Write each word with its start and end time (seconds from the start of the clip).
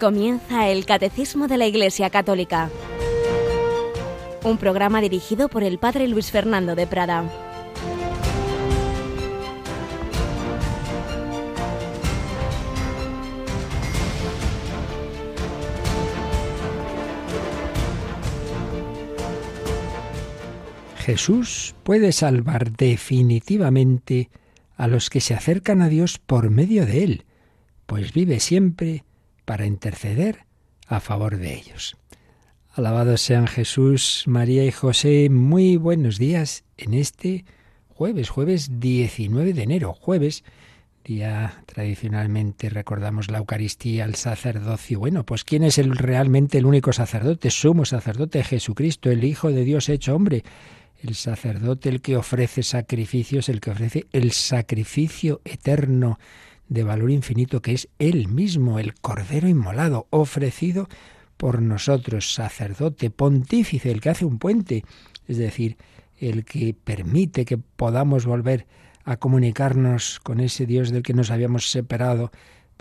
Comienza 0.00 0.68
el 0.68 0.86
Catecismo 0.86 1.48
de 1.48 1.56
la 1.56 1.66
Iglesia 1.66 2.08
Católica, 2.08 2.70
un 4.44 4.56
programa 4.56 5.00
dirigido 5.00 5.48
por 5.48 5.64
el 5.64 5.78
Padre 5.78 6.06
Luis 6.06 6.30
Fernando 6.30 6.76
de 6.76 6.86
Prada. 6.86 7.24
Jesús 20.98 21.74
puede 21.82 22.12
salvar 22.12 22.70
definitivamente 22.70 24.30
a 24.76 24.86
los 24.86 25.10
que 25.10 25.20
se 25.20 25.34
acercan 25.34 25.82
a 25.82 25.88
Dios 25.88 26.18
por 26.18 26.50
medio 26.50 26.86
de 26.86 27.02
Él, 27.02 27.24
pues 27.86 28.12
vive 28.12 28.38
siempre 28.38 29.02
para 29.48 29.64
interceder 29.64 30.44
a 30.86 31.00
favor 31.00 31.38
de 31.38 31.54
ellos. 31.54 31.96
Alabados 32.74 33.22
sean 33.22 33.46
Jesús, 33.46 34.24
María 34.26 34.62
y 34.66 34.70
José. 34.70 35.30
Muy 35.30 35.78
buenos 35.78 36.18
días 36.18 36.64
en 36.76 36.92
este 36.92 37.46
jueves, 37.88 38.28
jueves 38.28 38.78
19 38.78 39.54
de 39.54 39.62
enero, 39.62 39.94
jueves, 39.94 40.44
día 41.02 41.64
tradicionalmente 41.64 42.68
recordamos 42.68 43.30
la 43.30 43.38
Eucaristía, 43.38 44.04
el 44.04 44.16
sacerdocio. 44.16 44.98
Bueno, 44.98 45.24
pues 45.24 45.44
¿quién 45.44 45.62
es 45.62 45.78
realmente 45.78 46.58
el 46.58 46.66
único 46.66 46.92
sacerdote? 46.92 47.50
Sumo 47.50 47.86
sacerdote 47.86 48.44
Jesucristo, 48.44 49.10
el 49.10 49.24
Hijo 49.24 49.50
de 49.50 49.64
Dios 49.64 49.88
hecho 49.88 50.14
hombre. 50.14 50.44
El 51.02 51.14
sacerdote, 51.14 51.88
el 51.88 52.02
que 52.02 52.18
ofrece 52.18 52.62
sacrificios, 52.62 53.48
el 53.48 53.62
que 53.62 53.70
ofrece 53.70 54.06
el 54.12 54.32
sacrificio 54.32 55.40
eterno 55.46 56.18
de 56.68 56.84
valor 56.84 57.10
infinito 57.10 57.62
que 57.62 57.72
es 57.72 57.88
Él 57.98 58.28
mismo, 58.28 58.78
el 58.78 58.94
Cordero 58.94 59.48
inmolado, 59.48 60.06
ofrecido 60.10 60.88
por 61.36 61.62
nosotros, 61.62 62.34
sacerdote, 62.34 63.10
pontífice, 63.10 63.90
el 63.90 64.00
que 64.00 64.10
hace 64.10 64.24
un 64.24 64.38
puente, 64.38 64.84
es 65.26 65.38
decir, 65.38 65.76
el 66.18 66.44
que 66.44 66.74
permite 66.74 67.44
que 67.44 67.58
podamos 67.58 68.26
volver 68.26 68.66
a 69.04 69.16
comunicarnos 69.16 70.20
con 70.20 70.40
ese 70.40 70.66
Dios 70.66 70.90
del 70.90 71.02
que 71.02 71.14
nos 71.14 71.30
habíamos 71.30 71.70
separado, 71.70 72.30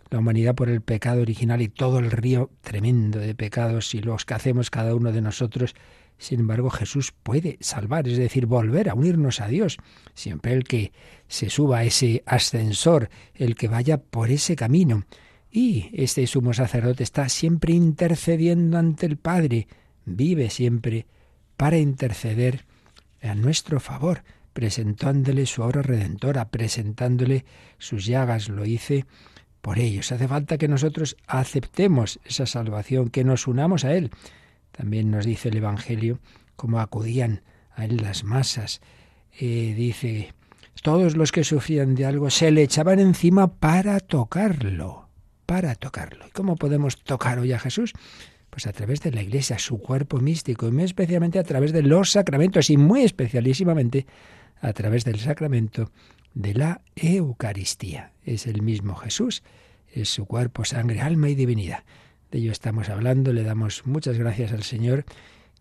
la 0.09 0.19
humanidad 0.19 0.55
por 0.55 0.69
el 0.69 0.81
pecado 0.81 1.21
original 1.21 1.61
y 1.61 1.69
todo 1.69 1.99
el 1.99 2.11
río 2.11 2.49
tremendo 2.61 3.19
de 3.19 3.35
pecados 3.35 3.93
y 3.93 4.01
los 4.01 4.25
que 4.25 4.33
hacemos 4.33 4.69
cada 4.69 4.95
uno 4.95 5.11
de 5.11 5.21
nosotros 5.21 5.75
sin 6.17 6.39
embargo, 6.39 6.69
Jesús 6.69 7.11
puede 7.11 7.57
salvar, 7.61 8.07
es 8.07 8.17
decir, 8.17 8.47
volver 8.47 8.89
a 8.89 8.95
unirnos 8.95 9.39
a 9.39 9.47
Dios. 9.47 9.77
Siempre 10.13 10.53
el 10.53 10.63
que 10.63 10.91
se 11.27 11.49
suba 11.49 11.79
a 11.79 11.83
ese 11.83 12.23
ascensor, 12.25 13.09
el 13.35 13.55
que 13.55 13.67
vaya 13.67 13.97
por 13.97 14.31
ese 14.31 14.55
camino. 14.55 15.05
Y 15.51 15.89
este 15.93 16.25
sumo 16.27 16.53
sacerdote 16.53 17.03
está 17.03 17.29
siempre 17.29 17.73
intercediendo 17.73 18.77
ante 18.77 19.05
el 19.05 19.17
Padre, 19.17 19.67
vive 20.05 20.49
siempre 20.49 21.05
para 21.55 21.77
interceder 21.77 22.65
a 23.21 23.35
nuestro 23.35 23.79
favor, 23.79 24.23
presentándole 24.53 25.45
su 25.45 25.61
obra 25.61 25.83
redentora, 25.83 26.49
presentándole 26.49 27.45
sus 27.77 28.05
llagas, 28.05 28.49
lo 28.49 28.65
hice 28.65 29.05
por 29.61 29.79
ellos. 29.79 30.11
Hace 30.11 30.27
falta 30.27 30.57
que 30.57 30.67
nosotros 30.67 31.15
aceptemos 31.27 32.19
esa 32.25 32.45
salvación, 32.45 33.09
que 33.09 33.23
nos 33.23 33.47
unamos 33.47 33.85
a 33.85 33.93
Él. 33.95 34.11
También 34.77 35.09
nos 35.09 35.25
dice 35.25 35.49
el 35.49 35.57
Evangelio 35.57 36.19
cómo 36.55 36.79
acudían 36.79 37.41
a 37.71 37.85
él 37.85 37.97
las 37.97 38.23
masas. 38.23 38.79
Eh, 39.39 39.73
dice, 39.75 40.33
todos 40.83 41.17
los 41.17 41.31
que 41.31 41.43
sufrían 41.43 41.95
de 41.95 42.05
algo 42.05 42.29
se 42.29 42.51
le 42.51 42.61
echaban 42.61 42.99
encima 42.99 43.47
para 43.47 43.99
tocarlo, 43.99 45.09
para 45.47 45.73
tocarlo. 45.73 46.27
¿Y 46.27 46.31
cómo 46.31 46.55
podemos 46.55 47.03
tocar 47.03 47.39
hoy 47.39 47.53
a 47.53 47.59
Jesús? 47.59 47.93
Pues 48.51 48.67
a 48.67 48.71
través 48.71 49.01
de 49.01 49.11
la 49.11 49.21
Iglesia, 49.23 49.57
su 49.57 49.79
cuerpo 49.79 50.19
místico, 50.19 50.67
y 50.67 50.71
muy 50.71 50.83
especialmente 50.83 51.39
a 51.39 51.43
través 51.43 51.73
de 51.73 51.81
los 51.81 52.11
sacramentos, 52.11 52.69
y 52.69 52.77
muy 52.77 53.01
especialísimamente 53.01 54.05
a 54.61 54.73
través 54.73 55.05
del 55.05 55.19
sacramento 55.19 55.91
de 56.35 56.53
la 56.53 56.81
Eucaristía. 56.95 58.13
Es 58.23 58.45
el 58.45 58.61
mismo 58.61 58.95
Jesús, 58.95 59.43
es 59.91 60.09
su 60.09 60.25
cuerpo, 60.25 60.65
sangre, 60.65 61.01
alma 61.01 61.29
y 61.29 61.35
divinidad. 61.35 61.83
De 62.31 62.39
ello 62.39 62.51
estamos 62.51 62.89
hablando, 62.89 63.31
le 63.31 63.43
damos 63.43 63.85
muchas 63.85 64.17
gracias 64.17 64.51
al 64.51 64.63
Señor 64.63 65.05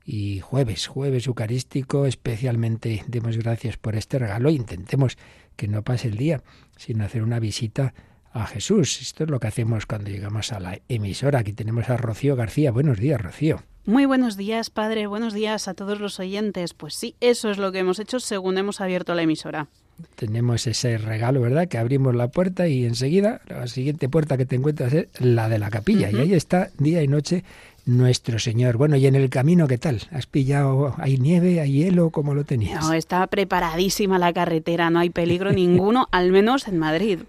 y 0.04 0.40
jueves, 0.40 0.86
jueves 0.86 1.26
eucarístico, 1.26 2.06
especialmente 2.06 3.04
demos 3.08 3.36
gracias 3.36 3.76
por 3.76 3.96
este 3.96 4.18
regalo. 4.18 4.50
Intentemos 4.50 5.16
que 5.56 5.68
no 5.68 5.82
pase 5.82 6.08
el 6.08 6.16
día 6.16 6.42
sin 6.76 7.02
hacer 7.02 7.22
una 7.22 7.40
visita 7.40 7.94
a 8.32 8.46
Jesús. 8.46 9.00
Esto 9.00 9.24
es 9.24 9.30
lo 9.30 9.40
que 9.40 9.48
hacemos 9.48 9.86
cuando 9.86 10.10
llegamos 10.10 10.52
a 10.52 10.60
la 10.60 10.80
emisora. 10.88 11.40
Aquí 11.40 11.52
tenemos 11.52 11.88
a 11.88 11.96
Rocío 11.96 12.36
García. 12.36 12.70
Buenos 12.70 12.98
días, 12.98 13.20
Rocío. 13.20 13.62
Muy 13.84 14.04
buenos 14.04 14.36
días, 14.36 14.70
padre. 14.70 15.06
Buenos 15.06 15.32
días 15.32 15.68
a 15.68 15.74
todos 15.74 16.00
los 16.00 16.18
oyentes. 16.20 16.74
Pues 16.74 16.94
sí, 16.94 17.16
eso 17.20 17.50
es 17.50 17.58
lo 17.58 17.72
que 17.72 17.78
hemos 17.78 17.98
hecho 17.98 18.20
según 18.20 18.58
hemos 18.58 18.80
abierto 18.80 19.14
la 19.14 19.22
emisora 19.22 19.68
tenemos 20.14 20.66
ese 20.66 20.98
regalo, 20.98 21.40
¿verdad? 21.40 21.68
Que 21.68 21.78
abrimos 21.78 22.14
la 22.14 22.28
puerta 22.28 22.68
y 22.68 22.84
enseguida 22.84 23.40
la 23.48 23.66
siguiente 23.66 24.08
puerta 24.08 24.36
que 24.36 24.46
te 24.46 24.56
encuentras 24.56 24.92
es 24.92 25.06
la 25.18 25.48
de 25.48 25.58
la 25.58 25.70
capilla. 25.70 26.10
Y 26.10 26.16
ahí 26.16 26.34
está 26.34 26.70
día 26.78 27.02
y 27.02 27.08
noche 27.08 27.44
nuestro 27.86 28.38
Señor. 28.38 28.76
Bueno, 28.76 28.96
y 28.96 29.06
en 29.06 29.14
el 29.14 29.30
camino, 29.30 29.66
¿qué 29.68 29.78
tal? 29.78 30.02
¿Has 30.10 30.26
pillado, 30.26 30.94
hay 30.98 31.18
nieve, 31.18 31.60
hay 31.60 31.72
hielo, 31.72 32.10
cómo 32.10 32.34
lo 32.34 32.44
tenías? 32.44 32.84
No, 32.84 32.92
está 32.92 33.26
preparadísima 33.28 34.18
la 34.18 34.32
carretera, 34.32 34.90
no 34.90 34.98
hay 34.98 35.10
peligro 35.10 35.52
ninguno, 35.52 36.08
al 36.12 36.32
menos 36.32 36.68
en 36.68 36.78
Madrid. 36.78 37.20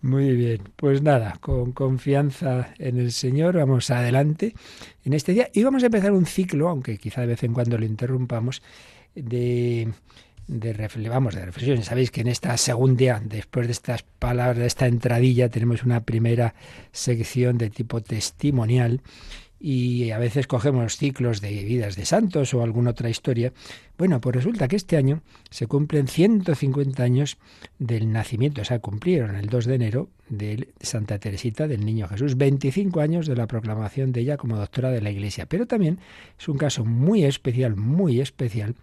Muy 0.00 0.36
bien, 0.36 0.60
pues 0.76 1.02
nada, 1.02 1.38
con 1.40 1.72
confianza 1.72 2.68
en 2.78 2.98
el 2.98 3.10
Señor, 3.10 3.56
vamos 3.56 3.90
adelante 3.90 4.54
en 5.04 5.12
este 5.12 5.32
día 5.32 5.48
y 5.52 5.64
vamos 5.64 5.82
a 5.82 5.86
empezar 5.86 6.12
un 6.12 6.24
ciclo, 6.24 6.68
aunque 6.68 6.98
quizá 6.98 7.22
de 7.22 7.26
vez 7.26 7.42
en 7.42 7.52
cuando 7.52 7.76
lo 7.78 7.84
interrumpamos, 7.84 8.62
de 9.16 9.88
de, 10.48 11.08
vamos, 11.08 11.34
de 11.34 11.44
reflexión. 11.44 11.82
Sabéis 11.82 12.10
que 12.10 12.22
en 12.22 12.28
esta 12.28 12.56
segunda, 12.56 13.20
después 13.24 13.66
de 13.66 13.72
estas 13.72 14.02
palabras, 14.02 14.58
de 14.58 14.66
esta 14.66 14.86
entradilla, 14.86 15.48
tenemos 15.48 15.84
una 15.84 16.00
primera 16.00 16.54
sección 16.90 17.58
de 17.58 17.70
tipo 17.70 18.00
testimonial 18.00 19.02
y 19.60 20.10
a 20.12 20.18
veces 20.18 20.46
cogemos 20.46 20.96
ciclos 20.96 21.40
de 21.40 21.50
vidas 21.64 21.96
de 21.96 22.04
santos 22.06 22.54
o 22.54 22.62
alguna 22.62 22.90
otra 22.90 23.10
historia. 23.10 23.52
Bueno, 23.96 24.20
pues 24.20 24.36
resulta 24.36 24.68
que 24.68 24.76
este 24.76 24.96
año 24.96 25.22
se 25.50 25.66
cumplen 25.66 26.06
150 26.06 27.02
años 27.02 27.38
del 27.78 28.12
nacimiento, 28.12 28.62
o 28.62 28.64
sea, 28.64 28.78
cumplieron 28.78 29.34
el 29.34 29.46
2 29.46 29.66
de 29.66 29.74
enero 29.74 30.08
de 30.28 30.68
Santa 30.80 31.18
Teresita 31.18 31.66
del 31.66 31.84
Niño 31.84 32.06
Jesús, 32.06 32.36
25 32.36 33.00
años 33.00 33.26
de 33.26 33.34
la 33.34 33.48
proclamación 33.48 34.12
de 34.12 34.20
ella 34.20 34.36
como 34.36 34.56
doctora 34.56 34.90
de 34.90 35.00
la 35.00 35.10
Iglesia. 35.10 35.46
Pero 35.46 35.66
también 35.66 35.98
es 36.38 36.48
un 36.48 36.56
caso 36.56 36.84
muy 36.84 37.24
especial, 37.24 37.74
muy 37.74 38.20
especial, 38.20 38.76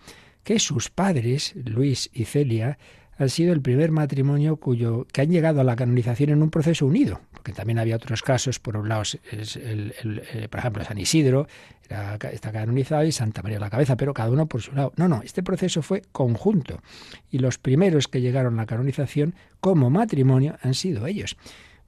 que 0.46 0.60
sus 0.60 0.90
padres, 0.90 1.54
Luis 1.66 2.10
y 2.14 2.24
Celia, 2.24 2.78
han 3.18 3.30
sido 3.30 3.52
el 3.52 3.62
primer 3.62 3.92
matrimonio 3.92 4.58
cuyo 4.58 5.08
que 5.12 5.22
han 5.22 5.30
llegado 5.30 5.62
a 5.62 5.64
la 5.64 5.76
canonización 5.76 6.30
en 6.30 6.44
un 6.44 6.50
proceso 6.50 6.86
unido, 6.86 7.22
porque 7.32 7.52
también 7.52 7.80
había 7.80 7.96
otros 7.96 8.22
casos, 8.22 8.60
por 8.60 8.78
un 8.78 8.88
lado, 8.88 9.04
eh, 9.32 10.48
por 10.50 10.60
ejemplo, 10.60 10.84
San 10.84 10.98
Isidro 10.98 11.48
está 11.88 12.52
canonizado 12.52 13.04
y 13.06 13.12
Santa 13.12 13.42
María 13.42 13.60
la 13.60 13.70
Cabeza, 13.70 13.96
pero 13.96 14.14
cada 14.14 14.30
uno 14.30 14.48
por 14.48 14.62
su 14.62 14.74
lado. 14.74 14.94
No, 14.98 15.08
no, 15.08 15.22
este 15.24 15.44
proceso 15.44 15.82
fue 15.82 16.04
conjunto 16.12 16.82
y 17.32 17.40
los 17.40 17.58
primeros 17.58 18.08
que 18.08 18.22
llegaron 18.22 18.56
a 18.56 18.64
la 18.64 18.66
canonización 18.66 19.34
como 19.60 19.90
matrimonio 19.90 20.58
han 20.62 20.74
sido 20.74 21.08
ellos. 21.08 21.38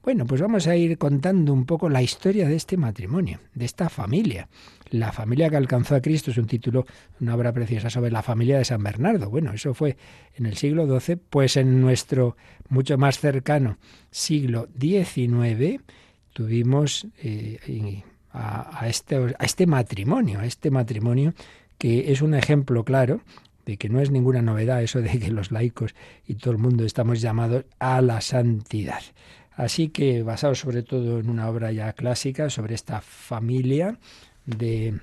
Bueno, 0.08 0.24
pues 0.24 0.40
vamos 0.40 0.66
a 0.66 0.74
ir 0.74 0.96
contando 0.96 1.52
un 1.52 1.66
poco 1.66 1.90
la 1.90 2.00
historia 2.00 2.48
de 2.48 2.56
este 2.56 2.78
matrimonio, 2.78 3.40
de 3.52 3.66
esta 3.66 3.90
familia. 3.90 4.48
La 4.88 5.12
familia 5.12 5.50
que 5.50 5.58
alcanzó 5.58 5.96
a 5.96 6.00
Cristo 6.00 6.30
es 6.30 6.38
un 6.38 6.46
título, 6.46 6.86
una 7.20 7.34
obra 7.34 7.52
preciosa 7.52 7.90
sobre 7.90 8.10
la 8.10 8.22
familia 8.22 8.56
de 8.56 8.64
San 8.64 8.82
Bernardo. 8.82 9.28
Bueno, 9.28 9.52
eso 9.52 9.74
fue 9.74 9.98
en 10.36 10.46
el 10.46 10.56
siglo 10.56 10.86
XII, 10.98 11.16
pues 11.16 11.58
en 11.58 11.82
nuestro 11.82 12.38
mucho 12.70 12.96
más 12.96 13.18
cercano 13.18 13.76
siglo 14.10 14.70
XIX 14.80 15.82
tuvimos 16.32 17.06
eh, 17.22 18.02
este, 18.86 19.16
a 19.38 19.44
este 19.44 19.66
matrimonio, 19.66 20.40
a 20.40 20.46
este 20.46 20.70
matrimonio 20.70 21.34
que 21.76 22.12
es 22.12 22.22
un 22.22 22.32
ejemplo 22.32 22.82
claro 22.82 23.20
de 23.66 23.76
que 23.76 23.90
no 23.90 24.00
es 24.00 24.10
ninguna 24.10 24.40
novedad 24.40 24.82
eso 24.82 25.02
de 25.02 25.18
que 25.18 25.30
los 25.30 25.52
laicos 25.52 25.94
y 26.26 26.36
todo 26.36 26.52
el 26.52 26.58
mundo 26.58 26.86
estamos 26.86 27.20
llamados 27.20 27.66
a 27.78 28.00
la 28.00 28.22
santidad. 28.22 29.02
Así 29.58 29.88
que 29.88 30.22
basado 30.22 30.54
sobre 30.54 30.84
todo 30.84 31.18
en 31.18 31.28
una 31.28 31.48
obra 31.48 31.72
ya 31.72 31.92
clásica 31.92 32.48
sobre 32.48 32.76
esta 32.76 33.00
familia 33.00 33.98
de 34.46 35.00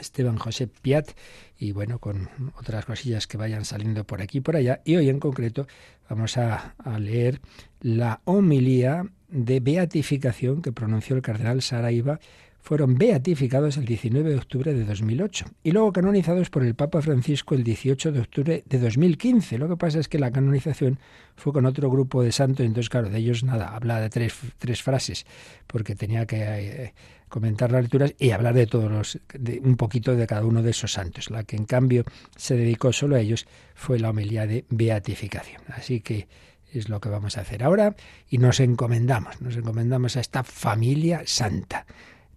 Esteban 0.00 0.38
José 0.38 0.66
Piat 0.66 1.10
y 1.58 1.72
bueno, 1.72 1.98
con 1.98 2.30
otras 2.58 2.86
cosillas 2.86 3.26
que 3.26 3.36
vayan 3.36 3.66
saliendo 3.66 4.04
por 4.04 4.22
aquí 4.22 4.38
y 4.38 4.40
por 4.40 4.56
allá. 4.56 4.80
Y 4.86 4.96
hoy 4.96 5.10
en 5.10 5.20
concreto 5.20 5.66
vamos 6.08 6.38
a, 6.38 6.74
a 6.78 6.98
leer 6.98 7.42
la 7.82 8.22
homilía 8.24 9.04
de 9.28 9.60
beatificación 9.60 10.62
que 10.62 10.72
pronunció 10.72 11.14
el 11.14 11.20
cardenal 11.20 11.60
Saraiva 11.60 12.18
fueron 12.62 12.96
beatificados 12.96 13.76
el 13.76 13.84
19 13.84 14.30
de 14.30 14.36
octubre 14.36 14.72
de 14.72 14.84
2008 14.84 15.46
y 15.64 15.72
luego 15.72 15.92
canonizados 15.92 16.48
por 16.48 16.64
el 16.64 16.76
Papa 16.76 17.02
Francisco 17.02 17.56
el 17.56 17.64
18 17.64 18.12
de 18.12 18.20
octubre 18.20 18.62
de 18.64 18.78
2015. 18.78 19.58
Lo 19.58 19.68
que 19.68 19.76
pasa 19.76 19.98
es 19.98 20.08
que 20.08 20.20
la 20.20 20.30
canonización 20.30 21.00
fue 21.34 21.52
con 21.52 21.66
otro 21.66 21.90
grupo 21.90 22.22
de 22.22 22.30
santos 22.30 22.64
entonces, 22.64 22.88
claro, 22.88 23.10
de 23.10 23.18
ellos 23.18 23.42
nada, 23.42 23.74
habla 23.74 24.00
de 24.00 24.08
tres, 24.10 24.34
tres 24.58 24.80
frases 24.80 25.26
porque 25.66 25.96
tenía 25.96 26.24
que 26.24 26.36
eh, 26.40 26.94
comentar 27.28 27.72
las 27.72 27.82
lecturas 27.82 28.14
y 28.16 28.30
hablar 28.30 28.54
de 28.54 28.68
todos 28.68 28.90
los, 28.90 29.18
de 29.34 29.60
un 29.64 29.76
poquito 29.76 30.14
de 30.14 30.26
cada 30.28 30.46
uno 30.46 30.62
de 30.62 30.70
esos 30.70 30.92
santos. 30.92 31.30
La 31.30 31.42
que 31.42 31.56
en 31.56 31.64
cambio 31.64 32.04
se 32.36 32.56
dedicó 32.56 32.92
solo 32.92 33.16
a 33.16 33.20
ellos 33.20 33.46
fue 33.74 33.98
la 33.98 34.10
homilía 34.10 34.46
de 34.46 34.66
beatificación. 34.70 35.62
Así 35.66 36.00
que 36.00 36.28
es 36.72 36.88
lo 36.88 37.00
que 37.00 37.08
vamos 37.08 37.36
a 37.36 37.40
hacer 37.40 37.64
ahora 37.64 37.96
y 38.30 38.38
nos 38.38 38.60
encomendamos, 38.60 39.40
nos 39.42 39.56
encomendamos 39.56 40.16
a 40.16 40.20
esta 40.20 40.44
familia 40.44 41.22
santa. 41.26 41.86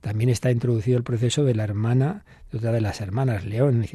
También 0.06 0.30
está 0.30 0.52
introducido 0.52 1.00
el 1.00 1.04
proceso 1.04 1.44
de 1.46 1.56
la 1.56 1.64
hermana, 1.64 2.26
de 2.52 2.60
otra 2.60 2.72
de 2.72 2.80
las 2.80 3.02
hermanas, 3.02 3.44
León. 3.44 3.88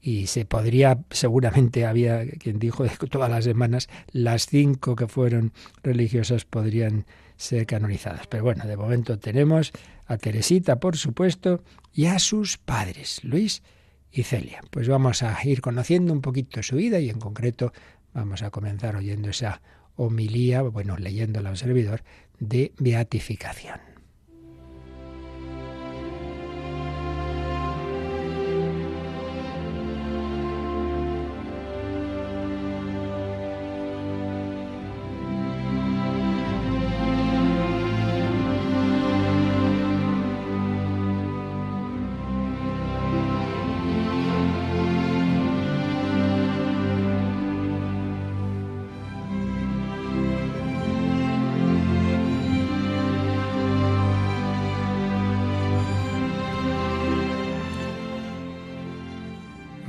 Y 0.00 0.26
se 0.26 0.44
podría, 0.44 1.04
seguramente 1.10 1.86
había 1.86 2.26
quien 2.26 2.58
dijo 2.58 2.82
que 2.82 3.06
todas 3.06 3.30
las 3.30 3.46
hermanas, 3.46 3.88
las 4.10 4.46
cinco 4.46 4.96
que 4.96 5.06
fueron 5.06 5.52
religiosas 5.84 6.44
podrían 6.46 7.06
ser 7.36 7.64
canonizadas. 7.64 8.26
Pero 8.26 8.42
bueno, 8.42 8.66
de 8.66 8.76
momento 8.76 9.20
tenemos 9.20 9.70
a 10.06 10.16
Teresita, 10.16 10.80
por 10.80 10.96
supuesto, 10.96 11.62
y 11.92 12.06
a 12.06 12.18
sus 12.18 12.58
padres, 12.58 13.22
Luis 13.22 13.62
y 14.10 14.24
Celia. 14.24 14.62
Pues 14.72 14.88
vamos 14.88 15.22
a 15.22 15.38
ir 15.44 15.60
conociendo 15.60 16.12
un 16.12 16.22
poquito 16.22 16.60
su 16.64 16.74
vida 16.74 16.98
y 16.98 17.08
en 17.08 17.20
concreto 17.20 17.72
vamos 18.12 18.42
a 18.42 18.50
comenzar 18.50 18.96
oyendo 18.96 19.30
esa 19.30 19.62
homilía, 19.94 20.62
bueno, 20.62 20.96
leyéndola 20.96 21.50
al 21.50 21.56
servidor, 21.56 22.02
de 22.40 22.72
beatificación. 22.80 23.95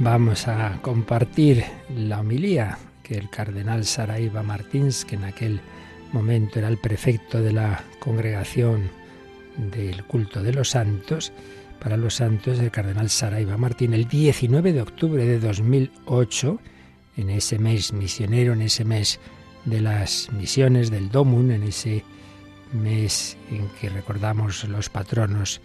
Vamos 0.10 0.48
a 0.48 0.80
compartir 0.82 1.66
la 1.94 2.22
homilía 2.22 2.78
que 3.04 3.18
el 3.18 3.30
cardenal 3.30 3.84
Saraiva 3.84 4.42
Martins, 4.42 5.04
que 5.04 5.16
en 5.16 5.26
aquel 5.26 5.60
momento 6.14 6.60
era 6.60 6.70
el 6.70 6.78
prefecto 6.78 7.42
de 7.42 7.52
la 7.52 7.84
congregación 8.00 8.90
del 9.58 10.06
culto 10.06 10.42
de 10.42 10.54
los 10.54 10.70
santos, 10.70 11.34
para 11.82 11.98
los 11.98 12.14
santos 12.16 12.58
el 12.60 12.72
cardenal 12.72 13.10
Saraiva 13.10 13.58
Martín, 13.58 13.94
el 13.94 14.08
19 14.08 14.72
de 14.72 14.82
octubre 14.82 15.26
de 15.26 15.42
2008, 15.42 16.58
en 17.18 17.30
ese 17.30 17.60
mes 17.60 17.92
misionero, 17.92 18.54
en 18.54 18.62
ese 18.62 18.86
mes 18.86 19.20
de 19.66 19.82
las 19.82 20.32
misiones 20.32 20.90
del 20.90 21.12
Domun, 21.12 21.52
en 21.52 21.64
ese 21.64 22.06
mes 22.72 23.36
en 23.52 23.68
que 23.82 23.90
recordamos 23.90 24.64
los 24.70 24.88
patronos 24.88 25.60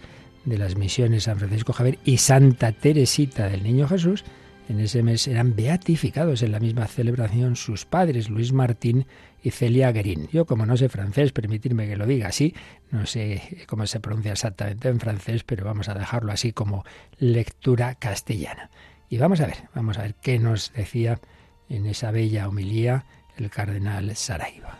de 0.45 0.57
las 0.57 0.75
misiones 0.75 1.23
San 1.23 1.39
Francisco 1.39 1.73
Javier 1.73 1.99
y 2.03 2.17
Santa 2.17 2.71
Teresita 2.71 3.49
del 3.49 3.63
Niño 3.63 3.87
Jesús, 3.87 4.23
en 4.69 4.79
ese 4.79 5.03
mes 5.03 5.27
eran 5.27 5.55
beatificados 5.55 6.41
en 6.41 6.53
la 6.53 6.59
misma 6.59 6.87
celebración 6.87 7.55
sus 7.55 7.85
padres, 7.85 8.29
Luis 8.29 8.53
Martín 8.53 9.05
y 9.41 9.51
Celia 9.51 9.91
Guerin. 9.91 10.29
Yo, 10.31 10.45
como 10.45 10.65
no 10.65 10.77
sé 10.77 10.87
francés, 10.87 11.33
permitirme 11.33 11.87
que 11.87 11.97
lo 11.97 12.05
diga 12.05 12.29
así, 12.29 12.55
no 12.89 13.05
sé 13.05 13.65
cómo 13.67 13.85
se 13.87 13.99
pronuncia 13.99 14.31
exactamente 14.31 14.87
en 14.87 14.99
francés, 14.99 15.43
pero 15.43 15.65
vamos 15.65 15.89
a 15.89 15.93
dejarlo 15.93 16.31
así 16.31 16.53
como 16.53 16.85
lectura 17.17 17.95
castellana. 17.95 18.69
Y 19.09 19.17
vamos 19.17 19.41
a 19.41 19.47
ver, 19.47 19.57
vamos 19.75 19.97
a 19.97 20.03
ver 20.03 20.15
qué 20.15 20.39
nos 20.39 20.71
decía 20.73 21.19
en 21.67 21.85
esa 21.85 22.11
bella 22.11 22.47
homilía 22.47 23.05
el 23.37 23.49
cardenal 23.49 24.15
Saraiva. 24.15 24.79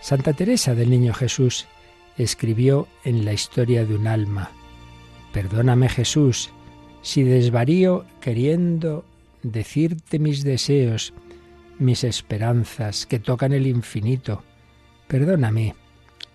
Santa 0.00 0.32
Teresa 0.32 0.74
del 0.74 0.90
Niño 0.90 1.12
Jesús 1.14 1.68
escribió 2.18 2.88
en 3.04 3.24
la 3.24 3.32
historia 3.32 3.84
de 3.84 3.94
un 3.94 4.06
alma, 4.06 4.50
Perdóname 5.32 5.88
Jesús, 5.88 6.50
si 7.00 7.22
desvarío 7.22 8.04
queriendo 8.20 9.04
decirte 9.42 10.18
mis 10.18 10.44
deseos, 10.44 11.14
mis 11.78 12.04
esperanzas 12.04 13.06
que 13.06 13.18
tocan 13.18 13.52
el 13.52 13.66
infinito, 13.66 14.42
perdóname 15.08 15.74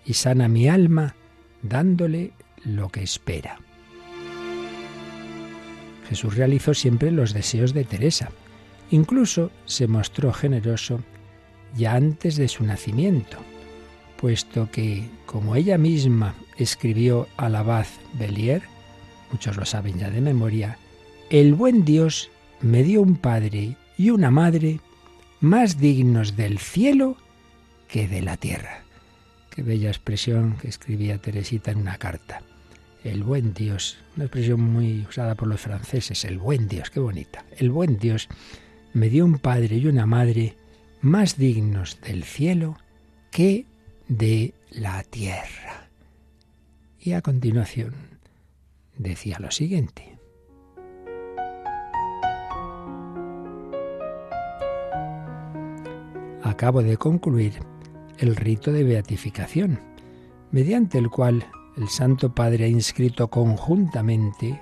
y 0.04 0.14
sana 0.14 0.48
mi 0.48 0.68
alma 0.68 1.14
dándole 1.62 2.32
lo 2.64 2.88
que 2.88 3.02
espera. 3.02 3.60
Jesús 6.08 6.34
realizó 6.36 6.74
siempre 6.74 7.10
los 7.10 7.34
deseos 7.34 7.72
de 7.72 7.84
Teresa. 7.84 8.30
Incluso 8.90 9.50
se 9.66 9.86
mostró 9.86 10.32
generoso 10.32 11.00
ya 11.76 11.94
antes 11.94 12.36
de 12.36 12.48
su 12.48 12.64
nacimiento 12.64 13.38
puesto 14.18 14.68
que, 14.70 15.08
como 15.26 15.56
ella 15.56 15.78
misma 15.78 16.34
escribió 16.58 17.28
al 17.36 17.54
abad 17.54 17.86
Bellier, 18.18 18.62
muchos 19.30 19.56
lo 19.56 19.64
saben 19.64 19.98
ya 19.98 20.10
de 20.10 20.20
memoria, 20.20 20.76
el 21.30 21.54
buen 21.54 21.84
Dios 21.84 22.30
me 22.60 22.82
dio 22.82 23.00
un 23.00 23.16
padre 23.16 23.76
y 23.96 24.10
una 24.10 24.30
madre 24.30 24.80
más 25.40 25.78
dignos 25.78 26.36
del 26.36 26.58
cielo 26.58 27.16
que 27.86 28.08
de 28.08 28.20
la 28.20 28.36
tierra. 28.36 28.82
Qué 29.50 29.62
bella 29.62 29.88
expresión 29.88 30.56
que 30.60 30.68
escribía 30.68 31.18
Teresita 31.18 31.70
en 31.70 31.78
una 31.78 31.96
carta. 31.98 32.42
El 33.04 33.22
buen 33.22 33.54
Dios, 33.54 33.98
una 34.16 34.24
expresión 34.24 34.60
muy 34.60 35.06
usada 35.08 35.36
por 35.36 35.46
los 35.46 35.60
franceses, 35.60 36.24
el 36.24 36.38
buen 36.38 36.66
Dios, 36.66 36.90
qué 36.90 36.98
bonita. 36.98 37.44
El 37.56 37.70
buen 37.70 37.98
Dios 37.98 38.28
me 38.92 39.08
dio 39.10 39.24
un 39.24 39.38
padre 39.38 39.76
y 39.76 39.86
una 39.86 40.06
madre 40.06 40.56
más 41.00 41.36
dignos 41.36 42.00
del 42.00 42.24
cielo 42.24 42.76
que 43.30 43.66
de 44.08 44.54
la 44.70 45.02
tierra. 45.04 45.88
Y 46.98 47.12
a 47.12 47.22
continuación 47.22 47.94
decía 48.96 49.38
lo 49.38 49.50
siguiente. 49.50 50.18
Acabo 56.42 56.82
de 56.82 56.96
concluir 56.96 57.52
el 58.18 58.34
rito 58.34 58.72
de 58.72 58.82
beatificación, 58.82 59.80
mediante 60.50 60.98
el 60.98 61.10
cual 61.10 61.46
el 61.76 61.88
Santo 61.88 62.34
Padre 62.34 62.64
ha 62.64 62.68
inscrito 62.68 63.28
conjuntamente, 63.28 64.60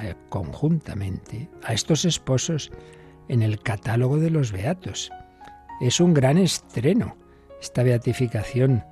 eh, 0.00 0.14
conjuntamente 0.28 1.50
a 1.64 1.74
estos 1.74 2.04
esposos 2.04 2.70
en 3.28 3.42
el 3.42 3.60
catálogo 3.60 4.18
de 4.18 4.30
los 4.30 4.52
beatos. 4.52 5.10
Es 5.80 6.00
un 6.00 6.14
gran 6.14 6.38
estreno 6.38 7.19
esta 7.60 7.82
beatificación 7.82 8.84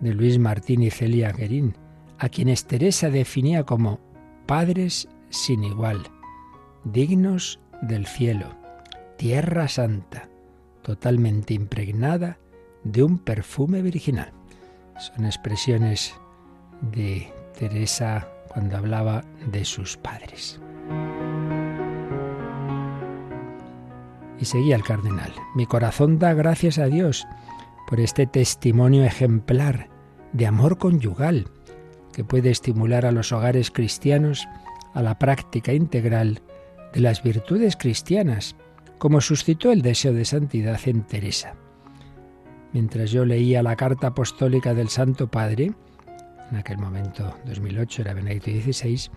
de 0.00 0.14
Luis 0.14 0.38
Martín 0.38 0.82
y 0.82 0.90
Celia 0.90 1.32
Guerín, 1.32 1.76
a 2.18 2.28
quienes 2.28 2.66
Teresa 2.66 3.10
definía 3.10 3.64
como 3.64 4.00
padres 4.46 5.08
sin 5.30 5.64
igual, 5.64 6.02
dignos 6.84 7.60
del 7.82 8.06
cielo, 8.06 8.56
tierra 9.16 9.68
santa, 9.68 10.28
totalmente 10.82 11.54
impregnada 11.54 12.38
de 12.84 13.02
un 13.02 13.18
perfume 13.18 13.82
virginal. 13.82 14.32
Son 14.98 15.24
expresiones 15.24 16.14
de 16.92 17.32
Teresa 17.58 18.28
cuando 18.48 18.76
hablaba 18.76 19.24
de 19.50 19.64
sus 19.64 19.96
padres. 19.96 20.60
Y 24.38 24.44
seguía 24.44 24.76
el 24.76 24.84
cardenal. 24.84 25.32
Mi 25.54 25.66
corazón 25.66 26.18
da 26.18 26.34
gracias 26.34 26.78
a 26.78 26.86
Dios 26.86 27.26
por 27.86 28.00
este 28.00 28.26
testimonio 28.26 29.04
ejemplar 29.04 29.88
de 30.32 30.46
amor 30.46 30.78
conyugal 30.78 31.48
que 32.12 32.24
puede 32.24 32.50
estimular 32.50 33.06
a 33.06 33.12
los 33.12 33.32
hogares 33.32 33.70
cristianos 33.70 34.46
a 34.94 35.02
la 35.02 35.18
práctica 35.18 35.72
integral 35.72 36.40
de 36.92 37.00
las 37.00 37.22
virtudes 37.22 37.76
cristianas, 37.76 38.54
como 38.98 39.20
suscitó 39.20 39.72
el 39.72 39.82
deseo 39.82 40.12
de 40.12 40.24
santidad 40.24 40.80
en 40.86 41.02
Teresa. 41.02 41.54
Mientras 42.72 43.10
yo 43.10 43.24
leía 43.24 43.62
la 43.62 43.76
carta 43.76 44.08
apostólica 44.08 44.74
del 44.74 44.88
Santo 44.88 45.28
Padre, 45.28 45.72
en 46.50 46.56
aquel 46.56 46.78
momento 46.78 47.36
2008 47.46 48.02
era 48.02 48.14
Benedicto 48.14 48.50
XVI, 48.50 49.10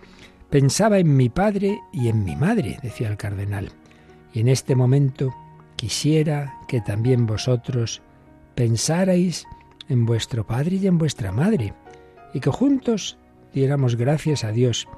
pensaba 0.50 0.98
en 0.98 1.16
mi 1.16 1.28
padre 1.28 1.78
y 1.92 2.08
en 2.08 2.24
mi 2.24 2.36
madre, 2.36 2.78
decía 2.82 3.08
el 3.08 3.16
cardenal, 3.16 3.70
y 4.32 4.40
en 4.40 4.48
este 4.48 4.74
momento 4.74 5.34
quisiera 5.76 6.58
que 6.66 6.80
también 6.80 7.26
vosotros 7.26 8.02
pensarais 8.58 9.46
en 9.88 10.04
vuestro 10.04 10.44
padre 10.44 10.78
y 10.82 10.88
en 10.88 10.98
vuestra 10.98 11.30
madre, 11.30 11.74
y 12.34 12.40
que 12.40 12.50
juntos 12.50 13.16
diéramos 13.54 13.94
gracias 13.94 14.42
a 14.42 14.50
Dios 14.50 14.88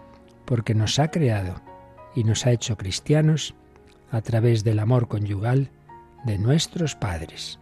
porque 0.46 0.74
nos 0.74 0.98
ha 0.98 1.10
creado 1.10 1.60
y 2.14 2.24
nos 2.24 2.46
ha 2.46 2.52
hecho 2.52 2.78
cristianos 2.78 3.54
a 4.10 4.22
través 4.22 4.64
del 4.64 4.78
amor 4.78 5.08
conyugal 5.08 5.68
de 6.24 6.38
nuestros 6.38 6.94
padres. 6.94 7.58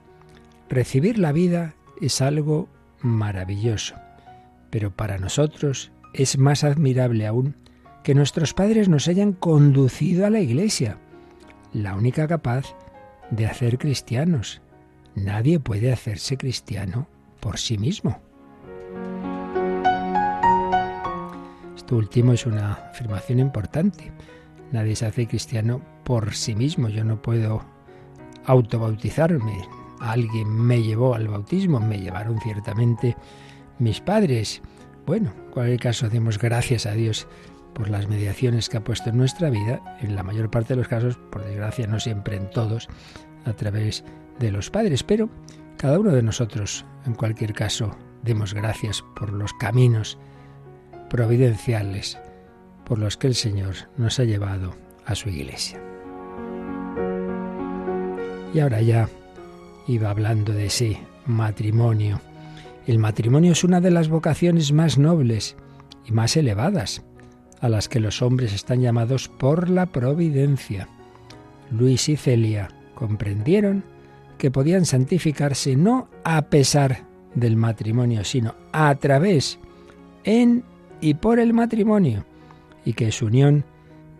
Recibir 0.69 1.19
la 1.19 1.33
vida 1.33 1.75
es 2.01 2.21
algo 2.21 2.69
maravilloso, 3.01 3.97
pero 4.71 4.95
para 4.95 5.19
nosotros 5.19 5.91
es 6.15 6.39
más 6.39 6.63
admirable 6.63 7.27
aún 7.27 7.57
que 8.05 8.15
nuestros 8.15 8.55
padres 8.55 8.89
nos 8.89 9.09
hayan 9.09 9.33
conducido 9.33 10.27
a 10.27 10.31
la 10.31 10.39
Iglesia, 10.39 10.99
la 11.73 11.97
única 11.97 12.29
capaz 12.29 12.77
de 13.33 13.47
hacer 13.47 13.79
cristianos. 13.79 14.63
Nadie 15.25 15.59
puede 15.59 15.93
hacerse 15.93 16.37
cristiano 16.37 17.09
por 17.41 17.59
sí 17.59 17.77
mismo. 17.79 18.21
Esto 21.77 21.97
último 21.97 22.33
es 22.33 22.47
una 22.47 22.73
afirmación 22.73 23.39
importante. 23.39 24.13
Nadie 24.73 24.95
se 24.97 25.07
hace 25.07 25.27
cristiano 25.27 25.81
por 26.05 26.35
sí 26.35 26.55
mismo. 26.55 26.89
Yo 26.89 27.05
no 27.05 27.21
puedo 27.21 27.63
autobautizarme. 28.45 29.67
Alguien 30.01 30.49
me 30.49 30.83
llevó 30.83 31.15
al 31.15 31.29
bautismo, 31.29 31.81
me 31.81 31.99
llevaron 31.99 32.41
ciertamente 32.41 33.17
mis 33.79 34.01
padres. 34.01 34.63
Bueno, 35.07 35.33
en 35.47 35.51
cualquier 35.51 35.81
caso, 35.81 36.09
demos 36.09 36.39
gracias 36.39 36.87
a 36.87 36.93
Dios 36.93 37.27
por 37.75 37.91
las 37.91 38.09
mediaciones 38.09 38.69
que 38.69 38.77
ha 38.77 38.85
puesto 38.85 39.11
en 39.11 39.17
nuestra 39.17 39.51
vida, 39.51 39.97
en 40.01 40.15
la 40.15 40.23
mayor 40.23 40.51
parte 40.51 40.75
de 40.75 40.79
los 40.79 40.89
casos, 40.89 41.19
por 41.31 41.45
desgracia 41.45 41.87
no 41.87 41.99
siempre 42.01 42.37
en 42.37 42.51
todos, 42.51 42.89
a 43.45 43.53
través 43.53 44.05
de 44.39 44.53
los 44.53 44.71
padres, 44.71 45.03
pero 45.03 45.29
cada 45.77 45.99
uno 45.99 46.13
de 46.13 46.23
nosotros, 46.23 46.85
en 47.07 47.15
cualquier 47.15 47.53
caso, 47.53 47.97
demos 48.23 48.55
gracias 48.55 49.05
por 49.15 49.33
los 49.33 49.53
caminos 49.55 50.19
providenciales 51.09 52.19
por 52.85 52.99
los 52.99 53.17
que 53.17 53.27
el 53.27 53.35
Señor 53.35 53.75
nos 53.97 54.19
ha 54.19 54.25
llevado 54.25 54.75
a 55.05 55.15
su 55.15 55.29
iglesia. 55.29 55.81
Y 58.55 58.61
ahora 58.61 58.81
ya 58.81 59.09
iba 59.87 60.11
hablando 60.11 60.53
de 60.53 60.67
ese 60.67 60.99
matrimonio. 61.27 62.21
El 62.87 62.99
matrimonio 62.99 63.53
es 63.53 63.63
una 63.63 63.81
de 63.81 63.91
las 63.91 64.09
vocaciones 64.09 64.73
más 64.73 64.97
nobles 64.97 65.57
y 66.07 66.13
más 66.13 66.37
elevadas 66.37 67.03
a 67.61 67.69
las 67.69 67.89
que 67.89 68.01
los 68.01 68.23
hombres 68.23 68.55
están 68.55 68.81
llamados 68.81 69.29
por 69.29 69.69
la 69.69 69.87
providencia. 69.87 70.89
Luis 71.71 72.09
y 72.09 72.17
Celia 72.17 72.69
comprendieron 72.95 73.85
que 74.39 74.51
podían 74.51 74.87
santificarse 74.87 75.77
no 75.77 76.09
a 76.25 76.43
pesar 76.43 77.05
del 77.35 77.57
matrimonio, 77.57 78.25
sino 78.25 78.55
a 78.73 78.95
través, 78.95 79.59
en 80.25 80.65
y 81.01 81.15
por 81.15 81.39
el 81.39 81.53
matrimonio, 81.53 82.25
y 82.85 82.95
que 82.95 83.13
su 83.13 83.27
unión 83.27 83.65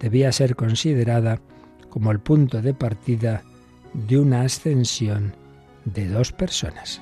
debía 0.01 0.31
ser 0.33 0.55
considerada 0.55 1.41
como 1.89 2.11
el 2.11 2.21
punto 2.21 2.61
de 2.61 2.75
partida 2.75 3.43
de 3.95 4.19
una 4.19 4.43
ascensión 4.43 5.35
de 5.85 6.09
dos 6.09 6.33
personas. 6.33 7.01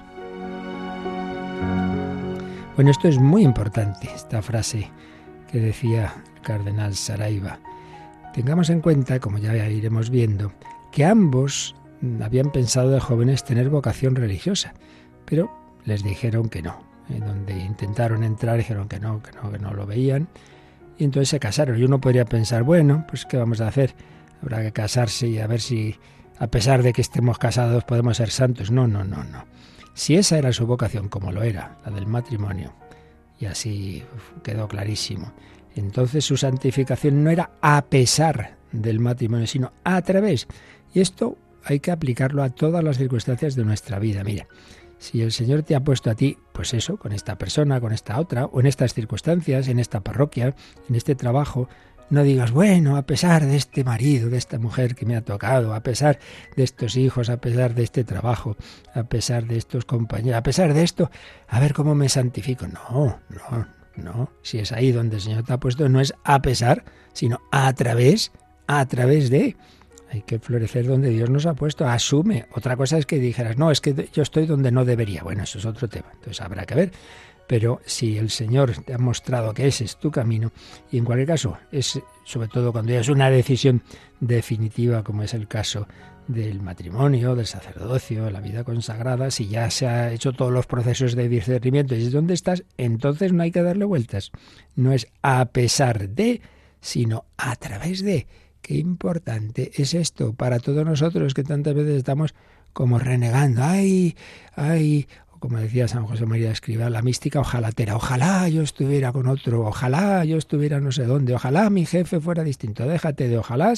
Bueno, 2.77 2.91
esto 2.91 3.09
es 3.09 3.19
muy 3.19 3.43
importante, 3.43 4.09
esta 4.15 4.43
frase 4.43 4.91
que 5.51 5.59
decía 5.59 6.15
el 6.35 6.43
cardenal 6.43 6.95
Saraiva. 6.95 7.59
Tengamos 8.35 8.69
en 8.69 8.81
cuenta, 8.81 9.19
como 9.19 9.39
ya 9.39 9.57
iremos 9.69 10.11
viendo, 10.11 10.53
que 10.93 11.05
ambos 11.05 11.75
habían 12.23 12.51
pensado 12.51 12.91
de 12.91 13.01
jóvenes 13.01 13.45
tener 13.45 13.69
vocación 13.69 14.17
religiosa, 14.17 14.75
pero 15.25 15.51
les 15.85 16.03
dijeron 16.03 16.49
que 16.49 16.63
no. 16.63 16.85
En 17.09 17.21
donde 17.21 17.57
intentaron 17.57 18.25
entrar 18.25 18.59
dijeron 18.59 18.89
que 18.89 18.99
no, 18.99 19.23
que 19.23 19.31
no, 19.33 19.51
que 19.51 19.59
no 19.59 19.73
lo 19.73 19.87
veían. 19.87 20.29
Y 20.99 21.05
entonces 21.05 21.29
se 21.29 21.39
casaron. 21.39 21.79
Y 21.79 21.85
uno 21.85 22.01
podría 22.01 22.25
pensar, 22.25 22.63
bueno, 22.63 23.05
pues 23.09 23.25
¿qué 23.27 23.37
vamos 23.37 23.61
a 23.61 23.69
hacer? 23.69 23.95
Habrá 24.43 24.63
que 24.63 24.73
casarse 24.73 25.29
y 25.29 25.39
a 25.39 25.47
ver 25.47 25.61
si, 25.61 25.97
a 26.39 26.49
pesar 26.49 26.83
de 26.83 26.93
que 26.93 27.03
estemos 27.03 27.39
casados, 27.39 27.85
podemos 27.85 28.17
ser 28.17 28.31
santos. 28.31 28.71
No, 28.71 28.87
no, 28.89 29.05
no, 29.05 29.23
no. 29.25 29.45
Si 29.95 30.17
esa 30.17 30.37
era 30.37 30.53
su 30.53 30.67
vocación, 30.67 31.09
como 31.09 31.33
lo 31.33 31.43
era, 31.43 31.79
la 31.85 31.93
del 31.93 32.07
matrimonio, 32.07 32.75
y 33.39 33.47
así 33.47 34.03
quedó 34.43 34.69
clarísimo, 34.69 35.33
entonces 35.75 36.25
su 36.25 36.37
santificación 36.37 37.23
no 37.23 37.31
era 37.31 37.53
a 37.63 37.83
pesar 37.83 38.57
del 38.73 39.01
matrimonio, 39.01 39.47
sino 39.47 39.73
a 39.85 40.03
través. 40.03 40.47
Y 40.93 41.01
esto 41.01 41.39
hay 41.67 41.81
que 41.81 41.91
aplicarlo 41.91 42.43
a 42.43 42.51
todas 42.51 42.83
las 42.83 42.97
circunstancias 42.97 43.57
de 43.57 43.65
nuestra 43.65 43.99
vida. 43.99 44.23
Mira, 44.25 44.47
si 44.99 45.21
el 45.23 45.33
Señor 45.33 45.63
te 45.63 45.75
ha 45.75 45.85
puesto 45.85 46.11
a 46.11 46.15
ti, 46.15 46.39
pues 46.53 46.73
eso, 46.73 46.97
con 46.97 47.13
esta 47.13 47.37
persona, 47.37 47.81
con 47.81 47.93
esta 47.93 48.19
otra, 48.19 48.47
o 48.47 48.61
en 48.61 48.67
estas 48.67 48.95
circunstancias, 48.95 49.69
en 49.69 49.79
esta 49.79 50.01
parroquia, 50.01 50.55
en 50.89 50.95
este 50.95 51.15
trabajo, 51.15 51.69
no 52.09 52.23
digas, 52.23 52.53
bueno, 52.53 52.97
a 52.97 53.03
pesar 53.03 53.45
de 53.45 53.57
este 53.57 53.83
marido, 53.83 54.31
de 54.31 54.39
esta 54.39 54.59
mujer 54.59 54.95
que 54.95 55.07
me 55.07 55.17
ha 55.17 55.23
tocado, 55.23 55.75
a 55.75 55.81
pesar 55.81 56.21
de 56.57 56.63
estos 56.63 56.97
hijos, 56.97 57.29
a 57.29 57.39
pesar 57.39 57.75
de 57.75 57.83
este 57.83 58.05
trabajo, 58.05 58.57
a 58.95 59.03
pesar 59.05 59.47
de 59.47 59.57
estos 59.57 59.85
compañeros, 59.85 60.39
a 60.39 60.43
pesar 60.43 60.73
de 60.73 60.85
esto, 60.85 61.11
a 61.49 61.59
ver 61.59 61.75
cómo 61.75 61.95
me 61.97 62.09
santifico. 62.09 62.67
No, 62.69 63.19
no, 63.29 63.67
no. 63.97 64.31
Si 64.43 64.59
es 64.59 64.71
ahí 64.71 64.93
donde 64.93 65.17
el 65.17 65.23
Señor 65.23 65.43
te 65.43 65.53
ha 65.53 65.59
puesto, 65.59 65.89
no 65.89 66.01
es 66.01 66.15
a 66.23 66.41
pesar, 66.43 66.85
sino 67.13 67.41
a 67.51 67.73
través, 67.75 68.31
a 68.69 68.87
través 68.87 69.29
de. 69.29 69.57
Hay 70.11 70.23
que 70.23 70.39
florecer 70.39 70.87
donde 70.87 71.11
Dios 71.11 71.31
nos 71.31 71.47
ha 71.47 71.55
puesto. 71.55 71.87
Asume. 71.87 72.47
Otra 72.55 72.77
cosa 72.77 72.99
es 72.99 73.07
que 73.07 73.19
dijeras, 73.19 73.57
no, 73.57 73.71
es 73.71 73.81
que 73.81 74.09
yo 74.13 74.23
estoy 74.23 74.47
donde 74.47 74.71
no 74.71 74.85
debería. 74.85 75.23
Bueno, 75.23 75.43
eso 75.43 75.59
es 75.59 75.67
otro 75.67 75.89
tema. 75.89 76.09
Entonces 76.13 76.41
habrá 76.41 76.65
que 76.65 76.75
ver. 76.75 76.93
Pero 77.47 77.81
si 77.85 78.19
el 78.19 78.31
Señor 78.31 78.73
te 78.85 78.93
ha 78.95 78.99
mostrado 78.99 79.55
que 79.55 79.69
ese 79.69 79.85
es 79.85 79.97
tu 79.97 80.11
camino, 80.11 80.51
y 80.91 80.99
en 80.99 81.05
cualquier 81.05 81.29
caso, 81.29 81.57
es 81.71 82.01
sobre 82.25 82.49
todo 82.49 82.73
cuando 82.73 82.93
ya 82.93 83.01
es 83.01 83.09
una 83.09 83.31
decisión 83.31 83.83
definitiva, 84.19 85.05
como 85.05 85.23
es 85.23 85.33
el 85.33 85.47
caso 85.47 85.87
del 86.27 86.61
matrimonio, 86.61 87.37
del 87.37 87.47
sacerdocio, 87.47 88.31
la 88.31 88.41
vida 88.41 88.65
consagrada, 88.65 89.31
si 89.31 89.47
ya 89.47 89.71
se 89.71 89.87
ha 89.87 90.13
hecho 90.13 90.33
todos 90.33 90.53
los 90.53 90.67
procesos 90.67 91.15
de 91.15 91.29
discernimiento 91.29 91.95
y 91.95 92.03
es 92.03 92.13
donde 92.13 92.35
estás, 92.35 92.65
entonces 92.77 93.33
no 93.33 93.45
hay 93.45 93.53
que 93.53 93.63
darle 93.63 93.85
vueltas. 93.85 94.33
No 94.75 94.93
es 94.93 95.07
a 95.23 95.45
pesar 95.47 96.09
de, 96.09 96.41
sino 96.81 97.27
a 97.37 97.55
través 97.57 98.03
de. 98.03 98.27
Qué 98.67 98.79
importante 98.79 99.71
es 99.77 99.95
esto 99.95 100.33
para 100.33 100.59
todos 100.59 100.85
nosotros 100.85 101.35
que 101.35 101.45
tantas 101.45 101.73
veces 101.73 101.99
estamos 101.99 102.35
como 102.73 102.99
renegando. 102.99 103.63
Ay, 103.63 104.17
ay, 104.57 105.07
como 105.39 105.59
decía 105.59 105.87
San 105.87 106.05
José 106.05 106.27
María 106.27 106.51
Escriba, 106.51 106.91
la 106.91 107.01
mística 107.01 107.39
ojalatera. 107.39 107.95
Ojalá 107.95 108.49
yo 108.49 108.63
estuviera 108.63 109.13
con 109.13 109.29
otro, 109.29 109.65
ojalá 109.65 110.25
yo 110.25 110.37
estuviera 110.37 110.81
no 110.81 110.91
sé 110.91 111.05
dónde, 111.05 111.33
ojalá 111.33 111.71
mi 111.71 111.87
jefe 111.87 112.19
fuera 112.19 112.43
distinto. 112.43 112.85
Déjate 112.89 113.29
de 113.29 113.39
ojalá 113.39 113.73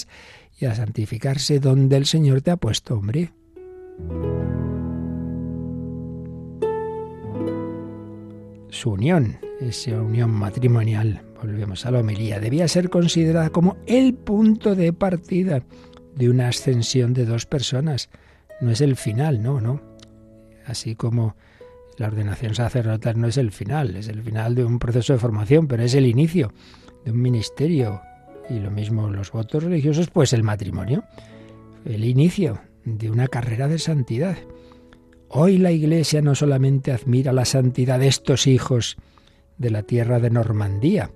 y 0.58 0.64
a 0.64 0.74
santificarse 0.74 1.60
donde 1.60 1.98
el 1.98 2.06
Señor 2.06 2.40
te 2.40 2.50
ha 2.50 2.56
puesto, 2.56 2.94
hombre. 2.94 3.30
Su 8.70 8.92
unión, 8.92 9.36
esa 9.60 10.00
unión 10.00 10.30
matrimonial, 10.30 11.27
volvemos 11.40 11.86
a 11.86 11.90
la 11.90 12.00
homilía, 12.00 12.40
debía 12.40 12.68
ser 12.68 12.90
considerada 12.90 13.50
como 13.50 13.76
el 13.86 14.14
punto 14.14 14.74
de 14.74 14.92
partida 14.92 15.62
de 16.14 16.28
una 16.28 16.48
ascensión 16.48 17.14
de 17.14 17.24
dos 17.24 17.46
personas. 17.46 18.10
No 18.60 18.70
es 18.70 18.80
el 18.80 18.96
final, 18.96 19.42
no, 19.42 19.60
no. 19.60 19.80
Así 20.66 20.94
como 20.94 21.36
la 21.96 22.08
ordenación 22.08 22.54
sacerdotal 22.54 23.20
no 23.20 23.28
es 23.28 23.36
el 23.36 23.52
final, 23.52 23.96
es 23.96 24.08
el 24.08 24.22
final 24.22 24.54
de 24.54 24.64
un 24.64 24.78
proceso 24.78 25.12
de 25.12 25.18
formación, 25.18 25.66
pero 25.68 25.82
es 25.82 25.94
el 25.94 26.06
inicio 26.06 26.52
de 27.04 27.12
un 27.12 27.22
ministerio. 27.22 28.02
Y 28.50 28.58
lo 28.58 28.70
mismo 28.70 29.08
los 29.08 29.30
votos 29.30 29.62
religiosos, 29.62 30.10
pues 30.10 30.32
el 30.32 30.42
matrimonio, 30.42 31.04
el 31.84 32.04
inicio 32.04 32.60
de 32.84 33.10
una 33.10 33.28
carrera 33.28 33.68
de 33.68 33.78
santidad. 33.78 34.36
Hoy 35.28 35.58
la 35.58 35.70
Iglesia 35.70 36.22
no 36.22 36.34
solamente 36.34 36.90
admira 36.90 37.32
la 37.32 37.44
santidad 37.44 37.98
de 37.98 38.08
estos 38.08 38.46
hijos 38.46 38.96
de 39.58 39.70
la 39.70 39.82
tierra 39.82 40.20
de 40.20 40.30
Normandía, 40.30 41.10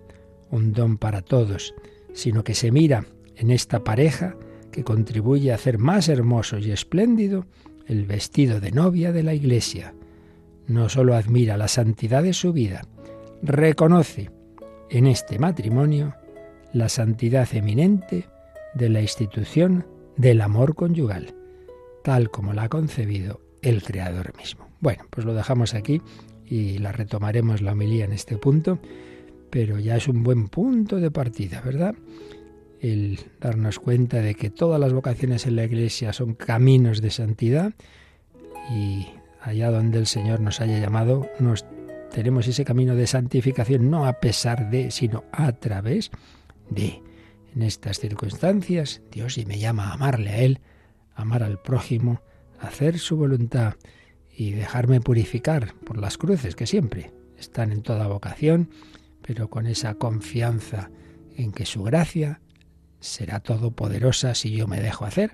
un 0.52 0.72
don 0.72 0.98
para 0.98 1.22
todos, 1.22 1.74
sino 2.12 2.44
que 2.44 2.54
se 2.54 2.70
mira 2.70 3.06
en 3.34 3.50
esta 3.50 3.82
pareja 3.82 4.36
que 4.70 4.84
contribuye 4.84 5.50
a 5.50 5.56
hacer 5.56 5.78
más 5.78 6.08
hermoso 6.08 6.58
y 6.58 6.70
espléndido 6.70 7.46
el 7.86 8.04
vestido 8.06 8.60
de 8.60 8.70
novia 8.70 9.12
de 9.12 9.24
la 9.24 9.34
Iglesia. 9.34 9.94
No 10.68 10.88
solo 10.88 11.14
admira 11.16 11.56
la 11.56 11.68
santidad 11.68 12.22
de 12.22 12.34
su 12.34 12.52
vida, 12.52 12.82
reconoce 13.42 14.30
en 14.90 15.06
este 15.06 15.38
matrimonio 15.38 16.14
la 16.72 16.88
santidad 16.88 17.48
eminente 17.54 18.26
de 18.74 18.88
la 18.88 19.00
institución 19.00 19.86
del 20.16 20.40
amor 20.40 20.74
conyugal, 20.74 21.34
tal 22.04 22.30
como 22.30 22.52
la 22.52 22.64
ha 22.64 22.68
concebido 22.68 23.40
el 23.62 23.82
Creador 23.82 24.36
mismo. 24.36 24.68
Bueno, 24.80 25.04
pues 25.10 25.24
lo 25.24 25.34
dejamos 25.34 25.74
aquí 25.74 26.02
y 26.44 26.78
la 26.78 26.92
retomaremos 26.92 27.62
la 27.62 27.72
homilía 27.72 28.04
en 28.04 28.12
este 28.12 28.36
punto 28.36 28.78
pero 29.52 29.78
ya 29.78 29.96
es 29.96 30.08
un 30.08 30.22
buen 30.22 30.48
punto 30.48 30.96
de 30.96 31.10
partida, 31.10 31.60
¿verdad? 31.60 31.94
El 32.80 33.20
darnos 33.38 33.78
cuenta 33.78 34.22
de 34.22 34.34
que 34.34 34.48
todas 34.48 34.80
las 34.80 34.94
vocaciones 34.94 35.46
en 35.46 35.56
la 35.56 35.64
Iglesia 35.64 36.14
son 36.14 36.32
caminos 36.32 37.02
de 37.02 37.10
santidad 37.10 37.74
y 38.70 39.08
allá 39.42 39.70
donde 39.70 39.98
el 39.98 40.06
Señor 40.06 40.40
nos 40.40 40.62
haya 40.62 40.78
llamado, 40.78 41.28
nos 41.38 41.66
tenemos 42.12 42.48
ese 42.48 42.64
camino 42.64 42.94
de 42.94 43.06
santificación 43.06 43.90
no 43.90 44.06
a 44.06 44.20
pesar 44.20 44.70
de, 44.70 44.90
sino 44.90 45.24
a 45.32 45.52
través 45.52 46.10
de. 46.70 47.02
En 47.54 47.60
estas 47.60 48.00
circunstancias, 48.00 49.02
Dios 49.10 49.36
y 49.36 49.44
me 49.44 49.58
llama 49.58 49.90
a 49.90 49.92
amarle 49.92 50.30
a 50.30 50.38
Él, 50.38 50.60
amar 51.14 51.42
al 51.42 51.60
prójimo, 51.60 52.22
hacer 52.58 52.98
su 52.98 53.18
voluntad 53.18 53.74
y 54.34 54.52
dejarme 54.52 55.02
purificar 55.02 55.74
por 55.84 55.98
las 55.98 56.16
cruces 56.16 56.56
que 56.56 56.66
siempre 56.66 57.10
están 57.36 57.70
en 57.70 57.82
toda 57.82 58.06
vocación, 58.06 58.70
pero 59.22 59.48
con 59.48 59.66
esa 59.66 59.94
confianza 59.94 60.90
en 61.36 61.52
que 61.52 61.66
su 61.66 61.82
gracia 61.82 62.40
será 63.00 63.40
todopoderosa 63.40 64.34
si 64.34 64.52
yo 64.52 64.66
me 64.66 64.80
dejo 64.80 65.04
hacer 65.04 65.32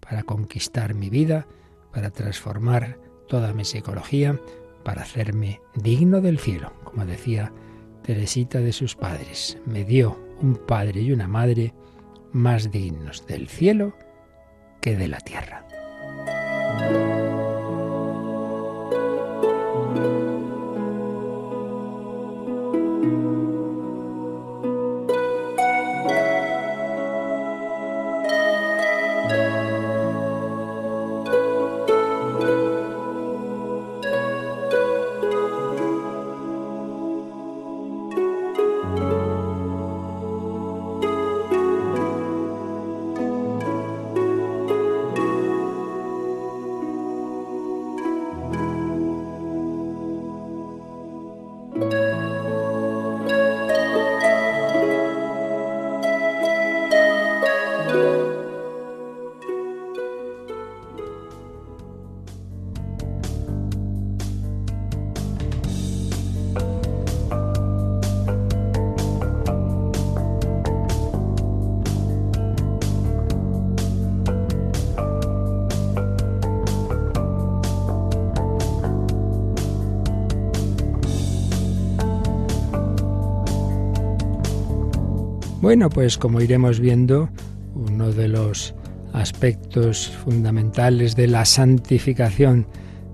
para 0.00 0.22
conquistar 0.22 0.94
mi 0.94 1.10
vida, 1.10 1.46
para 1.92 2.10
transformar 2.10 2.98
toda 3.28 3.52
mi 3.52 3.64
psicología, 3.64 4.40
para 4.84 5.02
hacerme 5.02 5.60
digno 5.74 6.20
del 6.20 6.38
cielo, 6.38 6.72
como 6.84 7.04
decía 7.04 7.52
Teresita 8.02 8.60
de 8.60 8.72
sus 8.72 8.96
padres. 8.96 9.58
Me 9.66 9.84
dio 9.84 10.18
un 10.40 10.56
padre 10.56 11.02
y 11.02 11.12
una 11.12 11.28
madre 11.28 11.74
más 12.32 12.70
dignos 12.70 13.26
del 13.26 13.48
cielo 13.48 13.94
que 14.80 14.96
de 14.96 15.08
la 15.08 15.18
tierra. 15.18 15.69
Bueno, 85.70 85.88
pues 85.88 86.18
como 86.18 86.40
iremos 86.40 86.80
viendo, 86.80 87.30
uno 87.76 88.10
de 88.10 88.26
los 88.26 88.74
aspectos 89.12 90.08
fundamentales 90.24 91.14
de 91.14 91.28
la 91.28 91.44
santificación 91.44 92.66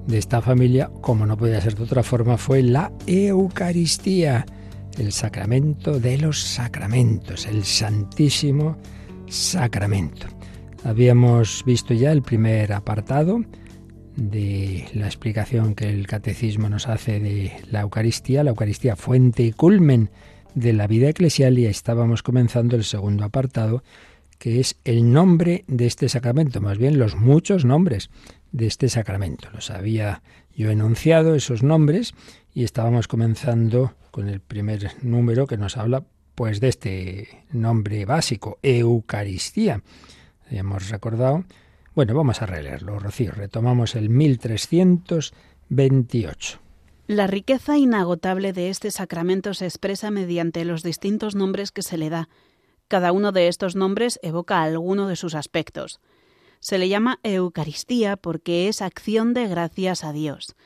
de 0.06 0.16
esta 0.16 0.40
familia, 0.40 0.90
como 1.02 1.26
no 1.26 1.36
podía 1.36 1.60
ser 1.60 1.74
de 1.74 1.82
otra 1.82 2.02
forma, 2.02 2.38
fue 2.38 2.62
la 2.62 2.90
Eucaristía, 3.06 4.46
el 4.96 5.12
sacramento 5.12 6.00
de 6.00 6.16
los 6.16 6.40
sacramentos, 6.40 7.44
el 7.44 7.62
Santísimo 7.62 8.78
Sacramento. 9.28 10.26
Habíamos 10.82 11.62
visto 11.66 11.92
ya 11.92 12.10
el 12.10 12.22
primer 12.22 12.72
apartado 12.72 13.42
de 14.16 14.88
la 14.94 15.04
explicación 15.04 15.74
que 15.74 15.90
el 15.90 16.06
catecismo 16.06 16.70
nos 16.70 16.88
hace 16.88 17.20
de 17.20 17.52
la 17.70 17.82
Eucaristía, 17.82 18.42
la 18.42 18.50
Eucaristía 18.52 18.96
fuente 18.96 19.42
y 19.42 19.52
culmen 19.52 20.08
de 20.56 20.72
la 20.72 20.88
vida 20.88 21.10
eclesial 21.10 21.56
y 21.58 21.66
estábamos 21.66 22.24
comenzando 22.24 22.74
el 22.74 22.82
segundo 22.84 23.24
apartado, 23.24 23.84
que 24.38 24.58
es 24.58 24.76
el 24.84 25.12
nombre 25.12 25.64
de 25.68 25.86
este 25.86 26.08
sacramento, 26.08 26.62
más 26.62 26.78
bien 26.78 26.98
los 26.98 27.14
muchos 27.14 27.64
nombres 27.64 28.10
de 28.52 28.66
este 28.66 28.88
sacramento. 28.88 29.48
Los 29.52 29.70
había 29.70 30.22
yo 30.56 30.70
enunciado, 30.70 31.34
esos 31.34 31.62
nombres, 31.62 32.14
y 32.54 32.64
estábamos 32.64 33.06
comenzando 33.06 33.92
con 34.10 34.28
el 34.28 34.40
primer 34.40 34.92
número 35.02 35.46
que 35.46 35.58
nos 35.58 35.76
habla 35.76 36.04
pues 36.34 36.58
de 36.60 36.68
este 36.68 37.44
nombre 37.52 38.06
básico, 38.06 38.58
Eucaristía. 38.62 39.82
Hemos 40.50 40.88
recordado. 40.88 41.44
Bueno, 41.94 42.14
vamos 42.14 42.40
a 42.40 42.46
releerlo, 42.46 42.98
Rocío. 42.98 43.32
Retomamos 43.32 43.94
el 43.94 44.08
1328. 44.08 46.65
La 47.06 47.28
riqueza 47.28 47.78
inagotable 47.78 48.52
de 48.52 48.68
este 48.68 48.90
sacramento 48.90 49.54
se 49.54 49.64
expresa 49.64 50.10
mediante 50.10 50.64
los 50.64 50.82
distintos 50.82 51.36
nombres 51.36 51.70
que 51.70 51.82
se 51.82 51.98
le 51.98 52.10
da. 52.10 52.28
Cada 52.88 53.12
uno 53.12 53.30
de 53.30 53.46
estos 53.46 53.76
nombres 53.76 54.18
evoca 54.22 54.62
alguno 54.62 55.06
de 55.06 55.14
sus 55.14 55.36
aspectos. 55.36 56.00
Se 56.58 56.78
le 56.78 56.88
llama 56.88 57.20
Eucaristía 57.22 58.16
porque 58.16 58.66
es 58.66 58.82
acción 58.82 59.34
de 59.34 59.46
gracias 59.46 60.02
a 60.02 60.12
Dios. 60.12 60.56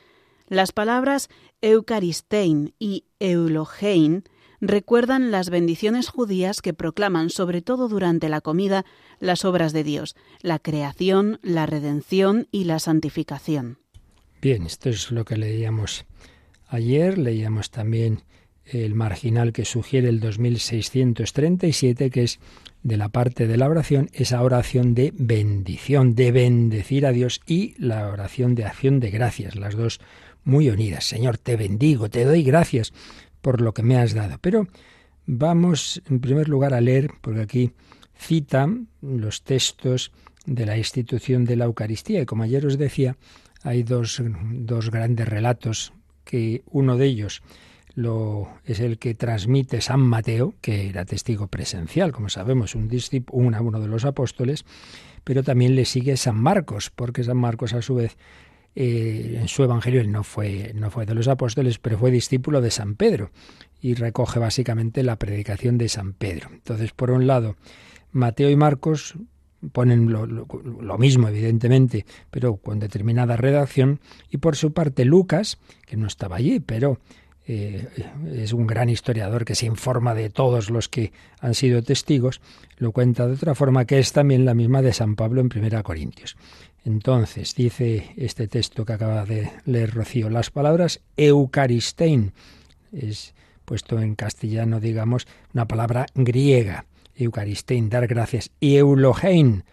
Las 0.48 0.72
palabras 0.72 1.28
Eucaristein 1.60 2.72
y 2.78 3.04
Eulogein 3.18 4.24
recuerdan 4.62 5.30
las 5.30 5.50
bendiciones 5.50 6.08
judías 6.08 6.62
que 6.62 6.72
proclaman, 6.72 7.28
sobre 7.28 7.60
todo 7.60 7.86
durante 7.86 8.30
la 8.30 8.40
comida, 8.40 8.86
las 9.18 9.44
obras 9.44 9.74
de 9.74 9.84
Dios, 9.84 10.16
la 10.40 10.58
creación, 10.58 11.38
la 11.42 11.66
redención 11.66 12.48
y 12.50 12.64
la 12.64 12.78
santificación. 12.78 13.78
Bien, 14.40 14.62
esto 14.62 14.88
es 14.88 15.10
lo 15.10 15.26
que 15.26 15.36
leíamos 15.36 16.06
ayer. 16.70 17.18
Leíamos 17.18 17.70
también 17.70 18.22
el 18.64 18.94
marginal 18.94 19.52
que 19.52 19.64
sugiere 19.64 20.08
el 20.08 20.20
2637, 20.20 22.10
que 22.10 22.22
es 22.22 22.40
de 22.82 22.96
la 22.96 23.08
parte 23.08 23.46
de 23.46 23.56
la 23.56 23.68
oración, 23.68 24.08
esa 24.12 24.42
oración 24.42 24.94
de 24.94 25.12
bendición, 25.14 26.14
de 26.14 26.32
bendecir 26.32 27.04
a 27.04 27.12
Dios 27.12 27.40
y 27.46 27.74
la 27.78 28.08
oración 28.08 28.54
de 28.54 28.64
acción 28.64 29.00
de 29.00 29.10
gracias, 29.10 29.56
las 29.56 29.74
dos 29.74 30.00
muy 30.44 30.70
unidas. 30.70 31.04
Señor, 31.04 31.36
te 31.36 31.56
bendigo, 31.56 32.08
te 32.08 32.24
doy 32.24 32.42
gracias 32.42 32.92
por 33.40 33.60
lo 33.60 33.74
que 33.74 33.82
me 33.82 33.96
has 33.96 34.14
dado. 34.14 34.38
Pero 34.40 34.66
vamos 35.26 36.02
en 36.08 36.20
primer 36.20 36.48
lugar 36.48 36.72
a 36.74 36.80
leer, 36.80 37.10
porque 37.20 37.40
aquí 37.40 37.72
citan 38.16 38.88
los 39.02 39.42
textos 39.42 40.12
de 40.46 40.66
la 40.66 40.78
institución 40.78 41.44
de 41.44 41.56
la 41.56 41.66
Eucaristía. 41.66 42.22
Y 42.22 42.26
como 42.26 42.44
ayer 42.44 42.64
os 42.64 42.78
decía, 42.78 43.16
hay 43.62 43.82
dos, 43.82 44.22
dos 44.52 44.90
grandes 44.90 45.28
relatos 45.28 45.92
que 46.30 46.62
uno 46.70 46.96
de 46.96 47.06
ellos 47.06 47.42
lo, 47.96 48.48
es 48.64 48.78
el 48.78 48.98
que 48.98 49.16
transmite 49.16 49.80
San 49.80 50.00
Mateo, 50.00 50.54
que 50.60 50.88
era 50.88 51.04
testigo 51.04 51.48
presencial, 51.48 52.12
como 52.12 52.28
sabemos, 52.28 52.76
un 52.76 52.88
uno 53.32 53.80
de 53.80 53.88
los 53.88 54.04
apóstoles, 54.04 54.64
pero 55.24 55.42
también 55.42 55.74
le 55.74 55.84
sigue 55.84 56.16
San 56.16 56.40
Marcos, 56.40 56.90
porque 56.94 57.24
San 57.24 57.36
Marcos 57.36 57.72
a 57.72 57.82
su 57.82 57.96
vez 57.96 58.16
eh, 58.76 59.38
en 59.40 59.48
su 59.48 59.64
evangelio 59.64 60.00
él 60.00 60.12
no 60.12 60.22
fue, 60.22 60.70
no 60.76 60.92
fue 60.92 61.04
de 61.04 61.14
los 61.14 61.26
apóstoles, 61.26 61.80
pero 61.80 61.98
fue 61.98 62.12
discípulo 62.12 62.60
de 62.60 62.70
San 62.70 62.94
Pedro 62.94 63.32
y 63.80 63.94
recoge 63.94 64.38
básicamente 64.38 65.02
la 65.02 65.16
predicación 65.16 65.76
de 65.76 65.88
San 65.88 66.12
Pedro. 66.12 66.50
Entonces, 66.52 66.92
por 66.92 67.10
un 67.10 67.26
lado, 67.26 67.56
Mateo 68.12 68.50
y 68.50 68.56
Marcos 68.56 69.16
ponen 69.72 70.10
lo, 70.10 70.98
mismo, 70.98 71.28
evidentemente, 71.28 72.06
pero 72.30 72.56
con 72.56 72.78
determinada 72.78 73.36
redacción. 73.36 74.00
Y 74.30 74.38
por 74.38 74.56
su 74.56 74.72
parte, 74.72 75.04
Lucas, 75.04 75.58
que 75.86 75.96
no 75.96 76.06
estaba 76.06 76.36
allí, 76.36 76.60
pero 76.60 76.98
eh, 77.46 77.88
es 78.32 78.52
un 78.52 78.66
gran 78.66 78.88
historiador 78.88 79.44
que 79.44 79.54
se 79.54 79.66
informa 79.66 80.14
de 80.14 80.30
todos 80.30 80.70
los 80.70 80.88
que 80.88 81.12
han 81.40 81.54
sido 81.54 81.82
testigos, 81.82 82.40
lo 82.76 82.92
cuenta 82.92 83.26
de 83.26 83.34
otra 83.34 83.54
forma 83.54 83.84
que 83.84 83.98
es 83.98 84.12
también 84.12 84.44
la 84.44 84.54
misma 84.54 84.82
de 84.82 84.92
San 84.92 85.16
Pablo 85.16 85.40
en 85.40 85.48
Primera 85.48 85.82
Corintios. 85.82 86.36
Entonces, 86.84 87.54
dice 87.54 88.14
este 88.16 88.48
texto 88.48 88.86
que 88.86 88.94
acaba 88.94 89.24
de 89.26 89.50
leer 89.66 89.94
Rocío, 89.94 90.30
las 90.30 90.50
palabras 90.50 91.00
Eucaristein, 91.16 92.32
es 92.92 93.34
puesto 93.66 94.00
en 94.00 94.14
castellano, 94.14 94.80
digamos, 94.80 95.28
una 95.52 95.68
palabra 95.68 96.06
griega 96.14 96.86
Eucaristein, 97.24 97.88
dar 97.88 98.06
gracias, 98.06 98.50
y 98.60 98.76
Eulogein, 98.76 99.64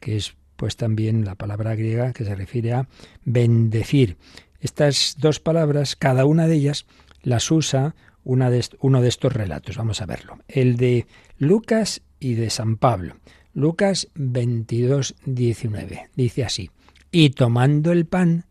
que 0.00 0.16
es 0.16 0.34
pues 0.56 0.76
también 0.76 1.24
la 1.24 1.34
palabra 1.34 1.74
griega 1.74 2.12
que 2.12 2.24
se 2.24 2.34
refiere 2.34 2.72
a 2.72 2.88
bendecir. 3.24 4.16
Estas 4.60 5.16
dos 5.18 5.38
palabras, 5.38 5.96
cada 5.96 6.24
una 6.24 6.46
de 6.46 6.54
ellas, 6.54 6.86
las 7.22 7.50
usa 7.50 7.94
una 8.24 8.50
de 8.50 8.64
uno 8.80 9.02
de 9.02 9.08
estos 9.08 9.32
relatos. 9.32 9.76
Vamos 9.76 10.00
a 10.00 10.06
verlo. 10.06 10.38
El 10.48 10.76
de 10.76 11.06
Lucas 11.38 12.02
y 12.18 12.34
de 12.34 12.50
San 12.50 12.76
Pablo. 12.76 13.16
Lucas 13.52 14.08
22, 14.14 15.14
19. 15.24 16.08
Dice 16.14 16.44
así, 16.44 16.70
y 17.10 17.30
tomando 17.30 17.92
el 17.92 18.06
pan, 18.06 18.44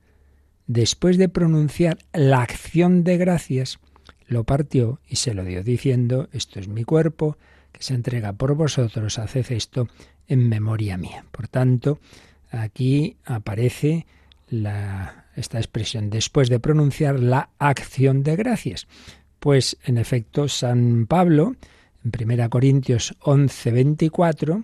después 0.67 1.17
de 1.17 1.29
pronunciar 1.29 1.97
la 2.13 2.41
acción 2.41 3.03
de 3.03 3.17
gracias, 3.17 3.79
lo 4.27 4.43
partió 4.45 4.99
y 5.07 5.17
se 5.17 5.33
lo 5.33 5.43
dio, 5.43 5.63
diciendo, 5.63 6.29
esto 6.31 6.59
es 6.59 6.67
mi 6.67 6.83
cuerpo, 6.83 7.37
se 7.85 7.93
entrega 7.93 8.33
por 8.33 8.55
vosotros, 8.55 9.19
haced 9.19 9.51
esto 9.51 9.87
en 10.27 10.49
memoria 10.49 10.97
mía. 10.97 11.23
Por 11.31 11.47
tanto, 11.47 11.99
aquí 12.49 13.17
aparece 13.25 14.07
esta 15.35 15.59
expresión, 15.59 16.09
después 16.09 16.49
de 16.49 16.59
pronunciar 16.59 17.19
la 17.19 17.49
acción 17.59 18.23
de 18.23 18.35
gracias. 18.35 18.87
Pues 19.39 19.77
en 19.83 19.99
efecto, 19.99 20.47
San 20.47 21.05
Pablo, 21.05 21.55
en 22.03 22.31
1 22.31 22.49
Corintios 22.49 23.15
11, 23.21 23.71
24, 23.71 24.63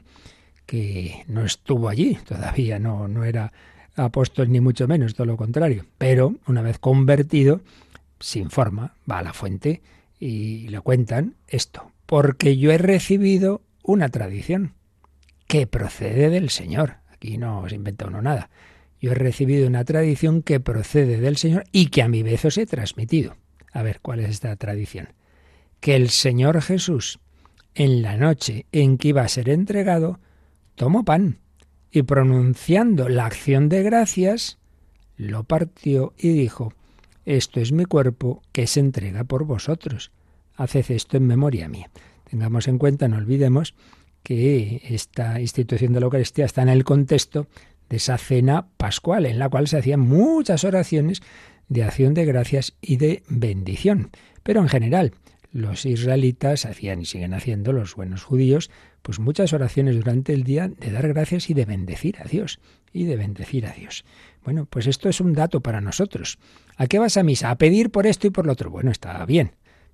que 0.66 1.24
no 1.28 1.46
estuvo 1.46 1.90
allí, 1.90 2.18
todavía 2.26 2.80
no, 2.80 3.08
no 3.08 3.24
era 3.24 3.54
apóstol 3.96 4.52
ni 4.52 4.62
mucho 4.62 4.88
menos, 4.88 5.14
todo 5.14 5.28
lo 5.28 5.38
contrario, 5.38 5.86
pero 6.00 6.36
una 6.48 6.64
vez 6.64 6.80
convertido, 6.80 7.62
se 8.20 8.40
informa, 8.40 8.96
va 9.10 9.20
a 9.20 9.24
la 9.24 9.34
fuente 9.34 9.82
y 10.20 10.68
le 10.70 10.80
cuentan 10.82 11.36
esto, 11.48 11.92
porque 12.12 12.58
yo 12.58 12.74
he 12.74 12.78
recibido 12.78 13.62
una 13.84 14.10
tradición 14.10 14.74
que 15.47 15.65
procede 15.65 16.30
del 16.30 16.50
Señor. 16.50 16.97
Aquí 17.10 17.38
no 17.38 17.63
se 17.69 17.76
inventa 17.76 18.08
uno 18.08 18.21
nada. 18.21 18.50
Yo 19.00 19.13
he 19.13 19.15
recibido 19.15 19.65
una 19.65 19.86
tradición 19.86 20.41
que 20.41 20.60
procede 20.60 21.21
del 21.21 21.38
Señor 21.38 21.63
y 21.71 21.86
que 21.86 22.02
a 22.02 22.10
mi 22.10 22.21
vez 22.21 22.43
os 22.43 22.58
he 22.58 22.65
transmitido. 22.65 23.38
A 23.71 23.82
ver, 23.82 24.02
¿cuál 24.02 24.19
es 24.19 24.30
esta 24.30 24.54
tradición? 24.58 25.13
Que 25.80 25.95
el 25.95 26.10
Señor 26.10 26.62
Jesús, 26.62 27.19
en 27.76 28.02
la 28.02 28.17
noche 28.17 28.65
en 28.74 28.97
que 28.97 29.08
iba 29.08 29.21
a 29.21 29.30
ser 29.30 29.47
entregado, 29.47 30.19
tomó 30.76 31.06
pan 31.06 31.38
y 31.91 32.02
pronunciando 32.02 33.08
la 33.08 33.26
acción 33.26 33.69
de 33.69 33.84
gracias, 33.84 34.58
lo 35.15 35.45
partió 35.45 36.13
y 36.17 36.34
dijo, 36.34 36.74
Esto 37.24 37.62
es 37.62 37.71
mi 37.71 37.86
cuerpo 37.86 38.41
que 38.52 38.67
se 38.67 38.82
entrega 38.82 39.24
por 39.24 39.45
vosotros. 39.45 40.12
Haced 40.62 40.91
esto 40.91 41.17
en 41.17 41.28
memoria 41.28 41.67
mía. 41.67 41.89
Tengamos 42.30 42.67
en 42.67 42.78
cuenta, 42.78 43.08
no 43.08 43.17
olvidemos, 43.17 43.74
que 44.24 44.82
esta 44.89 45.41
institución 45.41 45.93
de 45.93 46.00
la 46.00 46.06
Eucaristía 46.06 46.45
está 46.45 46.62
en 46.62 46.69
el 46.69 46.84
contexto 46.84 47.47
de 47.89 47.97
esa 47.97 48.17
cena 48.17 48.67
pascual, 48.78 49.26
en 49.26 49.39
la 49.39 49.50
cual 49.50 49.67
se 49.67 49.78
hacían 49.78 50.00
muchas 50.00 50.63
oraciones 50.63 51.21
de 51.67 51.84
acción 51.84 52.13
de 52.13 52.26
gracias 52.26 52.76
y 52.82 52.97
de 52.97 53.24
bendición. 53.28 54.12
Pero 54.43 54.62
en 54.62 54.69
general, 54.69 55.13
los 55.52 55.86
israelitas 55.86 56.65
hacían 56.65 57.02
y 57.02 57.06
siguen 57.06 57.34
haciendo, 57.34 57.74
los 57.74 57.95
buenos 57.95 58.24
judíos, 58.24 58.69
pues 59.02 59.19
muchas 59.19 59.54
oraciones 59.54 59.95
durante 59.95 60.34
el 60.34 60.43
día 60.43 60.69
de 60.69 60.91
dar 60.91 61.08
gracias 61.08 61.50
y 61.50 61.54
de 61.54 61.65
bendecir 61.65 62.17
a 62.21 62.26
Dios, 62.26 62.60
y 62.93 63.06
de 63.06 63.15
bendecir 63.15 63.65
a 63.65 63.74
Dios. 63.74 64.06
Bueno, 64.43 64.65
pues 64.65 64.88
esto 64.88 65.10
es 65.10 65.21
un 65.21 65.34
dato 65.34 65.62
para 65.62 65.82
nosotros. 65.82 66.39
¿A 66.78 66.88
qué 66.88 67.00
vas 67.00 67.17
a 67.17 67.24
misa? 67.24 67.50
A 67.50 67.58
pedir 67.58 67.89
por 67.89 68.08
esto 68.08 68.28
y 68.28 68.30
por 68.30 68.45
lo 68.45 68.54
otro. 68.54 68.69
Bueno, 68.69 68.91
está 68.91 69.26
bien, 69.26 69.52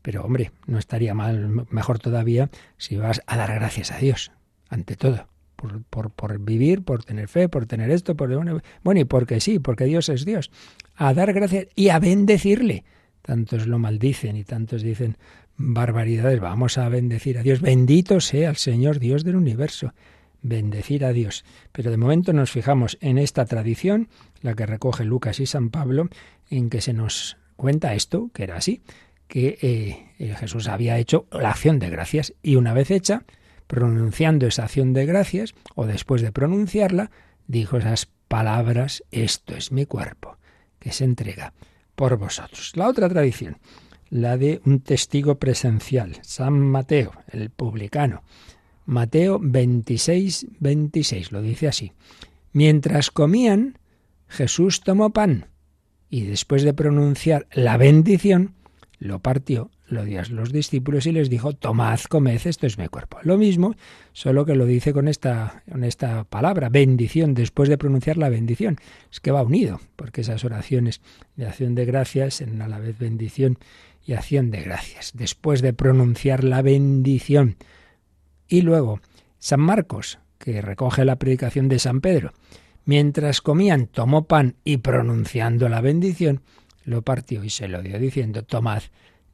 pero 0.07 0.23
hombre, 0.23 0.51
no 0.67 0.79
estaría 0.79 1.13
mal, 1.13 1.65
mejor 1.69 1.99
todavía, 1.99 2.49
si 2.77 2.95
vas 2.95 3.21
a 3.27 3.35
dar 3.35 3.53
gracias 3.55 3.91
a 3.91 3.97
Dios, 3.97 4.31
ante 4.69 4.95
todo. 4.95 5.27
Por, 5.57 5.83
por, 5.83 6.11
por, 6.11 6.39
vivir, 6.39 6.81
por 6.85 7.03
tener 7.03 7.27
fe, 7.27 7.49
por 7.49 7.65
tener 7.65 7.91
esto, 7.91 8.15
por 8.15 8.33
bueno, 8.33 8.61
y 9.01 9.03
porque 9.03 9.41
sí, 9.41 9.59
porque 9.59 9.83
Dios 9.83 10.07
es 10.07 10.23
Dios. 10.23 10.49
A 10.95 11.13
dar 11.13 11.33
gracias 11.33 11.67
y 11.75 11.89
a 11.89 11.99
bendecirle. 11.99 12.85
Tantos 13.21 13.67
lo 13.67 13.79
maldicen 13.79 14.37
y 14.37 14.45
tantos 14.45 14.81
dicen, 14.81 15.17
barbaridades. 15.57 16.39
Vamos 16.39 16.77
a 16.77 16.87
bendecir 16.87 17.37
a 17.37 17.43
Dios. 17.43 17.59
Bendito 17.59 18.21
sea 18.21 18.51
el 18.51 18.55
Señor 18.55 18.99
Dios 18.99 19.25
del 19.25 19.35
universo. 19.35 19.93
Bendecir 20.41 21.03
a 21.03 21.11
Dios. 21.11 21.43
Pero 21.73 21.91
de 21.91 21.97
momento 21.97 22.31
nos 22.31 22.49
fijamos 22.49 22.97
en 23.01 23.17
esta 23.17 23.43
tradición, 23.43 24.07
la 24.41 24.53
que 24.53 24.65
recoge 24.65 25.03
Lucas 25.03 25.41
y 25.41 25.47
San 25.47 25.69
Pablo, 25.69 26.07
en 26.49 26.69
que 26.69 26.79
se 26.79 26.93
nos 26.93 27.35
cuenta 27.57 27.93
esto, 27.93 28.31
que 28.33 28.43
era 28.43 28.55
así, 28.55 28.83
que 29.27 29.57
eh, 29.61 30.13
eh, 30.19 30.35
Jesús 30.35 30.67
había 30.67 30.97
hecho 30.97 31.27
la 31.31 31.51
acción 31.51 31.79
de 31.79 31.89
gracias 31.89 32.33
y 32.41 32.55
una 32.55 32.73
vez 32.73 32.91
hecha, 32.91 33.25
pronunciando 33.67 34.47
esa 34.47 34.63
acción 34.63 34.93
de 34.93 35.05
gracias, 35.05 35.53
o 35.75 35.85
después 35.85 36.21
de 36.21 36.31
pronunciarla, 36.31 37.11
dijo 37.47 37.77
esas 37.77 38.07
palabras, 38.27 39.03
esto 39.11 39.55
es 39.55 39.71
mi 39.71 39.85
cuerpo, 39.85 40.37
que 40.79 40.91
se 40.91 41.03
entrega 41.03 41.53
por 41.95 42.17
vosotros. 42.17 42.73
La 42.75 42.87
otra 42.87 43.09
tradición, 43.09 43.57
la 44.09 44.37
de 44.37 44.61
un 44.65 44.79
testigo 44.79 45.35
presencial, 45.35 46.17
San 46.21 46.59
Mateo, 46.59 47.11
el 47.31 47.49
publicano. 47.49 48.23
Mateo 48.85 49.39
26, 49.41 50.47
26, 50.59 51.31
lo 51.33 51.41
dice 51.41 51.67
así. 51.67 51.91
Mientras 52.53 53.11
comían, 53.11 53.79
Jesús 54.27 54.81
tomó 54.81 55.11
pan 55.11 55.47
y 56.09 56.21
después 56.21 56.63
de 56.63 56.73
pronunciar 56.73 57.47
la 57.51 57.75
bendición, 57.75 58.55
lo 58.99 59.19
partió, 59.19 59.69
lo 59.87 60.03
dio 60.03 60.19
a 60.19 60.25
los 60.25 60.51
discípulos 60.51 61.05
y 61.05 61.11
les 61.11 61.29
dijo, 61.29 61.53
tomad, 61.53 61.99
comed, 62.09 62.41
esto 62.45 62.65
es 62.65 62.77
mi 62.77 62.87
cuerpo. 62.87 63.19
Lo 63.23 63.37
mismo, 63.37 63.75
solo 64.11 64.45
que 64.45 64.55
lo 64.55 64.65
dice 64.65 64.91
con 64.93 65.07
esta, 65.07 65.63
con 65.71 65.83
esta 65.83 66.23
palabra, 66.23 66.69
bendición, 66.69 67.33
después 67.33 67.69
de 67.69 67.77
pronunciar 67.77 68.17
la 68.17 68.29
bendición. 68.29 68.77
Es 69.11 69.19
que 69.19 69.31
va 69.31 69.43
unido, 69.43 69.79
porque 69.95 70.21
esas 70.21 70.43
oraciones 70.43 71.01
de 71.35 71.47
acción 71.47 71.75
de 71.75 71.85
gracias, 71.85 72.41
en 72.41 72.61
a 72.61 72.67
la 72.67 72.79
vez 72.79 72.97
bendición 72.97 73.59
y 74.03 74.13
acción 74.13 74.51
de 74.51 74.61
gracias, 74.61 75.11
después 75.13 75.61
de 75.61 75.73
pronunciar 75.73 76.43
la 76.43 76.61
bendición. 76.61 77.57
Y 78.47 78.61
luego, 78.61 79.01
San 79.37 79.59
Marcos, 79.59 80.19
que 80.39 80.61
recoge 80.61 81.05
la 81.05 81.17
predicación 81.17 81.67
de 81.67 81.79
San 81.79 82.01
Pedro, 82.01 82.33
mientras 82.85 83.41
comían, 83.41 83.87
tomó 83.87 84.25
pan 84.25 84.55
y 84.63 84.77
pronunciando 84.77 85.69
la 85.69 85.81
bendición, 85.81 86.41
lo 86.87 87.01
partió 87.01 87.43
y 87.43 87.49
se 87.49 87.67
lo 87.67 87.83
dio 87.83 87.99
diciendo, 87.99 88.43
tomad, 88.43 88.81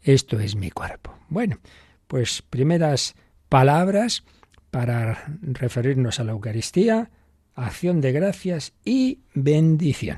esto 0.01 0.39
es 0.39 0.55
mi 0.55 0.71
cuerpo. 0.71 1.15
Bueno, 1.29 1.59
pues 2.07 2.41
primeras 2.41 3.15
palabras 3.47 4.23
para 4.71 5.23
referirnos 5.43 6.19
a 6.19 6.23
la 6.23 6.31
Eucaristía, 6.31 7.11
acción 7.53 8.01
de 8.01 8.11
gracias 8.11 8.73
y 8.83 9.19
bendición. 9.35 10.17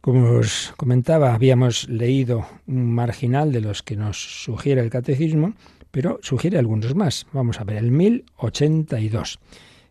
Como 0.00 0.38
os 0.38 0.72
comentaba, 0.78 1.34
habíamos 1.34 1.90
leído 1.90 2.46
un 2.66 2.94
marginal 2.94 3.52
de 3.52 3.60
los 3.60 3.82
que 3.82 3.96
nos 3.96 4.44
sugiere 4.44 4.80
el 4.80 4.88
catecismo, 4.88 5.54
pero 5.90 6.18
sugiere 6.22 6.58
algunos 6.58 6.94
más. 6.94 7.26
Vamos 7.34 7.60
a 7.60 7.64
ver, 7.64 7.76
el 7.76 7.90
1082. 7.90 9.40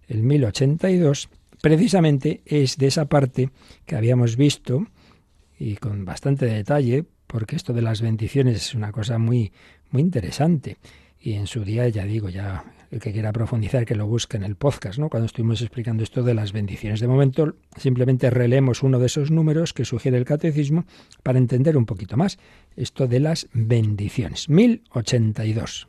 El 0.08 0.24
1082 0.24 1.30
precisamente 1.62 2.41
es 2.46 2.78
de 2.78 2.88
esa 2.88 3.06
parte 3.06 3.52
que 3.86 3.96
habíamos 3.96 4.36
visto 4.36 4.88
y 5.63 5.78
con 5.78 6.04
bastante 6.04 6.45
detalle, 6.45 7.06
porque 7.26 7.56
esto 7.56 7.71
de 7.71 7.82
las 7.82 8.02
bendiciones 8.02 8.58
es 8.58 8.76
una 8.76 8.91
cosa 8.91 9.17
muy 9.17 9.54
muy 9.91 10.02
interesante. 10.02 10.78
Y 11.21 11.34
en 11.34 11.47
su 11.47 11.63
día, 11.63 11.88
ya 11.88 12.04
digo, 12.04 12.28
ya 12.28 12.65
el 12.91 12.99
que 12.99 13.13
quiera 13.13 13.32
profundizar, 13.32 13.86
que 13.86 13.95
lo 13.95 14.06
busque 14.06 14.36
en 14.36 14.43
el 14.43 14.58
podcast, 14.58 14.99
¿no? 14.99 15.08
Cuando 15.10 15.28
estuvimos 15.28 15.62
explicando 15.62 16.04
esto 16.04 16.21
de 16.21 16.34
las 16.34 16.52
bendiciones. 16.52 16.99
De 16.99 17.08
momento, 17.08 17.56
simplemente 17.78 18.30
releemos 18.30 18.84
uno 18.84 18.99
de 18.99 19.06
esos 19.06 19.32
números 19.32 19.71
que 19.71 19.86
sugiere 19.86 20.17
el 20.17 20.26
catecismo 20.26 20.84
para 21.23 21.38
entender 21.38 21.78
un 21.78 21.86
poquito 21.86 22.17
más 22.17 22.39
esto 22.76 23.08
de 23.08 23.21
las 23.21 23.47
bendiciones. 23.54 24.49
1082. 24.49 25.88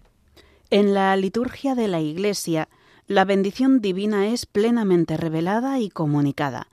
En 0.70 0.94
la 0.94 1.16
liturgia 1.16 1.74
de 1.74 1.88
la 1.88 2.00
Iglesia, 2.00 2.68
la 3.08 3.24
bendición 3.24 3.80
divina 3.80 4.28
es 4.28 4.46
plenamente 4.46 5.16
revelada 5.16 5.80
y 5.80 5.90
comunicada. 5.90 6.68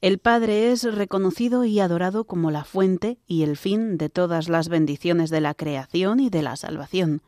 El 0.00 0.18
Padre 0.18 0.72
es 0.72 0.82
reconocido 0.84 1.64
y 1.64 1.78
adorado 1.80 2.24
como 2.24 2.50
la 2.50 2.64
fuente 2.64 3.18
y 3.26 3.42
el 3.42 3.56
fin 3.56 3.98
de 3.98 4.08
todas 4.08 4.48
las 4.48 4.68
bendiciones 4.68 5.30
de 5.30 5.40
la 5.40 5.54
creación 5.54 6.20
y 6.20 6.30
de 6.30 6.42
la 6.42 6.56
salvación 6.56 7.22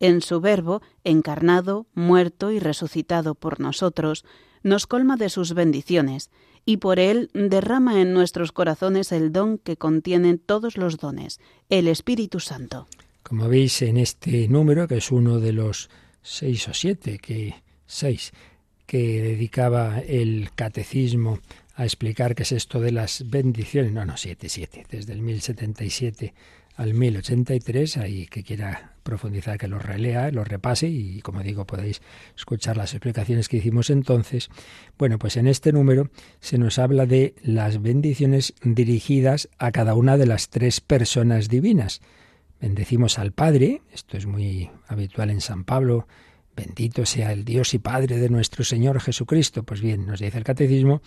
en 0.00 0.22
su 0.22 0.40
Verbo, 0.40 0.82
encarnado, 1.04 1.86
muerto 1.94 2.50
y 2.50 2.58
resucitado 2.58 3.34
por 3.34 3.60
nosotros, 3.60 4.24
nos 4.62 4.86
colma 4.86 5.16
de 5.16 5.28
sus 5.28 5.54
bendiciones, 5.54 6.30
y 6.66 6.78
por 6.78 6.98
él 6.98 7.30
derrama 7.32 8.00
en 8.00 8.12
nuestros 8.12 8.52
corazones 8.52 9.12
el 9.12 9.32
don 9.32 9.58
que 9.58 9.76
contienen 9.76 10.38
todos 10.38 10.76
los 10.76 10.96
dones, 10.96 11.38
el 11.68 11.86
Espíritu 11.86 12.40
Santo. 12.40 12.88
Como 13.22 13.48
veis 13.48 13.80
en 13.82 13.96
este 13.96 14.48
número, 14.48 14.88
que 14.88 14.96
es 14.96 15.10
uno 15.10 15.38
de 15.38 15.52
los 15.52 15.88
seis 16.22 16.66
o 16.68 16.74
siete 16.74 17.18
que 17.18 17.62
seis 17.86 18.32
que 18.86 19.22
dedicaba 19.22 20.00
el 20.00 20.50
catecismo 20.54 21.38
a 21.74 21.84
explicar 21.84 22.34
qué 22.34 22.42
es 22.42 22.52
esto 22.52 22.80
de 22.80 22.92
las 22.92 23.28
bendiciones, 23.28 23.92
no, 23.92 24.04
no, 24.04 24.16
siete, 24.16 24.48
siete, 24.48 24.86
desde 24.90 25.12
el 25.12 25.22
1077 25.22 26.34
al 26.76 26.94
1083, 26.94 27.98
ahí 27.98 28.26
que 28.26 28.42
quiera 28.42 28.94
profundizar, 29.02 29.58
que 29.58 29.68
lo 29.68 29.78
relea, 29.78 30.30
lo 30.30 30.44
repase 30.44 30.88
y 30.88 31.20
como 31.20 31.42
digo 31.42 31.66
podéis 31.66 32.00
escuchar 32.34 32.78
las 32.78 32.94
explicaciones 32.94 33.48
que 33.50 33.58
hicimos 33.58 33.90
entonces. 33.90 34.48
Bueno, 34.96 35.18
pues 35.18 35.36
en 35.36 35.46
este 35.46 35.72
número 35.72 36.10
se 36.40 36.56
nos 36.56 36.78
habla 36.78 37.04
de 37.04 37.34
las 37.42 37.82
bendiciones 37.82 38.54
dirigidas 38.62 39.50
a 39.58 39.72
cada 39.72 39.94
una 39.94 40.16
de 40.16 40.26
las 40.26 40.48
tres 40.48 40.80
personas 40.80 41.50
divinas. 41.50 42.00
Bendecimos 42.62 43.18
al 43.18 43.32
Padre, 43.32 43.82
esto 43.92 44.16
es 44.16 44.24
muy 44.24 44.70
habitual 44.86 45.28
en 45.28 45.42
San 45.42 45.64
Pablo, 45.64 46.06
Bendito 46.56 47.06
sea 47.06 47.32
el 47.32 47.44
Dios 47.44 47.72
y 47.74 47.78
Padre 47.78 48.18
de 48.18 48.28
nuestro 48.28 48.64
Señor 48.64 49.00
Jesucristo. 49.00 49.62
Pues 49.62 49.80
bien, 49.80 50.04
nos 50.06 50.20
dice 50.20 50.36
el 50.36 50.44
Catecismo, 50.44 51.00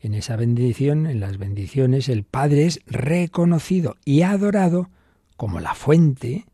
en 0.00 0.14
esa 0.14 0.36
bendición, 0.36 1.06
en 1.06 1.20
las 1.20 1.38
bendiciones, 1.38 2.08
el 2.08 2.24
Padre 2.24 2.66
es 2.66 2.80
reconocido 2.86 3.96
y 4.04 4.22
adorado 4.22 4.90
como 5.36 5.60
la 5.60 5.74
fuente 5.74 6.46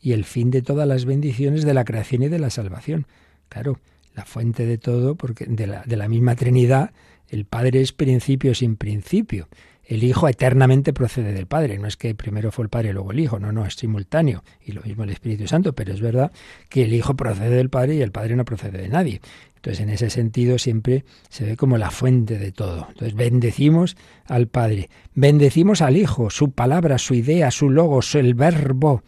y 0.00 0.12
el 0.12 0.24
fin 0.24 0.50
de 0.50 0.62
todas 0.62 0.86
las 0.86 1.04
bendiciones 1.04 1.64
de 1.64 1.74
la 1.74 1.84
creación 1.84 2.22
y 2.22 2.28
de 2.28 2.38
la 2.38 2.50
salvación. 2.50 3.06
Claro, 3.48 3.80
la 4.14 4.24
fuente 4.24 4.66
de 4.66 4.78
todo, 4.78 5.16
porque 5.16 5.46
de 5.46 5.66
la, 5.66 5.82
de 5.84 5.96
la 5.96 6.08
misma 6.08 6.34
Trinidad, 6.34 6.92
el 7.28 7.44
Padre 7.44 7.80
es 7.80 7.92
principio 7.92 8.54
sin 8.54 8.76
principio. 8.76 9.48
El 9.88 10.04
Hijo 10.04 10.28
eternamente 10.28 10.92
procede 10.92 11.32
del 11.32 11.46
Padre. 11.46 11.78
No 11.78 11.88
es 11.88 11.96
que 11.96 12.14
primero 12.14 12.52
fue 12.52 12.64
el 12.64 12.68
Padre 12.68 12.90
y 12.90 12.92
luego 12.92 13.10
el 13.10 13.20
Hijo, 13.20 13.40
no, 13.40 13.52
no, 13.52 13.64
es 13.64 13.74
simultáneo. 13.74 14.44
Y 14.62 14.72
lo 14.72 14.82
mismo 14.82 15.04
el 15.04 15.10
Espíritu 15.10 15.48
Santo, 15.48 15.72
pero 15.72 15.94
es 15.94 16.02
verdad 16.02 16.30
que 16.68 16.84
el 16.84 16.92
Hijo 16.92 17.16
procede 17.16 17.56
del 17.56 17.70
Padre 17.70 17.94
y 17.94 18.02
el 18.02 18.12
Padre 18.12 18.36
no 18.36 18.44
procede 18.44 18.82
de 18.82 18.88
nadie. 18.90 19.22
Entonces, 19.56 19.80
en 19.80 19.88
ese 19.88 20.10
sentido, 20.10 20.58
siempre 20.58 21.06
se 21.30 21.46
ve 21.46 21.56
como 21.56 21.78
la 21.78 21.90
fuente 21.90 22.38
de 22.38 22.52
todo. 22.52 22.86
Entonces, 22.90 23.14
bendecimos 23.14 23.96
al 24.26 24.48
Padre, 24.48 24.90
bendecimos 25.14 25.80
al 25.80 25.96
Hijo, 25.96 26.28
su 26.28 26.50
palabra, 26.50 26.98
su 26.98 27.14
idea, 27.14 27.50
su 27.50 27.70
logos, 27.70 28.14
el 28.14 28.34
verbo, 28.34 29.02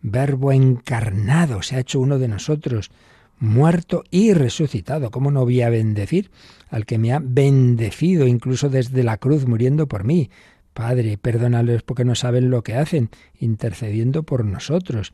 verbo 0.00 0.52
encarnado, 0.52 1.60
se 1.62 1.74
ha 1.74 1.80
hecho 1.80 1.98
uno 1.98 2.20
de 2.20 2.28
nosotros, 2.28 2.92
muerto 3.40 4.04
y 4.12 4.32
resucitado. 4.32 5.10
¿Cómo 5.10 5.32
no 5.32 5.42
voy 5.42 5.62
a 5.62 5.70
bendecir 5.70 6.30
al 6.70 6.86
que 6.86 6.98
me 6.98 7.12
ha 7.12 7.20
bendecido 7.22 8.26
incluso 8.26 8.70
desde 8.70 9.02
la 9.02 9.18
cruz 9.18 9.46
muriendo 9.46 9.86
por 9.86 10.04
mí? 10.04 10.30
Padre, 10.72 11.18
perdónales 11.18 11.82
porque 11.82 12.04
no 12.04 12.14
saben 12.14 12.48
lo 12.48 12.62
que 12.62 12.74
hacen, 12.74 13.10
intercediendo 13.38 14.22
por 14.22 14.44
nosotros. 14.44 15.12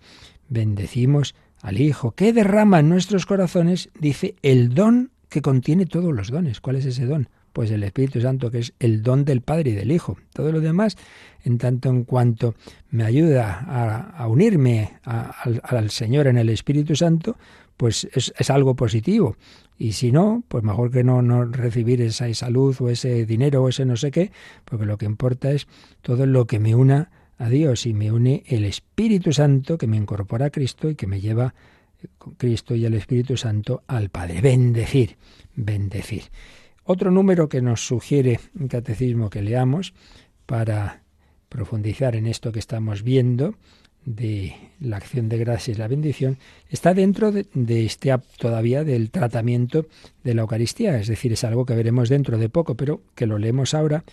Bendecimos 0.48 1.34
al 1.62 1.80
Hijo, 1.80 2.12
que 2.12 2.32
derrama 2.32 2.80
en 2.80 2.88
nuestros 2.88 3.26
corazones, 3.26 3.88
dice, 3.98 4.36
el 4.42 4.74
don 4.74 5.10
que 5.28 5.42
contiene 5.42 5.86
todos 5.86 6.14
los 6.14 6.30
dones. 6.30 6.60
¿Cuál 6.60 6.76
es 6.76 6.84
ese 6.84 7.06
don? 7.06 7.28
Pues 7.52 7.70
el 7.70 7.82
Espíritu 7.82 8.20
Santo, 8.20 8.50
que 8.50 8.58
es 8.58 8.74
el 8.78 9.02
don 9.02 9.24
del 9.24 9.40
Padre 9.40 9.70
y 9.70 9.74
del 9.74 9.90
Hijo. 9.90 10.18
Todo 10.34 10.52
lo 10.52 10.60
demás, 10.60 10.96
en 11.42 11.56
tanto 11.56 11.88
en 11.88 12.04
cuanto 12.04 12.54
me 12.90 13.04
ayuda 13.04 14.12
a, 14.16 14.28
unirme 14.28 14.98
al, 15.02 15.62
al 15.64 15.90
Señor 15.90 16.26
en 16.26 16.36
el 16.36 16.50
Espíritu 16.50 16.94
Santo, 16.94 17.36
pues 17.76 18.08
es, 18.12 18.50
algo 18.50 18.74
positivo. 18.74 19.36
Y 19.78 19.92
si 19.92 20.10
no, 20.10 20.42
pues 20.48 20.64
mejor 20.64 20.90
que 20.90 21.04
no, 21.04 21.22
no 21.22 21.44
recibir 21.44 22.00
esa 22.00 22.32
salud 22.34 22.74
o 22.80 22.88
ese 22.88 23.26
dinero 23.26 23.62
o 23.62 23.68
ese 23.68 23.84
no 23.84 23.96
sé 23.96 24.10
qué, 24.10 24.32
porque 24.64 24.86
lo 24.86 24.96
que 24.96 25.06
importa 25.06 25.50
es 25.52 25.66
todo 26.02 26.26
lo 26.26 26.46
que 26.46 26.58
me 26.58 26.74
una 26.74 27.10
a 27.38 27.48
Dios 27.48 27.86
y 27.86 27.92
me 27.92 28.10
une 28.10 28.42
el 28.46 28.64
Espíritu 28.64 29.32
Santo 29.32 29.76
que 29.76 29.86
me 29.86 29.96
incorpora 29.96 30.46
a 30.46 30.50
Cristo 30.50 30.88
y 30.88 30.94
que 30.94 31.06
me 31.06 31.20
lleva 31.20 31.54
con 32.18 32.34
Cristo 32.34 32.74
y 32.74 32.84
el 32.84 32.94
Espíritu 32.94 33.36
Santo 33.36 33.82
al 33.86 34.08
Padre. 34.08 34.40
Bendecir, 34.40 35.16
bendecir. 35.54 36.24
Otro 36.84 37.10
número 37.10 37.48
que 37.48 37.60
nos 37.60 37.86
sugiere 37.86 38.40
un 38.58 38.68
catecismo 38.68 39.28
que 39.28 39.42
leamos 39.42 39.92
para 40.46 41.02
profundizar 41.48 42.16
en 42.16 42.26
esto 42.26 42.52
que 42.52 42.58
estamos 42.58 43.02
viendo 43.02 43.56
de 44.06 44.56
la 44.80 44.96
acción 44.96 45.28
de 45.28 45.36
gracias 45.36 45.76
y 45.76 45.80
la 45.80 45.88
bendición 45.88 46.38
está 46.70 46.94
dentro 46.94 47.30
de, 47.32 47.44
este 47.84 48.16
todavía 48.38 48.84
del 48.84 49.10
tratamiento 49.10 49.84
de 50.24 50.32
la 50.34 50.40
Eucaristía, 50.42 50.96
es 50.98 51.08
decir, 51.08 51.32
es 51.32 51.42
algo 51.44 51.66
que 51.66 51.74
veremos 51.74 52.08
dentro 52.08 52.38
de 52.38 52.48
poco, 52.48 52.76
pero 52.76 53.02
que 53.14 53.26
lo 53.26 53.36
leemos 53.36 53.74
ahora 53.74 54.04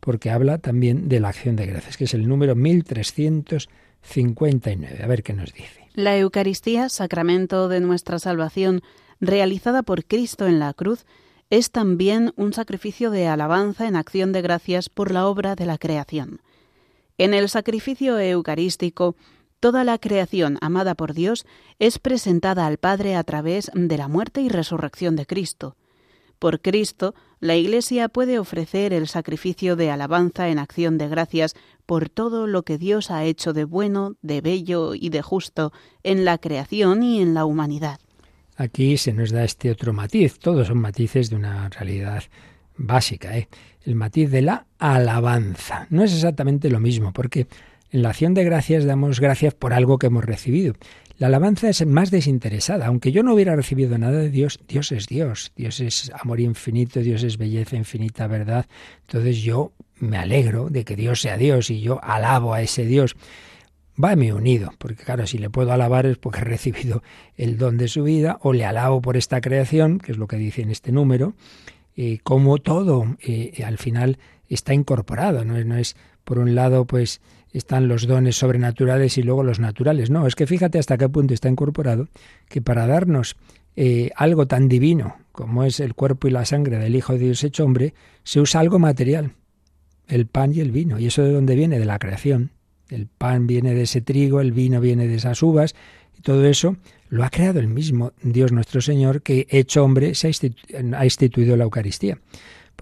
porque 0.00 0.30
habla 0.30 0.58
también 0.58 1.08
de 1.08 1.20
la 1.20 1.28
acción 1.28 1.54
de 1.54 1.66
gracias, 1.66 1.96
que 1.96 2.02
es 2.04 2.14
el 2.14 2.26
número 2.26 2.56
1359. 2.56 5.00
A 5.00 5.06
ver 5.06 5.22
qué 5.22 5.34
nos 5.34 5.52
dice. 5.52 5.82
La 5.94 6.18
Eucaristía, 6.18 6.88
sacramento 6.88 7.68
de 7.68 7.78
nuestra 7.80 8.18
salvación, 8.18 8.82
realizada 9.20 9.84
por 9.84 10.04
Cristo 10.06 10.48
en 10.48 10.58
la 10.58 10.72
cruz, 10.72 11.04
es 11.50 11.70
también 11.70 12.32
un 12.36 12.54
sacrificio 12.54 13.10
de 13.10 13.26
alabanza 13.28 13.86
en 13.86 13.96
acción 13.96 14.32
de 14.32 14.40
gracias 14.40 14.88
por 14.88 15.10
la 15.12 15.26
obra 15.26 15.54
de 15.54 15.66
la 15.66 15.76
creación. 15.76 16.40
En 17.18 17.34
el 17.34 17.50
sacrificio 17.50 18.18
eucarístico, 18.18 19.14
Toda 19.62 19.84
la 19.84 19.98
creación 19.98 20.58
amada 20.60 20.96
por 20.96 21.14
Dios 21.14 21.46
es 21.78 22.00
presentada 22.00 22.66
al 22.66 22.78
Padre 22.78 23.14
a 23.14 23.22
través 23.22 23.70
de 23.72 23.96
la 23.96 24.08
muerte 24.08 24.40
y 24.40 24.48
resurrección 24.48 25.14
de 25.14 25.24
Cristo. 25.24 25.76
Por 26.40 26.60
Cristo, 26.60 27.14
la 27.38 27.54
Iglesia 27.54 28.08
puede 28.08 28.40
ofrecer 28.40 28.92
el 28.92 29.06
sacrificio 29.06 29.76
de 29.76 29.92
alabanza 29.92 30.48
en 30.48 30.58
acción 30.58 30.98
de 30.98 31.06
gracias 31.06 31.54
por 31.86 32.08
todo 32.08 32.48
lo 32.48 32.64
que 32.64 32.76
Dios 32.76 33.12
ha 33.12 33.22
hecho 33.22 33.52
de 33.52 33.62
bueno, 33.62 34.16
de 34.20 34.40
bello 34.40 34.96
y 34.96 35.10
de 35.10 35.22
justo 35.22 35.72
en 36.02 36.24
la 36.24 36.38
creación 36.38 37.04
y 37.04 37.22
en 37.22 37.32
la 37.32 37.44
humanidad. 37.44 38.00
Aquí 38.56 38.96
se 38.96 39.12
nos 39.12 39.30
da 39.30 39.44
este 39.44 39.70
otro 39.70 39.92
matiz, 39.92 40.40
todos 40.40 40.66
son 40.66 40.78
matices 40.78 41.30
de 41.30 41.36
una 41.36 41.68
realidad 41.68 42.24
básica, 42.76 43.38
¿eh? 43.38 43.48
el 43.84 43.94
matiz 43.94 44.28
de 44.28 44.42
la 44.42 44.66
alabanza. 44.80 45.86
No 45.90 46.02
es 46.02 46.12
exactamente 46.12 46.68
lo 46.68 46.80
mismo, 46.80 47.12
porque 47.12 47.46
en 47.92 48.02
la 48.02 48.08
acción 48.08 48.32
de 48.34 48.42
gracias 48.42 48.84
damos 48.84 49.20
gracias 49.20 49.54
por 49.54 49.74
algo 49.74 49.98
que 49.98 50.06
hemos 50.06 50.24
recibido. 50.24 50.74
La 51.18 51.26
alabanza 51.26 51.68
es 51.68 51.86
más 51.86 52.10
desinteresada. 52.10 52.86
Aunque 52.86 53.12
yo 53.12 53.22
no 53.22 53.34
hubiera 53.34 53.54
recibido 53.54 53.96
nada 53.98 54.18
de 54.18 54.30
Dios, 54.30 54.58
Dios 54.66 54.90
es 54.92 55.06
Dios. 55.06 55.52
Dios 55.56 55.78
es 55.80 56.10
amor 56.18 56.40
infinito, 56.40 57.00
Dios 57.00 57.22
es 57.22 57.36
belleza 57.36 57.76
infinita, 57.76 58.26
verdad. 58.26 58.66
Entonces 59.02 59.42
yo 59.42 59.72
me 59.98 60.16
alegro 60.16 60.70
de 60.70 60.84
que 60.84 60.96
Dios 60.96 61.20
sea 61.20 61.36
Dios 61.36 61.70
y 61.70 61.80
yo 61.80 62.02
alabo 62.02 62.54
a 62.54 62.62
ese 62.62 62.86
Dios. 62.86 63.14
Va 64.02 64.16
mi 64.16 64.32
unido, 64.32 64.72
porque 64.78 65.04
claro, 65.04 65.26
si 65.26 65.36
le 65.36 65.50
puedo 65.50 65.70
alabar 65.70 66.06
es 66.06 66.16
porque 66.16 66.40
he 66.40 66.44
recibido 66.44 67.02
el 67.36 67.58
don 67.58 67.76
de 67.76 67.88
su 67.88 68.02
vida, 68.04 68.38
o 68.40 68.54
le 68.54 68.64
alabo 68.64 69.02
por 69.02 69.18
esta 69.18 69.42
creación, 69.42 69.98
que 69.98 70.12
es 70.12 70.18
lo 70.18 70.26
que 70.26 70.36
dice 70.36 70.62
en 70.62 70.70
este 70.70 70.92
número, 70.92 71.34
eh, 71.94 72.18
como 72.22 72.56
todo 72.56 73.16
eh, 73.20 73.62
al 73.64 73.76
final 73.76 74.18
está 74.48 74.72
incorporado, 74.72 75.44
no 75.44 75.62
no 75.62 75.76
es 75.76 75.94
por 76.24 76.38
un 76.38 76.54
lado 76.54 76.86
pues 76.86 77.20
están 77.52 77.88
los 77.88 78.06
dones 78.06 78.36
sobrenaturales 78.36 79.18
y 79.18 79.22
luego 79.22 79.42
los 79.42 79.60
naturales. 79.60 80.10
No, 80.10 80.26
es 80.26 80.34
que 80.34 80.46
fíjate 80.46 80.78
hasta 80.78 80.98
qué 80.98 81.08
punto 81.08 81.34
está 81.34 81.48
incorporado 81.48 82.08
que 82.48 82.62
para 82.62 82.86
darnos 82.86 83.36
eh, 83.76 84.10
algo 84.16 84.46
tan 84.46 84.68
divino 84.68 85.16
como 85.32 85.64
es 85.64 85.80
el 85.80 85.94
cuerpo 85.94 86.28
y 86.28 86.30
la 86.30 86.44
sangre 86.44 86.78
del 86.78 86.94
Hijo 86.94 87.14
de 87.14 87.20
Dios 87.20 87.42
hecho 87.42 87.64
hombre, 87.64 87.94
se 88.22 88.40
usa 88.40 88.60
algo 88.60 88.78
material, 88.78 89.32
el 90.06 90.26
pan 90.26 90.52
y 90.54 90.60
el 90.60 90.70
vino. 90.70 90.98
¿Y 90.98 91.06
eso 91.06 91.22
de 91.22 91.32
dónde 91.32 91.56
viene? 91.56 91.78
De 91.78 91.86
la 91.86 91.98
creación. 91.98 92.50
El 92.90 93.06
pan 93.06 93.46
viene 93.46 93.74
de 93.74 93.82
ese 93.82 94.02
trigo, 94.02 94.40
el 94.40 94.52
vino 94.52 94.80
viene 94.80 95.08
de 95.08 95.14
esas 95.14 95.42
uvas, 95.42 95.74
y 96.16 96.20
todo 96.20 96.44
eso 96.44 96.76
lo 97.08 97.24
ha 97.24 97.30
creado 97.30 97.58
el 97.58 97.68
mismo 97.68 98.12
Dios 98.22 98.52
nuestro 98.52 98.82
Señor 98.82 99.22
que 99.22 99.46
hecho 99.48 99.82
hombre 99.82 100.14
se 100.14 100.28
ha 100.28 101.04
instituido 101.04 101.56
la 101.56 101.64
Eucaristía. 101.64 102.18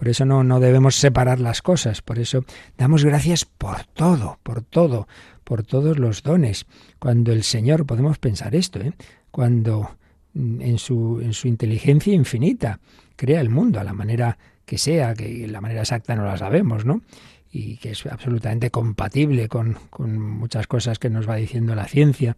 Por 0.01 0.09
eso 0.09 0.25
no, 0.25 0.43
no 0.43 0.59
debemos 0.59 0.95
separar 0.95 1.39
las 1.39 1.61
cosas, 1.61 2.01
por 2.01 2.17
eso 2.17 2.43
damos 2.75 3.05
gracias 3.05 3.45
por 3.45 3.83
todo, 3.83 4.39
por 4.41 4.63
todo, 4.63 5.07
por 5.43 5.61
todos 5.61 5.99
los 5.99 6.23
dones. 6.23 6.65
Cuando 6.97 7.31
el 7.31 7.43
Señor, 7.43 7.85
podemos 7.85 8.17
pensar 8.17 8.55
esto, 8.55 8.79
¿eh? 8.79 8.93
cuando 9.29 9.91
mm, 10.33 10.59
en 10.61 10.79
su, 10.79 11.21
en 11.21 11.33
su 11.33 11.47
inteligencia 11.47 12.15
infinita 12.15 12.79
crea 13.15 13.41
el 13.41 13.51
mundo 13.51 13.79
a 13.79 13.83
la 13.83 13.93
manera 13.93 14.39
que 14.65 14.79
sea, 14.79 15.13
que 15.13 15.47
la 15.47 15.61
manera 15.61 15.81
exacta 15.81 16.15
no 16.15 16.25
la 16.25 16.35
sabemos, 16.35 16.83
¿no? 16.83 17.03
y 17.51 17.77
que 17.77 17.91
es 17.91 18.03
absolutamente 18.07 18.71
compatible 18.71 19.49
con, 19.49 19.77
con, 19.91 20.19
muchas 20.19 20.65
cosas 20.65 20.97
que 20.97 21.11
nos 21.11 21.29
va 21.29 21.35
diciendo 21.35 21.75
la 21.75 21.85
ciencia, 21.85 22.37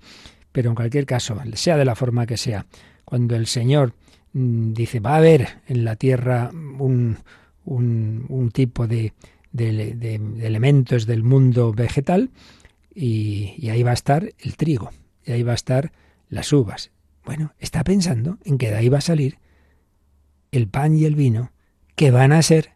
pero 0.51 0.67
en 0.67 0.75
cualquier 0.75 1.05
caso, 1.05 1.39
sea 1.53 1.77
de 1.77 1.85
la 1.85 1.95
forma 1.95 2.25
que 2.25 2.35
sea, 2.35 2.65
cuando 3.05 3.37
el 3.37 3.47
Señor 3.47 3.93
mm, 4.33 4.73
dice, 4.73 4.99
va 4.99 5.13
a 5.13 5.17
haber 5.19 5.61
en 5.65 5.85
la 5.85 5.95
tierra 5.95 6.51
un, 6.51 7.19
un, 7.65 8.51
tipo 8.53 8.87
de, 8.87 9.13
elementos 9.57 11.05
del 11.05 11.23
mundo 11.23 11.73
vegetal 11.73 12.31
y, 12.93 13.69
ahí 13.69 13.83
va 13.83 13.91
a 13.91 13.95
estar 13.95 14.29
el 14.39 14.55
trigo, 14.55 14.91
y 15.25 15.31
ahí 15.31 15.43
va 15.43 15.53
a 15.53 15.55
estar 15.55 15.91
las 16.29 16.51
uvas. 16.53 16.91
Bueno, 17.25 17.53
está 17.59 17.83
pensando 17.83 18.37
en 18.43 18.57
que 18.57 18.69
de 18.69 18.75
ahí 18.75 18.89
va 18.89 18.97
a 18.97 19.01
salir 19.01 19.37
el 20.51 20.67
pan 20.67 20.95
y 20.95 21.05
el 21.05 21.15
vino, 21.15 21.51
que 21.95 22.11
van 22.11 22.31
a 22.31 22.41
ser 22.41 22.71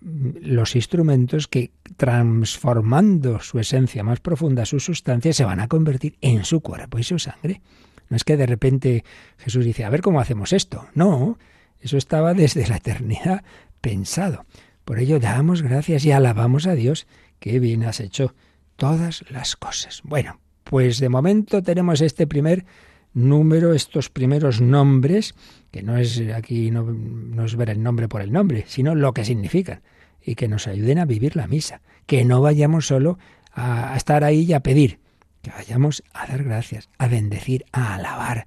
los 0.00 0.76
instrumentos 0.76 1.48
que, 1.48 1.72
transformando 1.96 3.40
su 3.40 3.58
esencia 3.58 4.02
más 4.02 4.20
profunda, 4.20 4.64
su 4.64 4.80
sustancia, 4.80 5.32
se 5.32 5.44
van 5.44 5.60
a 5.60 5.68
convertir 5.68 6.16
en 6.20 6.44
su 6.44 6.60
cuerpo 6.60 6.98
y 6.98 7.02
su 7.02 7.18
sangre. 7.18 7.60
No 8.08 8.16
es 8.16 8.24
que 8.24 8.36
de 8.36 8.46
repente 8.46 9.04
Jesús 9.38 9.64
dice, 9.64 9.84
a 9.84 9.90
ver 9.90 10.00
cómo 10.00 10.20
hacemos 10.20 10.52
esto. 10.52 10.86
No, 10.94 11.38
eso 11.80 11.96
estaba 11.96 12.34
desde 12.34 12.66
la 12.66 12.76
eternidad 12.76 13.44
pensado. 13.80 14.44
Por 14.84 14.98
ello 14.98 15.20
damos 15.20 15.62
gracias 15.62 16.04
y 16.04 16.12
alabamos 16.12 16.66
a 16.66 16.74
Dios 16.74 17.06
que 17.38 17.58
bien 17.58 17.84
has 17.84 18.00
hecho 18.00 18.34
todas 18.76 19.24
las 19.30 19.56
cosas. 19.56 20.00
Bueno, 20.04 20.40
pues 20.64 20.98
de 21.00 21.08
momento 21.08 21.62
tenemos 21.62 22.00
este 22.00 22.26
primer 22.26 22.64
número, 23.12 23.74
estos 23.74 24.08
primeros 24.08 24.60
nombres, 24.60 25.34
que 25.70 25.82
no 25.82 25.96
es 25.96 26.22
aquí 26.34 26.70
no, 26.70 26.84
no, 26.84 27.44
es 27.44 27.56
ver 27.56 27.70
el 27.70 27.82
nombre 27.82 28.08
por 28.08 28.22
el 28.22 28.32
nombre, 28.32 28.64
sino 28.68 28.94
lo 28.94 29.12
que 29.12 29.24
significan, 29.24 29.82
y 30.24 30.34
que 30.34 30.48
nos 30.48 30.66
ayuden 30.66 30.98
a 30.98 31.06
vivir 31.06 31.36
la 31.36 31.46
misa, 31.46 31.80
que 32.06 32.24
no 32.24 32.40
vayamos 32.40 32.86
solo 32.86 33.18
a, 33.52 33.94
a 33.94 33.96
estar 33.96 34.22
ahí 34.22 34.42
y 34.42 34.52
a 34.52 34.60
pedir, 34.60 35.00
que 35.42 35.50
vayamos 35.50 36.02
a 36.12 36.26
dar 36.26 36.44
gracias, 36.44 36.88
a 36.98 37.08
bendecir, 37.08 37.64
a 37.72 37.94
alabar, 37.94 38.46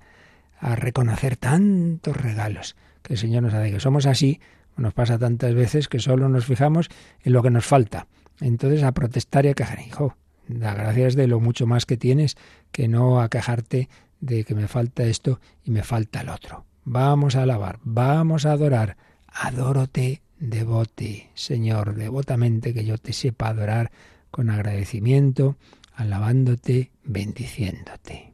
a 0.59 0.75
reconocer 0.75 1.35
tantos 1.35 2.15
regalos 2.15 2.75
que 3.01 3.13
el 3.13 3.19
Señor 3.19 3.43
nos 3.43 3.53
hace, 3.53 3.71
que 3.71 3.79
somos 3.79 4.05
así, 4.05 4.39
nos 4.77 4.93
pasa 4.93 5.17
tantas 5.17 5.53
veces 5.53 5.87
que 5.87 5.99
solo 5.99 6.29
nos 6.29 6.45
fijamos 6.45 6.89
en 7.23 7.33
lo 7.33 7.43
que 7.43 7.49
nos 7.49 7.65
falta. 7.65 8.07
Entonces 8.41 8.83
a 8.83 8.91
protestar 8.91 9.45
y 9.45 9.49
a 9.49 9.53
quejar, 9.53 9.79
hijo, 9.79 10.15
da 10.47 10.73
gracias 10.73 11.15
de 11.15 11.27
lo 11.27 11.39
mucho 11.39 11.67
más 11.67 11.85
que 11.85 11.97
tienes 11.97 12.35
que 12.71 12.87
no 12.87 13.21
a 13.21 13.29
quejarte 13.29 13.89
de 14.19 14.43
que 14.43 14.55
me 14.55 14.67
falta 14.67 15.03
esto 15.03 15.39
y 15.63 15.71
me 15.71 15.83
falta 15.83 16.21
el 16.21 16.29
otro. 16.29 16.65
Vamos 16.85 17.35
a 17.35 17.43
alabar, 17.43 17.79
vamos 17.83 18.45
a 18.45 18.53
adorar. 18.53 18.97
Adórote, 19.27 20.21
devote, 20.39 21.29
Señor, 21.33 21.95
devotamente 21.95 22.73
que 22.73 22.85
yo 22.85 22.97
te 22.97 23.13
sepa 23.13 23.49
adorar 23.49 23.91
con 24.31 24.49
agradecimiento, 24.49 25.57
alabándote, 25.95 26.91
bendiciéndote. 27.03 28.32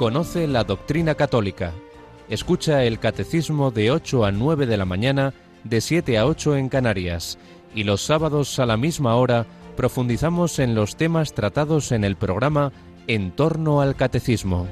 Conoce 0.00 0.46
la 0.46 0.64
doctrina 0.64 1.14
católica. 1.14 1.74
Escucha 2.30 2.84
el 2.84 2.98
catecismo 2.98 3.70
de 3.70 3.90
8 3.90 4.24
a 4.24 4.32
9 4.32 4.64
de 4.64 4.78
la 4.78 4.86
mañana, 4.86 5.34
de 5.62 5.82
7 5.82 6.16
a 6.16 6.24
8 6.24 6.56
en 6.56 6.70
Canarias. 6.70 7.36
Y 7.74 7.84
los 7.84 8.00
sábados 8.00 8.58
a 8.58 8.64
la 8.64 8.78
misma 8.78 9.16
hora 9.16 9.46
profundizamos 9.76 10.58
en 10.58 10.74
los 10.74 10.96
temas 10.96 11.34
tratados 11.34 11.92
en 11.92 12.04
el 12.04 12.16
programa 12.16 12.72
En 13.08 13.30
torno 13.32 13.82
al 13.82 13.94
catecismo. 13.94 14.66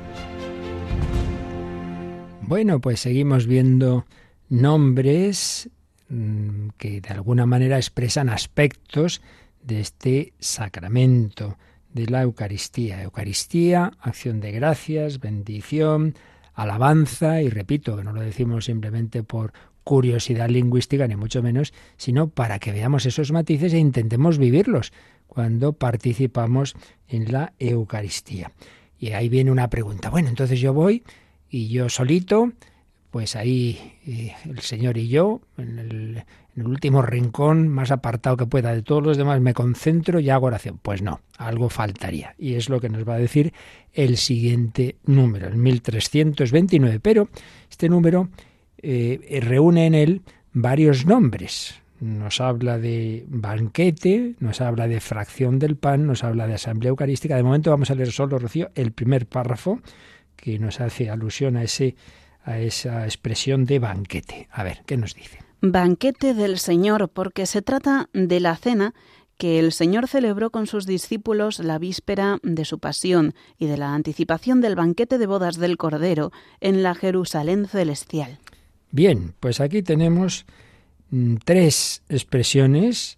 Bueno, 2.41 2.81
pues 2.81 3.01
seguimos 3.01 3.47
viendo 3.47 4.07
nombres 4.49 5.69
mm, 6.09 6.69
que 6.79 7.03
de 7.03 7.09
alguna 7.11 7.45
manera 7.45 7.77
expresan 7.77 8.31
aspectos 8.31 9.21
de 9.61 9.81
este 9.81 10.33
sacramento 10.39 11.59
de 11.93 12.07
la 12.07 12.23
Eucaristía. 12.23 13.03
Eucaristía, 13.03 13.93
acción 14.01 14.41
de 14.41 14.53
gracias, 14.53 15.21
bendición, 15.21 16.15
alabanza, 16.55 17.43
y 17.43 17.49
repito, 17.49 17.97
que 17.97 18.05
no 18.05 18.13
lo 18.13 18.21
decimos 18.21 18.65
simplemente 18.65 19.23
por 19.23 19.53
curiosidad 19.85 20.51
lingüística, 20.51 21.07
ni 21.07 21.17
mucho 21.17 21.43
menos, 21.43 21.73
sino 21.97 22.29
para 22.29 22.59
que 22.59 22.73
veamos 22.73 23.07
esos 23.07 23.33
matices 23.33 23.73
e 23.73 23.79
intentemos 23.79 24.37
vivirlos 24.37 24.93
cuando 25.27 25.73
participamos 25.73 26.77
en 27.09 27.33
la 27.33 27.53
Eucaristía. 27.59 28.53
Y 28.99 29.13
ahí 29.13 29.29
viene 29.29 29.51
una 29.51 29.71
pregunta. 29.71 30.11
Bueno, 30.11 30.29
entonces 30.29 30.61
yo 30.61 30.75
voy 30.75 31.05
y 31.49 31.69
yo 31.69 31.89
solito, 31.89 32.53
pues 33.11 33.37
ahí 33.37 33.95
eh, 34.07 34.35
el 34.45 34.59
Señor 34.61 34.99
y 34.99 35.09
yo, 35.09 35.41
en 35.57 35.79
el, 35.79 36.25
en 36.59 36.63
el 36.63 36.71
último 36.73 37.03
rincón 37.03 37.69
más 37.69 37.93
apartado 37.93 38.37
que 38.37 38.47
pueda 38.47 38.75
de 38.75 38.83
todos 38.83 39.03
los 39.03 39.17
demás, 39.17 39.41
me 39.41 39.55
concentro 39.55 40.19
y 40.19 40.29
hago 40.29 40.47
oración. 40.47 40.81
Pues 40.83 41.03
no, 41.03 41.21
algo 41.37 41.69
faltaría. 41.69 42.35
Y 42.37 42.55
es 42.55 42.69
lo 42.69 42.81
que 42.81 42.89
nos 42.89 43.09
va 43.09 43.15
a 43.15 43.19
decir 43.19 43.53
el 43.93 44.17
siguiente 44.17 44.97
número, 45.05 45.47
el 45.47 45.57
1329. 45.57 46.99
Pero 46.99 47.29
este 47.71 47.89
número 47.89 48.29
eh, 48.79 49.41
reúne 49.41 49.87
en 49.87 49.95
él 49.95 50.23
varios 50.53 51.07
nombres. 51.07 51.81
nos 52.01 52.41
habla 52.41 52.79
de 52.79 53.25
banquete, 53.29 54.35
nos 54.41 54.61
habla 54.61 54.89
de 54.89 55.01
fracción 55.01 55.61
del 55.61 55.77
pan, 55.77 56.07
nos 56.07 56.25
habla 56.25 56.49
de 56.49 56.55
asamblea 56.55 56.91
eucarística. 56.91 57.37
De 57.37 57.45
momento 57.45 57.71
vamos 57.71 57.91
a 57.93 57.95
leer 57.95 58.11
solo, 58.11 58.37
Rocío, 58.37 58.71
el 58.75 58.91
primer 58.91 59.27
párrafo 59.27 59.81
que 60.35 60.59
nos 60.59 60.81
hace 60.81 61.09
alusión 61.09 61.57
a, 61.57 61.63
ese, 61.63 61.95
a 62.43 62.59
esa 62.59 63.05
expresión 63.05 63.65
de 63.65 63.79
banquete. 63.79 64.49
A 64.51 64.65
ver, 64.65 64.83
¿qué 64.87 64.97
nos 64.97 65.15
dice? 65.15 65.48
Banquete 65.61 66.35
del 66.35 66.59
Señor, 66.59 67.09
porque 67.09 67.47
se 67.47 67.63
trata 67.63 68.09
de 68.13 68.41
la 68.41 68.57
cena 68.57 68.95
que 69.37 69.59
el 69.59 69.73
Señor 69.73 70.09
celebró 70.09 70.51
con 70.51 70.67
sus 70.67 70.87
discípulos 70.87 71.61
la 71.61 71.79
víspera 71.79 72.39
de 72.43 72.65
su 72.65 72.79
pasión 72.79 73.35
y 73.59 73.67
de 73.67 73.77
la 73.77 73.95
anticipación 73.95 74.61
del 74.61 74.75
banquete 74.75 75.19
de 75.19 75.27
bodas 75.27 75.57
del 75.57 75.77
Cordero 75.77 76.33
en 76.61 76.83
la 76.83 76.95
Jerusalén 76.95 77.67
celestial. 77.67 78.39
Bien, 78.91 79.35
pues 79.39 79.61
aquí 79.61 79.83
tenemos 79.83 80.45
Mm, 81.11 81.37
tres 81.45 82.03
expresiones, 82.11 83.17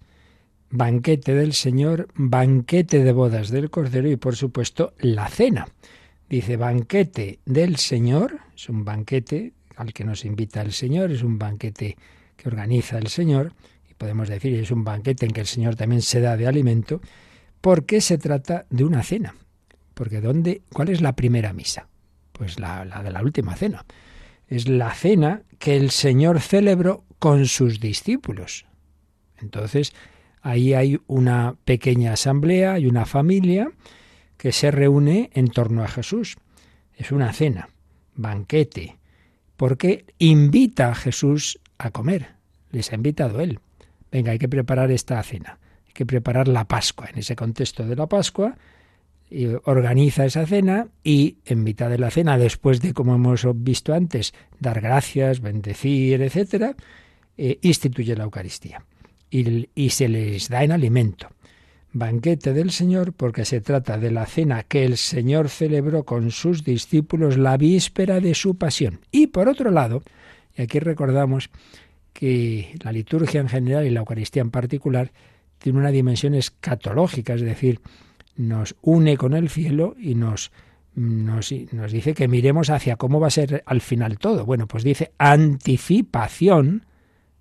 banquete 0.70 1.34
del 1.34 1.54
Señor, 1.54 2.08
banquete 2.14 3.02
de 3.02 3.12
bodas 3.12 3.50
del 3.50 3.70
Cordero 3.70 4.08
y 4.08 4.16
por 4.16 4.36
supuesto 4.36 4.94
la 4.98 5.28
cena. 5.28 5.66
Dice 6.28 6.56
banquete 6.56 7.40
del 7.44 7.76
Señor, 7.76 8.38
es 8.54 8.68
un 8.68 8.84
banquete 8.84 9.54
al 9.74 9.92
que 9.92 10.04
nos 10.04 10.24
invita 10.24 10.62
el 10.62 10.72
Señor, 10.72 11.10
es 11.10 11.24
un 11.24 11.38
banquete 11.38 11.96
que 12.40 12.48
organiza 12.48 12.96
el 12.96 13.08
Señor, 13.08 13.52
y 13.90 13.94
podemos 13.94 14.28
decir 14.28 14.54
es 14.54 14.70
un 14.70 14.82
banquete 14.82 15.26
en 15.26 15.32
que 15.32 15.42
el 15.42 15.46
Señor 15.46 15.76
también 15.76 16.00
se 16.00 16.20
da 16.20 16.36
de 16.36 16.46
alimento, 16.46 17.02
porque 17.60 18.00
se 18.00 18.16
trata 18.16 18.64
de 18.70 18.84
una 18.84 19.02
cena. 19.02 19.34
Porque 19.92 20.22
¿dónde, 20.22 20.62
¿cuál 20.72 20.88
es 20.88 21.02
la 21.02 21.14
primera 21.14 21.52
misa? 21.52 21.88
Pues 22.32 22.58
la, 22.58 22.86
la 22.86 23.02
de 23.02 23.10
la 23.10 23.22
última 23.22 23.54
cena. 23.56 23.84
Es 24.48 24.68
la 24.68 24.94
cena 24.94 25.42
que 25.58 25.76
el 25.76 25.90
Señor 25.90 26.40
celebró 26.40 27.04
con 27.18 27.46
sus 27.46 27.78
discípulos. 27.78 28.64
Entonces, 29.38 29.92
ahí 30.40 30.72
hay 30.72 30.98
una 31.06 31.56
pequeña 31.66 32.14
asamblea 32.14 32.78
y 32.78 32.86
una 32.86 33.04
familia 33.04 33.70
que 34.38 34.52
se 34.52 34.70
reúne 34.70 35.28
en 35.34 35.48
torno 35.48 35.84
a 35.84 35.88
Jesús. 35.88 36.38
Es 36.94 37.12
una 37.12 37.34
cena, 37.34 37.68
banquete, 38.14 38.96
porque 39.58 40.06
invita 40.18 40.88
a 40.88 40.94
Jesús 40.94 41.60
a 41.80 41.90
comer. 41.90 42.34
Les 42.70 42.92
ha 42.92 42.94
invitado 42.94 43.40
él. 43.40 43.58
Venga, 44.12 44.32
hay 44.32 44.38
que 44.38 44.48
preparar 44.48 44.90
esta 44.90 45.22
cena. 45.22 45.58
Hay 45.86 45.92
que 45.92 46.06
preparar 46.06 46.48
la 46.48 46.66
Pascua. 46.66 47.08
En 47.12 47.18
ese 47.18 47.34
contexto 47.34 47.86
de 47.86 47.96
la 47.96 48.06
Pascua, 48.06 48.56
y 49.30 49.46
organiza 49.64 50.24
esa 50.24 50.44
cena 50.44 50.88
y 51.04 51.36
en 51.46 51.62
mitad 51.62 51.88
de 51.88 51.98
la 51.98 52.10
cena, 52.10 52.36
después 52.36 52.80
de, 52.80 52.92
como 52.92 53.14
hemos 53.14 53.46
visto 53.62 53.94
antes, 53.94 54.34
dar 54.58 54.80
gracias, 54.80 55.40
bendecir, 55.40 56.20
etcétera, 56.20 56.74
eh, 57.36 57.58
instituye 57.62 58.16
la 58.16 58.24
Eucaristía 58.24 58.84
y, 59.30 59.68
y 59.74 59.90
se 59.90 60.08
les 60.08 60.48
da 60.48 60.64
en 60.64 60.72
alimento. 60.72 61.28
Banquete 61.92 62.52
del 62.52 62.70
Señor 62.70 63.12
porque 63.12 63.44
se 63.44 63.60
trata 63.60 63.98
de 63.98 64.10
la 64.10 64.26
cena 64.26 64.64
que 64.64 64.84
el 64.84 64.96
Señor 64.96 65.48
celebró 65.48 66.04
con 66.04 66.30
sus 66.30 66.64
discípulos 66.64 67.36
la 67.36 67.56
víspera 67.56 68.20
de 68.20 68.34
su 68.34 68.56
pasión. 68.56 69.00
Y 69.10 69.28
por 69.28 69.48
otro 69.48 69.70
lado, 69.70 70.02
y 70.60 70.64
aquí 70.64 70.78
recordamos 70.78 71.48
que 72.12 72.74
la 72.84 72.92
liturgia 72.92 73.40
en 73.40 73.48
general 73.48 73.86
y 73.86 73.90
la 73.90 74.00
Eucaristía 74.00 74.42
en 74.42 74.50
particular 74.50 75.10
tiene 75.58 75.78
una 75.78 75.90
dimensión 75.90 76.34
escatológica, 76.34 77.32
es 77.32 77.40
decir, 77.40 77.80
nos 78.36 78.76
une 78.82 79.16
con 79.16 79.32
el 79.32 79.48
cielo 79.48 79.96
y 79.98 80.14
nos, 80.14 80.52
nos, 80.94 81.50
nos, 81.72 81.92
dice 81.92 82.12
que 82.12 82.28
miremos 82.28 82.68
hacia 82.68 82.96
cómo 82.96 83.20
va 83.20 83.28
a 83.28 83.30
ser 83.30 83.62
al 83.64 83.80
final 83.80 84.18
todo. 84.18 84.44
Bueno, 84.44 84.66
pues 84.66 84.84
dice 84.84 85.12
anticipación 85.16 86.84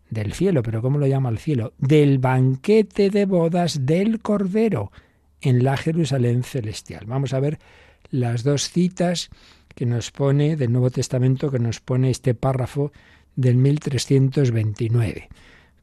del 0.09 0.31
cielo, 0.31 0.63
pero 0.63 0.81
¿cómo 0.81 0.97
lo 0.97 1.05
llama 1.05 1.27
el 1.27 1.39
cielo? 1.39 1.73
Del 1.77 2.19
banquete 2.19 3.09
de 3.09 3.25
bodas 3.25 3.85
del 3.85 4.21
Cordero 4.21 4.93
en 5.41 5.65
la 5.65 5.75
Jerusalén 5.75 6.43
celestial. 6.43 7.05
Vamos 7.05 7.33
a 7.33 7.41
ver 7.41 7.59
las 8.11 8.43
dos 8.43 8.69
citas 8.69 9.29
que 9.79 9.85
nos 9.85 10.11
pone 10.11 10.57
del 10.57 10.73
Nuevo 10.73 10.89
Testamento, 10.89 11.49
que 11.49 11.57
nos 11.57 11.79
pone 11.79 12.09
este 12.09 12.35
párrafo 12.35 12.91
del 13.37 13.55
1329. 13.55 15.29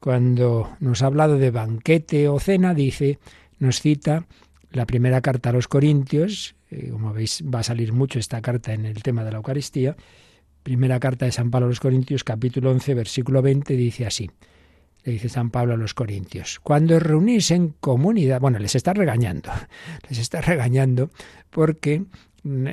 Cuando 0.00 0.76
nos 0.80 1.00
ha 1.00 1.06
hablado 1.06 1.38
de 1.38 1.50
banquete 1.50 2.28
o 2.28 2.38
cena, 2.38 2.74
dice, 2.74 3.18
nos 3.58 3.80
cita 3.80 4.26
la 4.70 4.84
primera 4.84 5.22
carta 5.22 5.48
a 5.48 5.54
los 5.54 5.66
Corintios, 5.66 6.56
eh, 6.70 6.90
como 6.92 7.14
veis 7.14 7.42
va 7.42 7.60
a 7.60 7.62
salir 7.62 7.94
mucho 7.94 8.18
esta 8.18 8.42
carta 8.42 8.74
en 8.74 8.84
el 8.84 9.02
tema 9.02 9.24
de 9.24 9.30
la 9.30 9.38
Eucaristía, 9.38 9.96
Primera 10.62 11.00
carta 11.00 11.24
de 11.24 11.32
San 11.32 11.50
Pablo 11.50 11.64
a 11.64 11.70
los 11.70 11.80
Corintios, 11.80 12.22
capítulo 12.22 12.72
11, 12.72 12.92
versículo 12.92 13.40
20, 13.40 13.76
dice 13.76 14.04
así. 14.04 14.30
Le 15.04 15.12
dice 15.12 15.30
San 15.30 15.48
Pablo 15.48 15.72
a 15.72 15.76
los 15.78 15.94
Corintios, 15.94 16.60
cuando 16.62 17.00
reunís 17.00 17.50
en 17.50 17.68
comunidad, 17.80 18.40
bueno, 18.40 18.58
les 18.58 18.74
está 18.74 18.92
regañando, 18.92 19.50
les 20.10 20.18
está 20.18 20.42
regañando 20.42 21.08
porque 21.48 22.04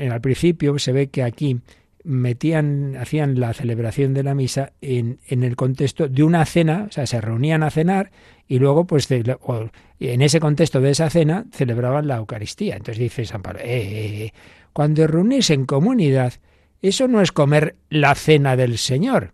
al 0.10 0.22
principio 0.22 0.78
se 0.80 0.92
ve 0.92 1.08
que 1.08 1.24
aquí 1.24 1.60
metían, 2.04 2.98
hacían 2.98 3.40
la 3.40 3.54
celebración 3.54 4.14
de 4.14 4.24
la 4.24 4.36
misa 4.36 4.74
en, 4.82 5.20
el 5.28 5.56
contexto 5.56 6.08
de 6.08 6.24
una 6.24 6.46
cena, 6.46 6.86
o 6.90 6.92
sea, 6.92 7.08
se 7.08 7.22
reunían 7.22 7.64
a 7.64 7.72
cenar 7.72 8.12
y 8.48 8.60
luego, 8.60 8.86
pues, 8.86 9.08
en 9.10 10.22
ese 10.22 10.40
contexto 10.40 10.82
de 10.82 10.92
esa 10.92 11.10
cena 11.10 11.46
celebraban 11.52 12.08
la 12.08 12.18
Eucaristía. 12.18 12.76
Entonces 12.76 13.00
dice 13.00 13.26
San 13.26 13.42
Pablo, 13.42 13.60
eh, 13.62 13.66
eh, 13.66 14.26
eh 14.26 14.34
cuando 14.74 15.06
reunís 15.06 15.52
en 15.52 15.66
comunidad, 15.66 16.34
eso 16.82 17.08
no 17.08 17.22
es 17.22 17.32
comer 17.32 17.76
la 17.90 18.16
cena 18.16 18.56
del 18.56 18.80
Señor. 18.80 19.34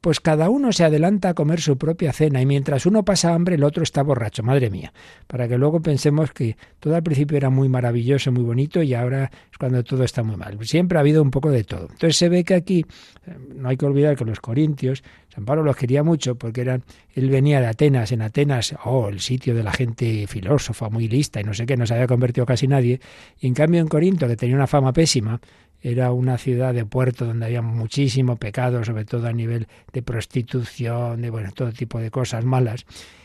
Pues 0.00 0.20
cada 0.20 0.48
uno 0.48 0.72
se 0.72 0.84
adelanta 0.84 1.28
a 1.28 1.34
comer 1.34 1.60
su 1.60 1.76
propia 1.76 2.12
cena 2.12 2.40
y 2.40 2.46
mientras 2.46 2.86
uno 2.86 3.04
pasa 3.04 3.34
hambre 3.34 3.56
el 3.56 3.64
otro 3.64 3.82
está 3.82 4.02
borracho, 4.02 4.42
madre 4.42 4.70
mía, 4.70 4.92
para 5.26 5.46
que 5.46 5.58
luego 5.58 5.80
pensemos 5.80 6.32
que 6.32 6.56
todo 6.78 6.96
al 6.96 7.02
principio 7.02 7.36
era 7.36 7.50
muy 7.50 7.68
maravilloso, 7.68 8.32
muy 8.32 8.42
bonito 8.42 8.82
y 8.82 8.94
ahora 8.94 9.30
es 9.50 9.58
cuando 9.58 9.84
todo 9.84 10.02
está 10.04 10.22
muy 10.22 10.36
mal. 10.36 10.58
Siempre 10.66 10.96
ha 10.96 11.00
habido 11.00 11.22
un 11.22 11.30
poco 11.30 11.50
de 11.50 11.64
todo. 11.64 11.82
Entonces 11.82 12.16
se 12.16 12.30
ve 12.30 12.44
que 12.44 12.54
aquí, 12.54 12.86
eh, 13.26 13.36
no 13.54 13.68
hay 13.68 13.76
que 13.76 13.84
olvidar 13.84 14.16
que 14.16 14.24
los 14.24 14.40
corintios, 14.40 15.02
San 15.28 15.44
Pablo 15.44 15.62
los 15.62 15.76
quería 15.76 16.02
mucho 16.02 16.34
porque 16.34 16.62
eran, 16.62 16.82
él 17.14 17.28
venía 17.28 17.60
de 17.60 17.66
Atenas, 17.66 18.10
en 18.12 18.22
Atenas, 18.22 18.74
oh, 18.84 19.10
el 19.10 19.20
sitio 19.20 19.54
de 19.54 19.62
la 19.62 19.72
gente 19.72 20.26
filósofa, 20.26 20.88
muy 20.88 21.08
lista 21.08 21.40
y 21.40 21.44
no 21.44 21.52
sé 21.52 21.66
qué, 21.66 21.76
no 21.76 21.86
se 21.86 21.94
había 21.94 22.06
convertido 22.06 22.46
casi 22.46 22.66
nadie, 22.66 23.00
y 23.38 23.46
en 23.46 23.54
cambio 23.54 23.80
en 23.80 23.88
Corinto, 23.88 24.26
que 24.26 24.36
tenía 24.36 24.56
una 24.56 24.66
fama 24.66 24.92
pésima, 24.92 25.40
era 25.82 26.12
una 26.12 26.38
ciudad 26.38 26.74
de 26.74 26.84
puerto 26.84 27.24
donde 27.24 27.46
había 27.46 27.62
muchísimo 27.62 28.36
pecado, 28.36 28.84
sobre 28.84 29.04
todo 29.04 29.26
a 29.26 29.32
nivel 29.32 29.66
de 29.92 30.02
prostitución, 30.02 31.22
de 31.22 31.30
bueno, 31.30 31.50
todo 31.52 31.72
tipo 31.72 31.98
de 31.98 32.10
cosas 32.10 32.44
malas. 32.44 32.84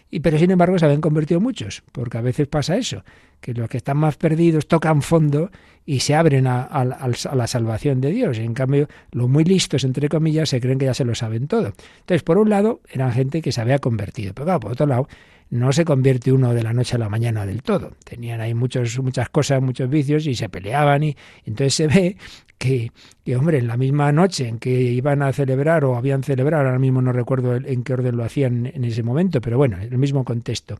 Y 0.09 0.19
pero 0.21 0.37
sin 0.37 0.51
embargo 0.51 0.79
se 0.79 0.85
habían 0.85 1.01
convertido 1.01 1.39
muchos, 1.39 1.83
porque 1.91 2.17
a 2.17 2.21
veces 2.21 2.47
pasa 2.47 2.77
eso, 2.77 3.03
que 3.41 3.53
los 3.53 3.67
que 3.67 3.77
están 3.77 3.97
más 3.97 4.15
perdidos 4.15 4.67
tocan 4.67 5.01
fondo 5.01 5.49
y 5.85 5.99
se 5.99 6.15
abren 6.15 6.47
a, 6.47 6.85
la 6.85 7.47
salvación 7.47 8.01
de 8.01 8.11
Dios. 8.11 8.37
En 8.39 8.53
cambio, 8.53 8.87
los 9.11 9.29
muy 9.29 9.43
listos, 9.43 9.83
entre 9.83 10.09
comillas, 10.09 10.49
se 10.49 10.61
creen 10.61 10.79
que 10.79 10.85
ya 10.85 10.93
se 10.93 11.05
lo 11.05 11.15
saben 11.15 11.47
todo. 11.47 11.73
Entonces, 11.99 12.23
por 12.23 12.37
un 12.37 12.49
lado, 12.49 12.81
eran 12.89 13.11
gente 13.11 13.41
que 13.41 13.51
se 13.51 13.61
había 13.61 13.79
convertido, 13.79 14.33
pero 14.33 14.45
claro, 14.45 14.59
por 14.61 14.71
otro 14.71 14.87
lado, 14.87 15.07
no 15.49 15.71
se 15.71 15.85
convierte 15.85 16.31
uno 16.31 16.53
de 16.53 16.63
la 16.63 16.73
noche 16.73 16.95
a 16.95 16.99
la 16.99 17.09
mañana 17.09 17.45
del 17.45 17.61
todo. 17.61 17.91
Tenían 18.03 18.41
ahí 18.41 18.53
muchos, 18.53 18.99
muchas 18.99 19.29
cosas, 19.29 19.61
muchos 19.61 19.89
vicios 19.89 20.25
y 20.25 20.35
se 20.35 20.49
peleaban 20.49 21.03
y 21.03 21.15
entonces 21.45 21.75
se 21.75 21.87
ve 21.87 22.17
que, 22.57 22.91
hombre, 23.35 23.59
en 23.59 23.67
la 23.67 23.77
misma 23.77 24.11
noche 24.11 24.47
en 24.47 24.59
que 24.59 24.69
iban 24.69 25.21
a 25.21 25.33
celebrar 25.33 25.85
o 25.85 25.95
habían 25.95 26.23
celebrado, 26.23 26.65
ahora 26.65 26.79
mismo 26.79 27.01
no 27.01 27.11
recuerdo 27.11 27.55
en 27.55 27.83
qué 27.83 27.93
orden 27.93 28.17
lo 28.17 28.23
hacían 28.23 28.65
en 28.65 28.83
ese 28.83 29.03
momento, 29.03 29.41
pero 29.41 29.57
bueno, 29.57 29.77
en 29.77 29.91
el 29.91 29.97
mismo 29.97 30.23
contexto. 30.23 30.79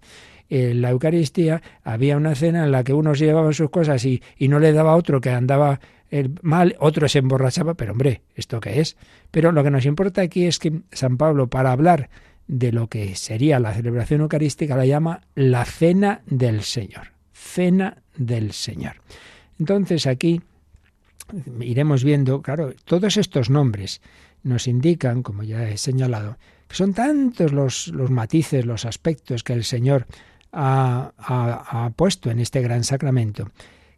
En 0.49 0.82
la 0.82 0.91
Eucaristía 0.91 1.61
había 1.84 2.17
una 2.17 2.36
cena 2.36 2.65
en 2.65 2.71
la 2.71 2.84
que 2.84 2.93
unos 2.93 3.19
llevaban 3.19 3.53
sus 3.53 3.69
cosas 3.69 4.05
y, 4.05 4.21
y 4.38 4.47
no 4.47 4.59
le 4.59 4.71
daba 4.71 4.93
a 4.93 4.95
otro 4.95 5.19
que 5.19 5.32
andaba 5.32 5.80
el 6.11 6.36
mal, 6.43 6.76
otro 6.80 7.07
se 7.09 7.19
emborrachaba, 7.19 7.73
pero 7.73 7.91
hombre, 7.91 8.21
¿esto 8.36 8.59
qué 8.59 8.80
es? 8.80 8.95
Pero 9.32 9.51
lo 9.51 9.63
que 9.63 9.71
nos 9.71 9.86
importa 9.86 10.21
aquí 10.21 10.45
es 10.45 10.59
que 10.59 10.82
San 10.91 11.17
Pablo, 11.17 11.47
para 11.47 11.71
hablar 11.71 12.09
de 12.47 12.71
lo 12.71 12.88
que 12.88 13.15
sería 13.15 13.59
la 13.59 13.73
celebración 13.73 14.21
eucarística, 14.21 14.78
la 14.78 14.86
llama 14.86 15.21
la 15.34 15.65
cena 15.65 16.21
del 16.28 16.61
Señor. 16.61 17.13
Cena 17.34 17.97
del 18.15 18.53
Señor. 18.53 18.93
Entonces 19.59 20.05
aquí 20.05 20.41
iremos 21.59 22.03
viendo, 22.03 22.41
claro, 22.41 22.73
todos 22.86 23.17
estos 23.17 23.49
nombres 23.49 24.01
nos 24.43 24.67
indican, 24.67 25.23
como 25.23 25.43
ya 25.43 25.67
he 25.69 25.78
señalado, 25.78 26.38
que 26.67 26.76
son 26.76 26.93
tantos 26.93 27.51
los, 27.51 27.88
los 27.89 28.11
matices, 28.11 28.65
los 28.65 28.86
aspectos 28.86 29.43
que 29.43 29.53
el 29.53 29.63
Señor 29.63 30.07
ha, 30.51 31.11
ha, 31.17 31.89
puesto 31.95 32.32
en 32.32 32.39
este 32.39 32.61
gran 32.61 32.84
sacramento, 32.84 33.49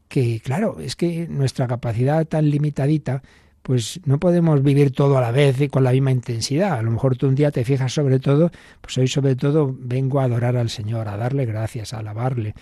que 0.08 0.40
claro, 0.40 0.80
es 0.80 0.96
que 0.96 1.28
nuestra 1.28 1.68
capacidad 1.68 2.26
tan 2.26 2.50
limitadita, 2.50 3.22
pues 3.62 4.00
no 4.06 4.18
podemos 4.18 4.64
vivir 4.64 4.92
todo 4.92 5.18
a 5.18 5.22
la 5.22 5.32
vez 5.32 5.60
y 5.60 5.68
con 5.68 5.84
la 5.84 5.92
misma 5.92 6.12
intensidad. 6.12 6.80
A 6.80 6.82
lo 6.82 6.90
mejor 6.90 7.18
tú 7.18 7.28
un 7.28 7.36
día 7.36 7.52
te 7.52 7.66
fijas 7.66 7.94
sobre 7.94 8.18
todo, 8.20 8.50
pues 8.80 8.98
hoy 8.98 9.10
sobre 9.10 9.36
todo 9.36 9.76
vengo 9.78 10.22
a 10.22 10.24
adorar 10.24 10.56
al 10.56 10.70
Señor, 10.70 11.10
a 11.10 11.18
darle 11.18 11.46
gracias, 11.46 11.94
a 11.94 12.00
alabarle. 12.00 12.56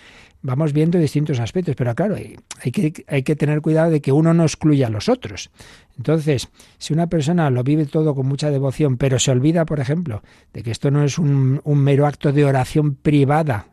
Vamos 0.46 0.72
viendo 0.72 0.96
distintos 0.96 1.40
aspectos, 1.40 1.74
pero 1.74 1.92
claro, 1.96 2.14
hay 2.14 2.70
que, 2.70 3.04
hay 3.08 3.24
que 3.24 3.34
tener 3.34 3.60
cuidado 3.60 3.90
de 3.90 4.00
que 4.00 4.12
uno 4.12 4.32
no 4.32 4.44
excluya 4.44 4.86
a 4.86 4.90
los 4.90 5.08
otros. 5.08 5.50
Entonces, 5.96 6.48
si 6.78 6.92
una 6.92 7.08
persona 7.08 7.50
lo 7.50 7.64
vive 7.64 7.86
todo 7.86 8.14
con 8.14 8.26
mucha 8.26 8.48
devoción, 8.48 8.96
pero 8.96 9.18
se 9.18 9.32
olvida, 9.32 9.64
por 9.64 9.80
ejemplo, 9.80 10.22
de 10.52 10.62
que 10.62 10.70
esto 10.70 10.92
no 10.92 11.02
es 11.02 11.18
un, 11.18 11.60
un 11.64 11.78
mero 11.80 12.06
acto 12.06 12.32
de 12.32 12.44
oración 12.44 12.94
privada, 12.94 13.70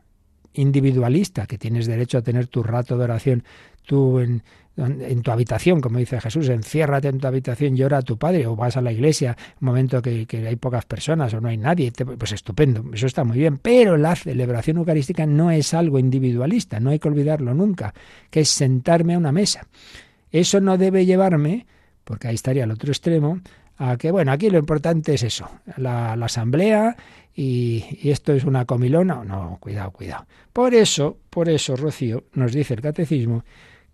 individualista, 0.53 1.45
que 1.45 1.59
tienes 1.59 1.85
derecho 1.85 2.17
a 2.17 2.21
tener 2.23 2.47
tu 2.47 2.63
rato 2.63 2.97
de 2.97 3.03
oración 3.03 3.43
tú 3.85 4.19
en, 4.19 4.41
en 4.75 5.21
tu 5.21 5.31
habitación, 5.31 5.81
como 5.81 5.99
dice 5.99 6.19
Jesús, 6.19 6.49
enciérrate 6.49 7.07
en 7.07 7.19
tu 7.19 7.27
habitación 7.27 7.77
y 7.77 7.83
ora 7.83 7.99
a 7.99 8.01
tu 8.01 8.17
padre, 8.17 8.47
o 8.47 8.55
vas 8.55 8.75
a 8.75 8.81
la 8.81 8.91
iglesia, 8.91 9.37
un 9.61 9.67
momento 9.67 10.01
que, 10.01 10.25
hay 10.31 10.55
pocas 10.55 10.85
personas 10.85 11.33
o 11.33 11.41
no 11.41 11.49
hay 11.49 11.57
nadie, 11.57 11.91
pues 12.17 12.31
estupendo, 12.31 12.83
eso 12.91 13.05
está 13.05 13.23
muy 13.23 13.37
bien, 13.37 13.59
pero 13.59 13.97
la 13.97 14.15
celebración 14.15 14.77
eucarística 14.77 15.25
no 15.25 15.51
es 15.51 15.73
algo 15.73 15.99
individualista, 15.99 16.79
no 16.79 16.89
hay 16.89 16.99
que 16.99 17.07
olvidarlo 17.07 17.53
nunca, 17.53 17.93
que 18.31 18.41
es 18.41 18.49
sentarme 18.49 19.13
a 19.13 19.19
una 19.19 19.31
mesa. 19.31 19.67
Eso 20.31 20.59
no 20.59 20.79
debe 20.79 21.05
llevarme, 21.05 21.67
porque 22.03 22.27
ahí 22.27 22.35
estaría 22.35 22.63
el 22.63 22.71
otro 22.71 22.91
extremo, 22.91 23.41
a 23.77 23.97
que, 23.97 24.09
bueno, 24.09 24.31
aquí 24.31 24.49
lo 24.49 24.57
importante 24.57 25.13
es 25.13 25.23
eso, 25.23 25.49
la, 25.77 26.13
asamblea 26.13 26.95
y, 27.35 27.85
y, 28.01 28.09
esto 28.09 28.33
es 28.33 28.43
una 28.43 28.65
comilona. 28.65 29.23
No, 29.23 29.57
cuidado, 29.59 29.91
cuidado. 29.91 30.25
Por 30.51 30.73
eso, 30.73 31.17
por 31.29 31.49
eso, 31.49 31.75
Rocío, 31.75 32.23
nos 32.33 32.53
dice 32.53 32.75
el 32.75 32.81
catecismo 32.81 33.43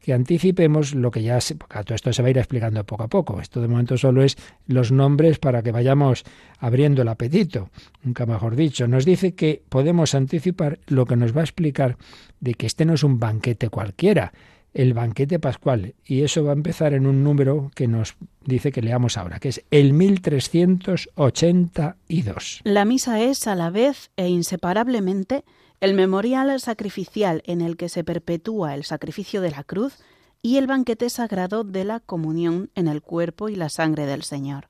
que 0.10 0.16
anticipemos 0.16 0.96
lo 0.96 1.12
que 1.12 1.22
ya 1.22 1.40
se, 1.40 1.54
todo 1.54 1.94
esto 1.94 2.12
se 2.12 2.24
va 2.24 2.30
a 2.30 2.32
ir 2.32 2.40
explicando 2.40 2.84
poco 2.84 3.04
a 3.04 3.08
poco. 3.08 3.40
Esto 3.40 3.62
de 3.62 3.68
momento 3.68 3.96
solo 3.96 4.24
es 4.24 4.38
los 4.66 4.92
nombres 4.92 5.38
para 5.38 5.62
que 5.62 5.72
vayamos 5.72 6.24
abriendo 6.58 7.04
el 7.04 7.10
apetito, 7.10 7.70
nunca 8.02 8.26
mejor 8.26 8.56
dicho. 8.56 8.88
Nos 8.88 9.06
dice 9.06 9.36
que 9.36 9.62
podemos 9.70 10.16
anticipar 10.16 10.80
lo 10.88 11.06
que 11.06 11.16
nos 11.16 11.38
va 11.38 11.42
a 11.42 11.44
explicar 11.44 11.96
de 12.40 12.56
que 12.56 12.66
este 12.66 12.86
no 12.86 12.96
es 12.96 13.04
un 13.04 13.20
banquete 13.20 13.70
cualquiera, 13.70 14.34
el 14.74 14.96
banquete 14.96 15.38
pascual. 15.38 15.94
Y 16.04 16.24
eso 16.24 16.44
va 16.44 16.54
a 16.54 16.56
empezar 16.56 16.94
en 16.94 17.06
un 17.06 17.24
número 17.24 17.70
que 17.76 17.88
nos 17.88 18.16
dice 18.44 18.72
que 18.72 18.82
leamos 18.82 19.16
ahora, 19.16 19.38
que 19.38 19.50
es 19.50 19.64
el 19.70 19.94
1382. 19.94 22.62
La 22.64 22.84
misa 22.84 23.22
es 23.22 23.46
a 23.46 23.54
la 23.54 23.70
vez 23.70 24.10
e 24.18 24.28
inseparablemente 24.28 25.44
el 25.82 25.94
memorial 25.94 26.60
sacrificial 26.60 27.42
en 27.46 27.62
el 27.62 27.78
que 27.78 27.90
se 27.90 28.04
perpetúa 28.04 28.76
el 28.76 28.84
sacrificio 28.84 29.42
de 29.42 29.52
la 29.52 29.64
cruz 29.64 29.98
y 30.42 30.58
el 30.58 30.68
banquete 30.68 31.10
sagrado 31.10 31.64
de 31.64 31.86
la 31.86 32.00
comunión 32.00 32.70
en 32.76 32.88
el 32.88 33.02
cuerpo 33.02 33.50
y 33.50 33.56
la 33.56 33.70
sangre 33.70 34.06
del 34.06 34.24
Señor. 34.24 34.68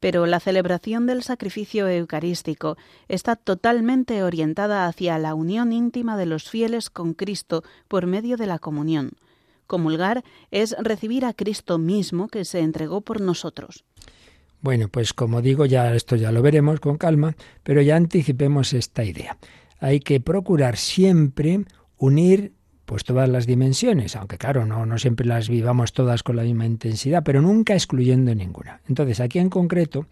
Pero 0.00 0.26
la 0.26 0.38
celebración 0.38 1.06
del 1.06 1.24
sacrificio 1.24 1.88
eucarístico 1.88 2.76
está 3.08 3.34
totalmente 3.34 4.22
orientada 4.22 4.86
hacia 4.86 5.18
la 5.18 5.34
unión 5.34 5.72
íntima 5.72 6.16
de 6.16 6.26
los 6.26 6.48
fieles 6.48 6.88
con 6.88 7.14
Cristo 7.14 7.64
por 7.88 8.06
medio 8.06 8.36
de 8.36 8.46
la 8.46 8.60
comunión. 8.60 9.12
Comulgar 9.66 10.22
es 10.52 10.76
recibir 10.78 11.24
a 11.24 11.34
Cristo 11.34 11.78
mismo 11.78 12.28
que 12.28 12.44
se 12.44 12.60
entregó 12.60 13.00
por 13.00 13.20
nosotros. 13.20 13.84
Bueno, 14.60 14.88
pues 14.88 15.12
como 15.12 15.42
digo, 15.42 15.66
ya 15.66 15.94
esto 15.94 16.16
ya 16.16 16.32
lo 16.32 16.42
veremos 16.42 16.80
con 16.80 16.96
calma, 16.96 17.36
pero 17.64 17.82
ya 17.82 17.96
anticipemos 17.96 18.72
esta 18.72 19.04
idea 19.04 19.36
hay 19.78 20.00
que 20.00 20.20
procurar 20.20 20.76
siempre 20.76 21.60
unir 21.96 22.52
pues 22.84 23.04
todas 23.04 23.28
las 23.28 23.46
dimensiones, 23.46 24.16
aunque 24.16 24.38
claro, 24.38 24.64
no, 24.64 24.86
no 24.86 24.96
siempre 24.98 25.26
las 25.26 25.50
vivamos 25.50 25.92
todas 25.92 26.22
con 26.22 26.36
la 26.36 26.42
misma 26.42 26.64
intensidad, 26.64 27.22
pero 27.22 27.42
nunca 27.42 27.74
excluyendo 27.74 28.34
ninguna. 28.34 28.80
Entonces, 28.88 29.20
aquí 29.20 29.38
en 29.38 29.50
concreto, 29.50 30.06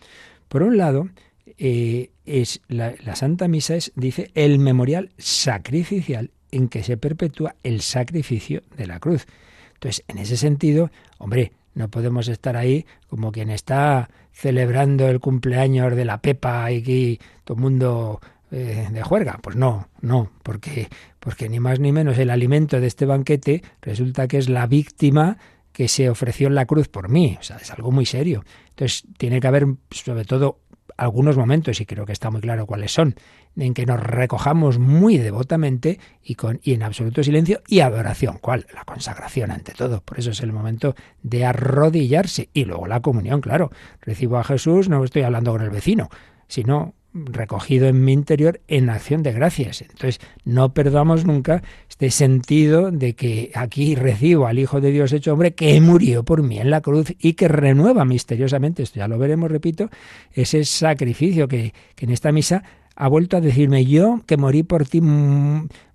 por 0.48 0.62
un 0.62 0.76
lado, 0.76 1.08
eh, 1.56 2.10
es 2.26 2.60
la, 2.68 2.94
Santa 3.14 3.48
Misa 3.48 3.76
es, 3.76 3.92
dice, 3.96 4.30
el 4.34 4.58
memorial 4.58 5.10
sacrificial 5.16 6.30
en 6.50 6.68
que 6.68 6.82
se 6.82 6.98
perpetúa 6.98 7.54
el 7.62 7.80
sacrificio 7.80 8.62
de 8.76 8.86
la 8.86 9.00
cruz. 9.00 9.26
Entonces, 9.74 10.04
en 10.08 10.18
ese 10.18 10.36
sentido, 10.36 10.90
hombre, 11.16 11.52
no 11.74 11.88
podemos 11.88 12.28
estar 12.28 12.56
ahí 12.56 12.84
como 13.08 13.32
quien 13.32 13.50
está 13.50 14.10
celebrando 14.32 15.08
el 15.08 15.20
cumpleaños 15.20 15.96
de 15.96 16.04
la 16.04 16.20
Pepa 16.20 16.70
y 16.72 16.82
que 16.82 17.20
todo 17.44 17.56
el 17.56 17.62
mundo 17.62 18.20
eh, 18.50 18.88
de 18.90 19.02
juerga. 19.02 19.38
Pues 19.42 19.56
no, 19.56 19.88
no, 20.00 20.30
porque, 20.42 20.88
porque 21.18 21.48
ni 21.48 21.60
más 21.60 21.80
ni 21.80 21.92
menos 21.92 22.18
el 22.18 22.30
alimento 22.30 22.80
de 22.80 22.86
este 22.86 23.06
banquete 23.06 23.62
resulta 23.82 24.28
que 24.28 24.38
es 24.38 24.48
la 24.48 24.66
víctima 24.66 25.38
que 25.72 25.88
se 25.88 26.08
ofreció 26.08 26.46
en 26.46 26.54
la 26.54 26.64
cruz 26.64 26.88
por 26.88 27.08
mí. 27.08 27.36
O 27.38 27.42
sea, 27.42 27.56
es 27.56 27.70
algo 27.70 27.90
muy 27.90 28.06
serio. 28.06 28.44
Entonces, 28.70 29.04
tiene 29.18 29.40
que 29.40 29.46
haber, 29.46 29.66
sobre 29.90 30.24
todo, 30.24 30.60
algunos 30.96 31.36
momentos, 31.36 31.80
y 31.80 31.86
creo 31.86 32.06
que 32.06 32.12
está 32.12 32.30
muy 32.30 32.40
claro 32.40 32.66
cuáles 32.66 32.92
son, 32.92 33.14
en 33.56 33.74
que 33.74 33.84
nos 33.84 34.00
recojamos 34.00 34.78
muy 34.78 35.18
devotamente 35.18 35.98
y, 36.22 36.34
con, 36.34 36.60
y 36.62 36.74
en 36.74 36.82
absoluto 36.82 37.22
silencio 37.22 37.62
y 37.68 37.80
adoración. 37.80 38.38
¿Cuál? 38.40 38.66
La 38.74 38.84
consagración 38.84 39.50
ante 39.50 39.72
todo. 39.72 40.00
Por 40.00 40.18
eso 40.18 40.30
es 40.30 40.40
el 40.40 40.52
momento 40.52 40.94
de 41.22 41.44
arrodillarse. 41.44 42.48
Y 42.52 42.64
luego 42.64 42.86
la 42.86 43.00
comunión, 43.00 43.40
claro. 43.40 43.70
Recibo 44.00 44.38
a 44.38 44.44
Jesús, 44.44 44.88
no 44.88 45.02
estoy 45.04 45.22
hablando 45.22 45.52
con 45.52 45.62
el 45.62 45.70
vecino, 45.70 46.08
sino 46.48 46.94
recogido 47.24 47.88
en 47.88 48.04
mi 48.04 48.12
interior 48.12 48.60
en 48.68 48.90
acción 48.90 49.22
de 49.22 49.32
gracias. 49.32 49.82
Entonces, 49.82 50.20
no 50.44 50.74
perdamos 50.74 51.24
nunca 51.24 51.62
este 51.88 52.10
sentido 52.10 52.90
de 52.90 53.14
que 53.14 53.50
aquí 53.54 53.94
recibo 53.94 54.46
al 54.46 54.58
Hijo 54.58 54.80
de 54.80 54.90
Dios 54.90 55.12
hecho 55.12 55.32
hombre 55.32 55.54
que 55.54 55.80
murió 55.80 56.24
por 56.24 56.42
mí 56.42 56.58
en 56.58 56.70
la 56.70 56.80
cruz 56.80 57.14
y 57.18 57.34
que 57.34 57.48
renueva 57.48 58.04
misteriosamente, 58.04 58.82
esto 58.82 58.98
ya 58.98 59.08
lo 59.08 59.18
veremos, 59.18 59.50
repito, 59.50 59.88
ese 60.32 60.64
sacrificio 60.64 61.48
que, 61.48 61.72
que 61.94 62.06
en 62.06 62.12
esta 62.12 62.32
misa 62.32 62.62
ha 62.96 63.08
vuelto 63.08 63.36
a 63.36 63.40
decirme 63.40 63.84
yo 63.84 64.20
que 64.26 64.38
morí 64.38 64.62
por 64.62 64.86
ti, 64.86 65.02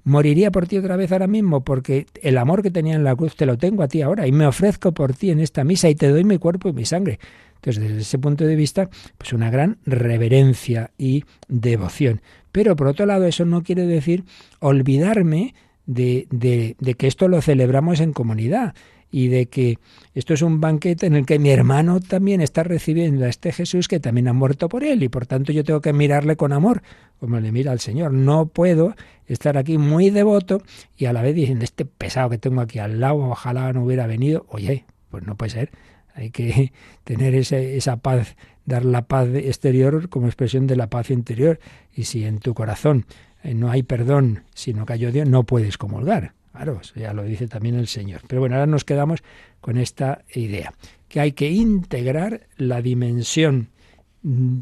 moriría 0.04 0.52
por 0.52 0.68
ti 0.68 0.78
otra 0.78 0.96
vez 0.96 1.12
ahora 1.12 1.28
mismo, 1.28 1.62
porque 1.64 2.06
el 2.22 2.38
amor 2.38 2.62
que 2.62 2.70
tenía 2.72 2.96
en 2.96 3.04
la 3.04 3.16
cruz 3.16 3.36
te 3.36 3.46
lo 3.46 3.58
tengo 3.58 3.84
a 3.84 3.88
ti 3.88 4.04
ahora 4.04 4.28
y 4.28 4.32
me 4.32 4.46
ofrezco 4.46 4.92
por 4.92 5.14
ti 5.14 5.32
en 5.32 5.40
esta 5.40 5.64
misa 5.64 5.90
y 5.90 5.96
te 5.96 6.10
doy 6.10 6.24
mi 6.24 6.38
cuerpo 6.38 6.70
y 6.70 6.74
mi 6.74 6.86
sangre. 6.86 7.20
Entonces, 7.62 7.84
desde 7.84 8.02
ese 8.02 8.18
punto 8.18 8.46
de 8.46 8.56
vista, 8.56 8.90
pues 9.18 9.34
una 9.34 9.52
gran 9.52 9.78
reverencia 9.86 10.92
y 10.98 11.26
devoción. 11.48 12.22
Pero 12.52 12.76
por 12.76 12.88
otro 12.88 13.06
lado, 13.06 13.26
eso 13.26 13.46
no 13.46 13.62
quiere 13.62 13.86
decir 13.86 14.24
olvidarme 14.60 15.54
de, 15.86 16.28
de, 16.32 16.76
de 16.80 16.94
que 16.96 17.08
esto 17.08 17.28
lo 17.28 17.42
celebramos 17.42 18.00
en 18.00 18.14
comunidad 18.14 18.74
y 19.12 19.28
de 19.28 19.48
que 19.48 19.78
esto 20.16 20.34
es 20.34 20.42
un 20.42 20.62
banquete 20.62 21.06
en 21.06 21.16
el 21.16 21.26
que 21.26 21.38
mi 21.38 21.50
hermano 21.50 22.00
también 22.00 22.42
está 22.42 22.64
recibiendo 22.64 23.26
a 23.26 23.30
este 23.30 23.52
Jesús 23.52 23.88
que 23.88 24.00
también 24.00 24.28
ha 24.30 24.34
muerto 24.34 24.70
por 24.70 24.84
él 24.84 25.04
y 25.04 25.10
por 25.10 25.28
tanto 25.28 25.52
yo 25.52 25.64
tengo 25.64 25.82
que 25.82 25.94
mirarle 25.94 26.38
con 26.38 26.54
amor, 26.54 26.82
como 27.20 27.40
le 27.40 27.52
mira 27.52 27.72
al 27.72 27.80
Señor. 27.80 28.14
No 28.14 28.48
puedo 28.48 28.96
estar 29.28 29.58
aquí 29.58 29.78
muy 29.78 30.10
devoto 30.10 30.64
y 30.98 31.06
a 31.06 31.14
la 31.14 31.22
vez 31.22 31.36
diciendo, 31.36 31.64
este 31.64 31.86
pesado 31.86 32.30
que 32.30 32.38
tengo 32.38 32.62
aquí 32.62 32.80
al 32.80 33.00
lado, 33.00 33.18
ojalá 33.18 33.72
no 33.74 33.84
hubiera 33.84 34.08
venido. 34.08 34.46
Oye, 34.50 34.86
pues 35.10 35.28
no 35.28 35.36
puede 35.36 35.52
ser. 35.52 35.72
Hay 36.14 36.32
que 36.32 36.74
tener 37.04 37.36
esa 37.36 37.98
paz, 37.98 38.36
dar 38.66 38.86
la 38.86 39.04
paz 39.04 39.30
exterior 39.34 40.10
como 40.10 40.28
expresión 40.28 40.68
de 40.68 40.76
la 40.76 40.88
paz 40.88 41.10
interior. 41.10 41.60
Y 41.94 42.06
si 42.06 42.26
en 42.26 42.40
tu 42.40 42.54
corazón 42.54 43.06
eh, 43.44 43.54
no 43.54 43.72
hay 43.72 43.84
perdón, 43.84 44.44
sino 44.54 44.86
que 44.86 44.94
hay 44.94 45.06
odio, 45.06 45.26
no 45.26 45.44
puedes 45.44 45.78
comulgar. 45.78 46.34
Claro, 46.52 46.82
ya 46.96 47.14
lo 47.14 47.24
dice 47.24 47.48
también 47.48 47.76
el 47.76 47.88
Señor. 47.88 48.22
Pero 48.28 48.42
bueno, 48.42 48.56
ahora 48.56 48.68
nos 48.68 48.84
quedamos 48.84 49.24
con 49.62 49.78
esta 49.78 50.24
idea, 50.34 50.74
que 51.08 51.22
hay 51.22 51.32
que 51.32 51.50
integrar 51.50 52.42
la 52.58 52.82
dimensión 52.82 53.70
mm, 54.24 54.60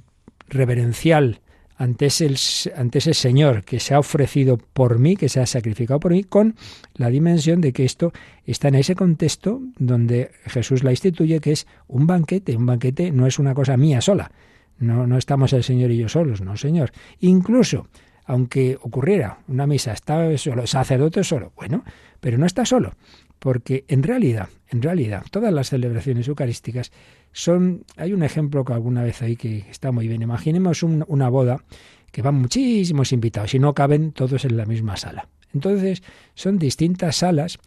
reverencial 0.48 1.42
ante 1.80 2.08
ese, 2.08 2.30
ante 2.76 2.98
ese 2.98 3.14
Señor 3.14 3.64
que 3.64 3.80
se 3.80 3.94
ha 3.94 4.00
ofrecido 4.00 4.58
por 4.58 5.00
mí, 5.00 5.16
que 5.16 5.30
se 5.30 5.40
ha 5.40 5.46
sacrificado 5.46 6.02
por 6.02 6.12
mí, 6.12 6.26
con 6.26 6.56
la 6.96 7.10
dimensión 7.10 7.62
de 7.62 7.72
que 7.72 7.86
esto 7.86 8.12
está 8.46 8.68
en 8.68 8.76
ese 8.76 8.96
contexto 8.96 9.62
donde 9.78 10.32
Jesús 10.46 10.84
la 10.84 10.92
instituye, 10.92 11.40
que 11.40 11.54
es 11.54 11.68
un 11.88 12.06
banquete. 12.06 12.58
Un 12.58 12.66
banquete 12.66 13.12
no 13.12 13.26
es 13.26 13.40
una 13.40 13.54
cosa 13.56 13.78
mía 13.78 14.02
sola. 14.02 14.30
No, 14.78 15.08
no 15.08 15.18
estamos 15.18 15.54
el 15.54 15.64
Señor 15.64 15.92
y 15.92 15.98
yo 15.98 16.10
solos, 16.10 16.42
no, 16.42 16.58
Señor. 16.58 16.92
Incluso, 17.22 17.88
aunque 18.26 18.78
ocurriera 18.82 19.40
una 19.48 19.66
misa, 19.66 19.94
está 19.94 20.38
solo, 20.38 20.68
sacerdote 20.68 21.24
solo, 21.24 21.54
bueno, 21.56 21.86
pero 22.20 22.38
no 22.38 22.46
está 22.46 22.66
solo, 22.66 22.94
porque 23.40 23.86
en 23.88 24.04
realidad, 24.04 24.50
en 24.70 24.82
realidad, 24.82 25.24
todas 25.32 25.54
las 25.54 25.70
celebraciones 25.70 26.28
eucarísticas 26.28 26.92
son, 27.32 27.86
hay 27.96 28.14
un 28.14 28.24
ejemplo 28.24 28.64
que 28.66 28.74
alguna 28.74 29.04
vez 29.04 29.22
ahí 29.22 29.36
que 29.36 29.66
está 29.70 29.92
muy 29.92 30.08
bien. 30.08 30.22
Imaginemos 30.22 30.84
una 30.84 31.30
boda 31.30 31.64
que 32.12 32.22
van 32.22 32.36
muchísimos 32.36 33.12
invitados 33.12 33.54
y 33.54 33.60
no 33.60 33.74
caben 33.74 34.12
todos 34.12 34.46
en 34.46 34.58
la 34.58 34.66
misma 34.66 34.98
sala. 34.98 35.28
Entonces, 35.54 36.04
son 36.36 36.60
distintas 36.60 37.18
salas 37.18 37.58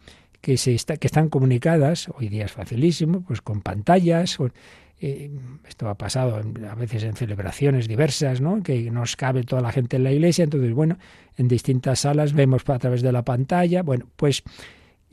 que, 0.41 0.57
se 0.57 0.75
que 0.75 1.07
están 1.07 1.29
comunicadas, 1.29 2.09
hoy 2.15 2.29
día 2.29 2.45
es 2.45 2.51
facilísimo, 2.51 3.21
pues 3.21 3.41
con 3.41 3.61
pantallas, 3.61 4.37
eh, 4.99 5.31
esto 5.67 5.89
ha 5.89 5.95
pasado 5.95 6.35
a 6.37 6.75
veces 6.75 7.03
en 7.03 7.15
celebraciones 7.15 7.87
diversas, 7.87 8.41
¿no? 8.41 8.61
que 8.63 8.89
nos 8.91 9.15
cabe 9.15 9.43
toda 9.43 9.61
la 9.61 9.71
gente 9.71 9.97
en 9.97 10.03
la 10.03 10.11
iglesia, 10.11 10.43
entonces, 10.43 10.73
bueno, 10.73 10.97
en 11.37 11.47
distintas 11.47 12.01
salas 12.01 12.33
vemos 12.33 12.63
a 12.67 12.79
través 12.79 13.01
de 13.01 13.11
la 13.11 13.23
pantalla, 13.23 13.83
bueno, 13.83 14.07
pues 14.15 14.43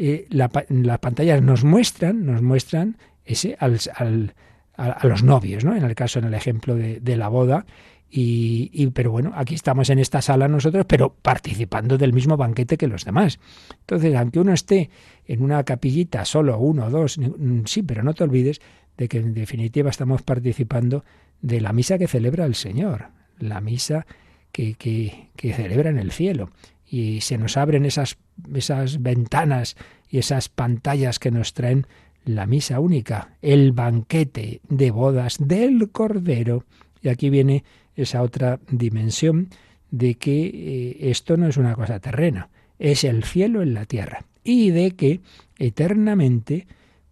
eh, 0.03 0.27
las 0.31 0.99
pantallas 0.99 1.43
nos 1.43 1.63
muestran, 1.63 2.25
nos 2.25 2.41
muestran 2.41 2.97
ese 3.23 3.55
al, 3.61 4.35
a, 4.75 5.07
los 5.07 5.23
novios, 5.23 5.63
¿no? 5.63 5.77
En 5.77 5.85
el 5.85 5.95
caso, 5.95 6.21
en 6.21 6.25
el 6.25 6.33
ejemplo 6.33 6.75
de, 6.75 7.17
la 7.19 7.29
boda, 7.29 7.67
y, 8.09 8.87
pero 8.95 9.11
bueno, 9.11 9.33
aquí 9.37 9.55
estamos 9.55 9.91
en 9.91 9.99
esta 9.99 10.23
sala 10.23 10.49
nosotros, 10.49 10.87
pero 10.89 11.13
participando 11.21 11.99
del 11.99 12.15
mismo 12.15 12.39
banquete 12.39 12.79
que 12.79 12.87
los 12.87 13.05
demás. 13.05 13.41
Entonces, 13.81 14.15
aunque 14.17 14.41
uno 14.41 14.55
esté 14.55 14.89
en 15.27 15.43
una 15.43 15.63
capillita 15.65 16.25
solo, 16.25 16.59
uno 16.59 16.87
o 16.87 16.91
dos, 16.91 17.21
sí, 17.67 17.83
pero 17.83 18.03
no 18.03 18.15
te 18.15 18.25
olvides 18.25 18.63
de 18.97 19.07
que 19.07 19.19
en 19.19 19.35
definitiva 19.35 19.91
estamos 19.91 20.23
participando 20.23 21.05
de 21.43 21.61
la 21.61 21.75
misa 21.75 21.99
que 21.99 22.09
celebra 22.09 22.47
el 22.47 22.55
Señor, 22.55 23.09
la 23.39 23.61
misa 23.61 24.07
que, 24.51 24.75
que, 24.77 25.29
que 25.37 25.53
celebra 25.53 25.91
en 25.91 25.99
el 25.99 26.11
cielo. 26.11 26.53
Y 26.87 27.21
se 27.21 27.39
nos 27.39 27.57
abren 27.57 27.85
esas, 27.85 28.17
esas 28.55 29.03
ventanas 29.03 29.77
y 30.09 30.19
esas 30.19 30.49
pantallas 30.49 31.19
que 31.19 31.31
nos 31.31 31.55
traen 31.55 31.87
la 32.25 32.47
misa 32.47 32.81
única, 32.81 33.37
el 33.43 33.73
banquete 33.73 34.61
de 34.69 34.91
bodas 34.91 35.37
del 35.39 35.91
Cordero. 35.91 36.65
Y 37.03 37.09
aquí 37.09 37.31
viene 37.31 37.65
esa 37.97 38.23
otra 38.23 38.61
dimensión 38.71 39.49
de 39.91 40.15
que 40.17 40.47
eh, 40.47 41.11
esto 41.11 41.37
no 41.37 41.49
es 41.49 41.57
una 41.57 41.75
cosa 41.75 41.99
terrena, 42.01 42.49
es 42.79 43.05
el 43.05 43.25
cielo 43.25 43.63
en 43.63 43.75
la 43.75 43.87
tierra 43.87 44.25
y 44.45 44.71
de 44.71 44.93
que 44.93 45.21
eternamente 45.59 46.67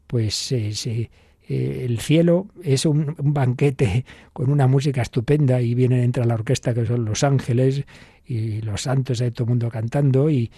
pues 0.06 0.52
eh, 0.52 1.10
el 1.48 1.98
cielo 2.00 2.46
es 2.62 2.84
un, 2.84 3.14
banquete 3.18 4.04
con 4.32 4.50
una 4.50 4.66
música 4.66 5.02
estupenda 5.02 5.60
y 5.60 5.74
viene 5.74 6.04
entre 6.04 6.24
la 6.26 6.34
orquesta 6.34 6.74
que 6.74 6.86
son 6.86 7.04
los 7.04 7.24
ángeles 7.24 7.84
y 8.26 8.60
los 8.60 8.82
santos 8.82 9.18
de 9.18 9.30
todo 9.30 9.44
el 9.44 9.50
mundo 9.50 9.70
cantando 9.70 10.28
y 10.30 10.50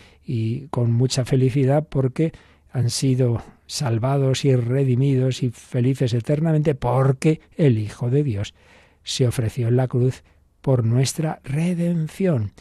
con 0.70 0.92
mucha 0.92 1.24
felicidad 1.24 1.86
porque 1.88 2.32
han 2.72 2.90
sido 2.90 3.42
salvados 3.66 4.44
y 4.44 4.54
redimidos 4.56 5.42
y 5.42 5.50
felices 5.50 6.12
eternamente 6.14 6.74
porque 6.74 7.40
el 7.56 7.78
Hijo 7.78 8.10
de 8.10 8.24
Dios 8.24 8.54
se 9.02 9.26
ofreció 9.26 9.68
en 9.68 9.76
la 9.76 9.88
cruz 9.88 10.22
por 10.60 10.84
nuestra 10.84 11.40
redención. 11.44 12.52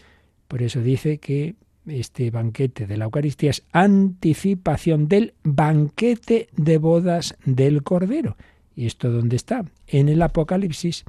Por 0.47 0.61
eso 0.61 0.81
dice 0.81 1.17
que 1.17 1.55
este 1.89 2.31
banquete 2.31 2.87
de 2.87 2.97
la 2.97 3.05
Eucaristía 3.05 3.49
es 3.49 3.63
anticipación 3.71 5.07
del 5.07 5.33
banquete 5.43 6.49
de 6.55 6.77
bodas 6.77 7.35
del 7.45 7.83
Cordero. 7.83 8.37
¿Y 8.75 8.85
esto 8.85 9.11
dónde 9.11 9.35
está? 9.35 9.65
En 9.87 10.09
el 10.09 10.21
Apocalipsis. 10.21 11.03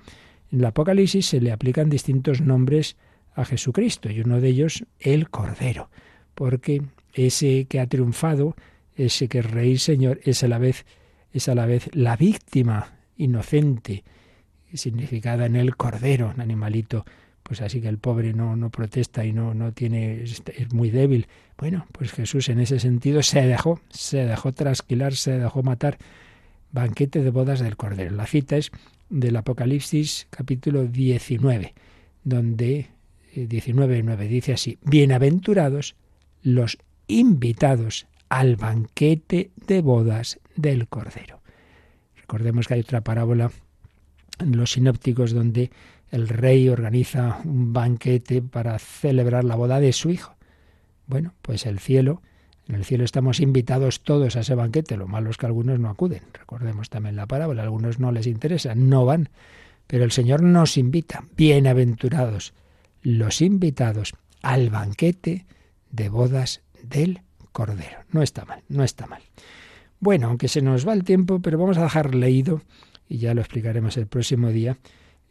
En 0.50 0.60
el 0.60 0.64
Apocalipsis 0.66 1.26
se 1.26 1.40
le 1.40 1.52
aplican 1.52 1.90
distintos 1.90 2.40
nombres 2.40 2.96
a 3.34 3.44
Jesucristo 3.44 4.10
y 4.10 4.20
uno 4.20 4.40
de 4.40 4.48
ellos 4.48 4.84
el 4.98 5.30
Cordero, 5.30 5.90
porque 6.34 6.82
ese 7.14 7.66
que 7.66 7.80
ha 7.80 7.86
triunfado, 7.86 8.56
ese 8.96 9.28
que 9.28 9.38
es 9.38 9.50
Rey 9.50 9.78
Señor, 9.78 10.20
es 10.24 10.42
a 10.42 10.48
la 10.48 10.58
vez, 10.58 10.84
es 11.32 11.48
a 11.48 11.54
la 11.54 11.66
vez 11.66 11.88
la 11.92 12.16
víctima 12.16 12.94
inocente 13.16 14.04
significada 14.72 15.46
en 15.46 15.56
el 15.56 15.76
cordero, 15.76 16.32
un 16.34 16.40
animalito, 16.40 17.04
pues 17.50 17.62
así 17.62 17.80
que 17.80 17.88
el 17.88 17.98
pobre 17.98 18.32
no, 18.32 18.54
no 18.54 18.70
protesta 18.70 19.24
y 19.24 19.32
no, 19.32 19.54
no 19.54 19.72
tiene, 19.72 20.22
es, 20.22 20.72
muy 20.72 20.88
débil. 20.88 21.26
Bueno, 21.58 21.84
pues 21.90 22.12
Jesús 22.12 22.48
en 22.48 22.60
ese 22.60 22.78
sentido 22.78 23.24
se 23.24 23.44
dejó, 23.44 23.80
se 23.88 24.24
dejó 24.24 24.52
trasquilar, 24.52 25.16
se 25.16 25.32
dejó 25.32 25.64
matar. 25.64 25.98
Banquete 26.70 27.24
de 27.24 27.30
bodas 27.30 27.58
del 27.58 27.76
cordero. 27.76 28.14
La 28.14 28.26
cita 28.26 28.56
es 28.56 28.70
del 29.08 29.34
Apocalipsis 29.34 30.28
capítulo 30.30 30.84
19, 30.84 31.74
donde 32.22 32.86
19.9 33.34 34.20
eh, 34.20 34.28
dice 34.28 34.52
así, 34.52 34.78
bienaventurados 34.82 35.96
los 36.44 36.78
invitados 37.08 38.06
al 38.28 38.54
banquete 38.54 39.50
de 39.66 39.80
bodas 39.82 40.38
del 40.54 40.86
Cordero. 40.86 41.40
Recordemos 42.14 42.68
que 42.68 42.74
hay 42.74 42.80
otra 42.82 43.00
parábola 43.00 43.50
en 44.38 44.56
los 44.56 44.70
sinópticos 44.70 45.32
donde 45.32 45.72
el 46.10 46.28
rey 46.28 46.68
organiza 46.68 47.40
un 47.44 47.72
banquete 47.72 48.42
para 48.42 48.78
celebrar 48.78 49.44
la 49.44 49.56
boda 49.56 49.80
de 49.80 49.92
su 49.92 50.10
hijo. 50.10 50.34
Bueno, 51.06 51.34
pues 51.42 51.66
el 51.66 51.78
cielo, 51.78 52.22
en 52.68 52.74
el 52.74 52.84
cielo 52.84 53.04
estamos 53.04 53.40
invitados 53.40 54.02
todos 54.02 54.36
a 54.36 54.40
ese 54.40 54.54
banquete, 54.54 54.96
lo 54.96 55.08
malo 55.08 55.30
es 55.30 55.36
que 55.36 55.46
algunos 55.46 55.78
no 55.78 55.88
acuden. 55.88 56.22
Recordemos 56.32 56.90
también 56.90 57.16
la 57.16 57.26
parábola, 57.26 57.62
algunos 57.62 57.98
no 57.98 58.12
les 58.12 58.26
interesa, 58.26 58.74
no 58.74 59.04
van, 59.04 59.28
pero 59.86 60.04
el 60.04 60.12
Señor 60.12 60.42
nos 60.42 60.76
invita, 60.76 61.24
bienaventurados 61.36 62.54
los 63.02 63.40
invitados 63.40 64.14
al 64.42 64.70
banquete 64.70 65.46
de 65.90 66.08
bodas 66.08 66.60
del 66.82 67.20
Cordero. 67.52 67.98
No 68.10 68.22
está 68.22 68.44
mal, 68.44 68.62
no 68.68 68.84
está 68.84 69.06
mal. 69.06 69.22
Bueno, 69.98 70.28
aunque 70.28 70.48
se 70.48 70.62
nos 70.62 70.86
va 70.86 70.92
el 70.92 71.04
tiempo, 71.04 71.40
pero 71.40 71.58
vamos 71.58 71.78
a 71.78 71.82
dejar 71.82 72.14
leído 72.14 72.62
y 73.08 73.18
ya 73.18 73.34
lo 73.34 73.40
explicaremos 73.40 73.96
el 73.96 74.06
próximo 74.06 74.50
día, 74.50 74.78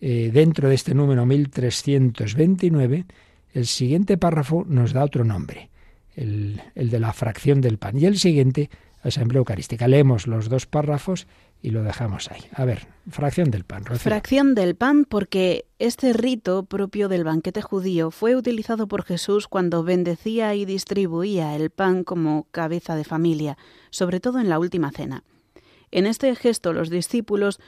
eh, 0.02 0.32
dentro 0.34 0.70
de 0.70 0.76
este 0.76 0.94
número 0.94 1.26
1329, 1.26 3.06
el 3.54 3.66
siguiente 3.66 4.18
párrafo 4.18 4.66
nos 4.68 4.94
da 4.94 5.04
otro 5.04 5.24
nombre, 5.24 5.70
el, 6.16 6.62
el 6.76 6.90
de 6.90 7.00
la 7.00 7.14
fracción 7.14 7.62
del 7.62 7.78
pan, 7.78 7.98
y 7.98 8.06
el 8.06 8.18
siguiente, 8.18 8.70
Asamblea 9.02 9.40
Eucarística. 9.40 9.88
Leemos 9.88 10.28
los 10.28 10.50
dos 10.50 10.66
párrafos 10.66 11.28
y 11.62 11.72
lo 11.72 11.84
dejamos 11.84 12.30
ahí. 12.32 12.42
A 12.54 12.66
ver, 12.66 12.88
fracción 13.10 13.52
del 13.52 13.64
pan. 13.64 13.84
Fracción 13.86 14.56
del 14.56 14.76
pan 14.76 15.06
porque 15.06 15.66
este 15.78 16.14
rito 16.14 16.64
propio 16.64 17.08
del 17.10 17.24
banquete 17.24 17.62
judío 17.62 18.12
fue 18.12 18.36
utilizado 18.36 18.88
por 18.88 19.04
Jesús 19.04 19.48
cuando 19.48 19.84
bendecía 19.84 20.54
y 20.56 20.66
distribuía 20.66 21.56
el 21.56 21.70
pan 21.70 22.04
como 22.04 22.48
cabeza 22.52 22.96
de 22.96 23.04
familia, 23.04 23.58
sobre 23.90 24.20
todo 24.20 24.40
en 24.40 24.50
la 24.50 24.60
última 24.60 24.92
cena. 24.92 25.24
En 25.92 26.06
este 26.06 26.34
gesto 26.36 26.72
los 26.74 26.90
discípulos 26.90 27.60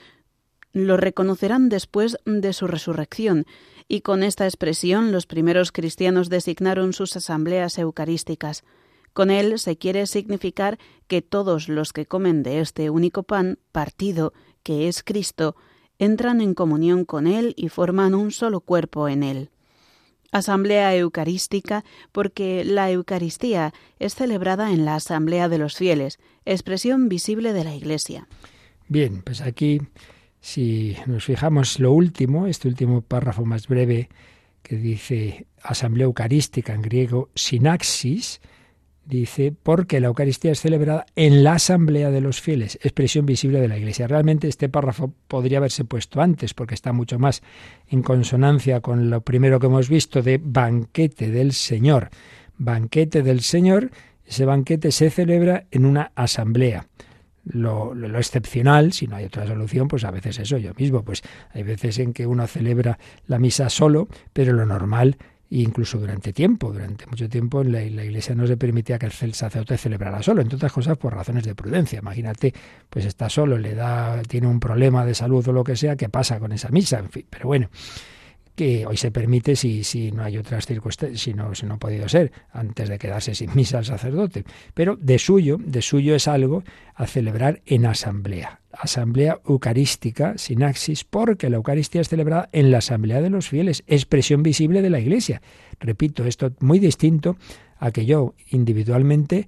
lo 0.72 0.96
reconocerán 0.96 1.68
después 1.68 2.16
de 2.24 2.52
su 2.52 2.66
resurrección, 2.66 3.46
y 3.88 4.00
con 4.00 4.22
esta 4.22 4.46
expresión 4.46 5.12
los 5.12 5.26
primeros 5.26 5.72
cristianos 5.72 6.28
designaron 6.28 6.92
sus 6.92 7.16
asambleas 7.16 7.78
eucarísticas. 7.78 8.64
Con 9.12 9.30
él 9.30 9.58
se 9.58 9.76
quiere 9.76 10.06
significar 10.06 10.78
que 11.06 11.20
todos 11.20 11.68
los 11.68 11.92
que 11.92 12.06
comen 12.06 12.42
de 12.42 12.60
este 12.60 12.88
único 12.88 13.22
pan 13.22 13.58
partido, 13.70 14.32
que 14.62 14.88
es 14.88 15.02
Cristo, 15.02 15.56
entran 15.98 16.40
en 16.40 16.54
comunión 16.54 17.04
con 17.04 17.26
él 17.26 17.52
y 17.56 17.68
forman 17.68 18.14
un 18.14 18.30
solo 18.30 18.60
cuerpo 18.60 19.08
en 19.08 19.22
él. 19.22 19.50
Asamblea 20.32 20.96
Eucarística 20.96 21.84
porque 22.10 22.64
la 22.64 22.90
Eucaristía 22.90 23.74
es 23.98 24.14
celebrada 24.14 24.72
en 24.72 24.86
la 24.86 24.94
Asamblea 24.94 25.50
de 25.50 25.58
los 25.58 25.76
Fieles, 25.76 26.18
expresión 26.46 27.10
visible 27.10 27.52
de 27.52 27.64
la 27.64 27.74
Iglesia. 27.74 28.26
Bien, 28.88 29.20
pues 29.22 29.42
aquí, 29.42 29.82
si 30.42 30.96
nos 31.06 31.24
fijamos 31.24 31.78
lo 31.78 31.92
último, 31.92 32.48
este 32.48 32.66
último 32.66 33.00
párrafo 33.00 33.44
más 33.44 33.68
breve 33.68 34.08
que 34.62 34.74
dice 34.76 35.46
Asamblea 35.62 36.04
Eucarística 36.04 36.74
en 36.74 36.82
griego, 36.82 37.30
sinaxis, 37.36 38.40
dice, 39.04 39.54
porque 39.62 40.00
la 40.00 40.08
Eucaristía 40.08 40.50
es 40.50 40.60
celebrada 40.60 41.06
en 41.14 41.44
la 41.44 41.54
asamblea 41.54 42.10
de 42.10 42.20
los 42.20 42.40
fieles, 42.40 42.76
expresión 42.82 43.24
visible 43.24 43.60
de 43.60 43.68
la 43.68 43.78
Iglesia. 43.78 44.08
Realmente 44.08 44.48
este 44.48 44.68
párrafo 44.68 45.14
podría 45.28 45.58
haberse 45.58 45.84
puesto 45.84 46.20
antes, 46.20 46.54
porque 46.54 46.74
está 46.74 46.92
mucho 46.92 47.20
más 47.20 47.40
en 47.88 48.02
consonancia 48.02 48.80
con 48.80 49.10
lo 49.10 49.20
primero 49.20 49.60
que 49.60 49.66
hemos 49.66 49.88
visto 49.88 50.22
de 50.22 50.40
banquete 50.42 51.30
del 51.30 51.52
Señor. 51.52 52.10
Banquete 52.58 53.22
del 53.22 53.42
Señor, 53.42 53.92
ese 54.26 54.44
banquete 54.44 54.90
se 54.90 55.08
celebra 55.08 55.66
en 55.70 55.84
una 55.84 56.10
asamblea. 56.16 56.88
Lo, 57.44 57.92
lo, 57.94 58.18
excepcional, 58.18 58.92
si 58.92 59.08
no 59.08 59.16
hay 59.16 59.24
otra 59.24 59.46
solución, 59.46 59.88
pues 59.88 60.04
a 60.04 60.12
veces 60.12 60.38
eso 60.38 60.58
yo 60.58 60.72
mismo, 60.74 61.02
pues 61.02 61.22
hay 61.52 61.64
veces 61.64 61.98
en 61.98 62.12
que 62.12 62.24
uno 62.26 62.46
celebra 62.46 62.98
la 63.26 63.40
misa 63.40 63.68
solo, 63.68 64.08
pero 64.32 64.52
lo 64.52 64.64
normal 64.64 65.16
incluso 65.60 65.98
durante 65.98 66.32
tiempo, 66.32 66.72
durante 66.72 67.06
mucho 67.06 67.28
tiempo 67.28 67.60
en 67.60 67.72
la, 67.72 67.82
Iglesia 67.82 68.34
no 68.34 68.46
se 68.46 68.56
permitía 68.56 68.98
que 68.98 69.06
el 69.06 69.34
sacerdote 69.34 69.76
celebrara 69.76 70.22
solo, 70.22 70.40
entre 70.40 70.56
otras 70.56 70.72
cosas 70.72 70.96
por 70.96 71.14
razones 71.14 71.44
de 71.44 71.54
prudencia. 71.54 71.98
Imagínate, 71.98 72.54
pues 72.88 73.04
está 73.04 73.28
solo, 73.28 73.58
le 73.58 73.74
da, 73.74 74.22
tiene 74.22 74.46
un 74.46 74.58
problema 74.58 75.04
de 75.04 75.14
salud 75.14 75.46
o 75.46 75.52
lo 75.52 75.62
que 75.62 75.76
sea, 75.76 75.96
¿qué 75.96 76.08
pasa 76.08 76.38
con 76.38 76.52
esa 76.52 76.70
misa? 76.70 76.98
En 76.98 77.10
fin, 77.10 77.26
pero 77.28 77.48
bueno 77.48 77.68
que 78.54 78.86
hoy 78.86 78.96
se 78.96 79.10
permite 79.10 79.56
si, 79.56 79.82
si 79.84 80.12
no 80.12 80.22
hay 80.22 80.36
otras 80.36 80.66
circunstancias, 80.66 81.20
si 81.20 81.34
no, 81.34 81.54
si 81.54 81.66
no 81.66 81.74
ha 81.74 81.78
podido 81.78 82.08
ser, 82.08 82.32
antes 82.52 82.88
de 82.88 82.98
quedarse 82.98 83.34
sin 83.34 83.54
misa 83.54 83.78
al 83.78 83.84
sacerdote. 83.84 84.44
Pero 84.74 84.96
de 84.96 85.18
suyo, 85.18 85.58
de 85.58 85.82
suyo 85.82 86.14
es 86.14 86.28
algo 86.28 86.62
a 86.94 87.06
celebrar 87.06 87.62
en 87.66 87.86
asamblea. 87.86 88.60
Asamblea 88.72 89.38
eucarística, 89.46 90.36
sinaxis, 90.38 91.04
porque 91.04 91.50
la 91.50 91.56
Eucaristía 91.56 92.00
es 92.00 92.08
celebrada 92.08 92.48
en 92.52 92.70
la 92.70 92.78
asamblea 92.78 93.20
de 93.20 93.30
los 93.30 93.48
fieles, 93.48 93.84
expresión 93.86 94.42
visible 94.42 94.82
de 94.82 94.90
la 94.90 95.00
Iglesia. 95.00 95.42
Repito, 95.80 96.24
esto 96.24 96.52
muy 96.60 96.78
distinto 96.78 97.36
a 97.78 97.90
que 97.90 98.06
yo 98.06 98.34
individualmente 98.50 99.46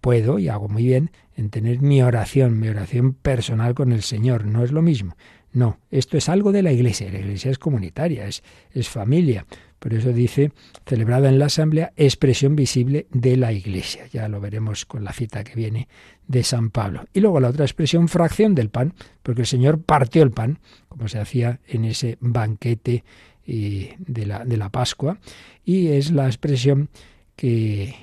puedo, 0.00 0.38
y 0.38 0.48
hago 0.48 0.68
muy 0.68 0.84
bien, 0.84 1.10
en 1.36 1.50
tener 1.50 1.80
mi 1.80 2.02
oración, 2.02 2.58
mi 2.58 2.68
oración 2.68 3.12
personal 3.12 3.74
con 3.74 3.92
el 3.92 4.02
Señor. 4.02 4.46
No 4.46 4.64
es 4.64 4.72
lo 4.72 4.82
mismo. 4.82 5.16
No, 5.56 5.78
esto 5.90 6.18
es 6.18 6.28
algo 6.28 6.52
de 6.52 6.62
la 6.62 6.70
Iglesia. 6.70 7.10
La 7.10 7.18
Iglesia 7.18 7.50
es 7.50 7.58
comunitaria, 7.58 8.26
es, 8.26 8.42
es 8.72 8.90
familia. 8.90 9.46
Por 9.78 9.94
eso 9.94 10.12
dice, 10.12 10.52
celebrada 10.84 11.30
en 11.30 11.38
la 11.38 11.46
asamblea, 11.46 11.94
expresión 11.96 12.56
visible 12.56 13.06
de 13.10 13.38
la 13.38 13.54
iglesia. 13.54 14.06
Ya 14.12 14.28
lo 14.28 14.38
veremos 14.38 14.84
con 14.84 15.02
la 15.02 15.14
cita 15.14 15.44
que 15.44 15.54
viene 15.54 15.88
de 16.28 16.42
San 16.42 16.68
Pablo. 16.68 17.06
Y 17.14 17.20
luego 17.20 17.40
la 17.40 17.48
otra 17.48 17.64
expresión, 17.64 18.08
fracción 18.08 18.54
del 18.54 18.68
pan, 18.68 18.92
porque 19.22 19.42
el 19.42 19.46
Señor 19.46 19.80
partió 19.80 20.22
el 20.22 20.30
pan, 20.30 20.58
como 20.88 21.08
se 21.08 21.20
hacía 21.20 21.58
en 21.66 21.86
ese 21.86 22.18
banquete 22.20 23.02
de, 23.46 24.26
la, 24.26 24.44
de 24.44 24.58
la 24.58 24.68
Pascua, 24.68 25.20
y 25.64 25.88
es 25.88 26.10
la 26.10 26.26
expresión 26.26 26.90
que, 27.34 27.94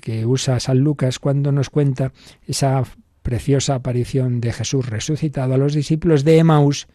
que, 0.00 0.24
usa 0.26 0.60
San 0.60 0.78
Lucas 0.78 1.18
cuando 1.18 1.50
nos 1.50 1.70
cuenta 1.70 2.12
esa 2.46 2.84
preciosa 3.24 3.74
aparición 3.74 4.42
de 4.42 4.52
Jesús 4.52 4.86
resucitado 4.86 5.54
a 5.54 5.58
los 5.58 5.72
discípulos 5.72 6.24
de 6.24 6.36
Emaús, 6.36 6.86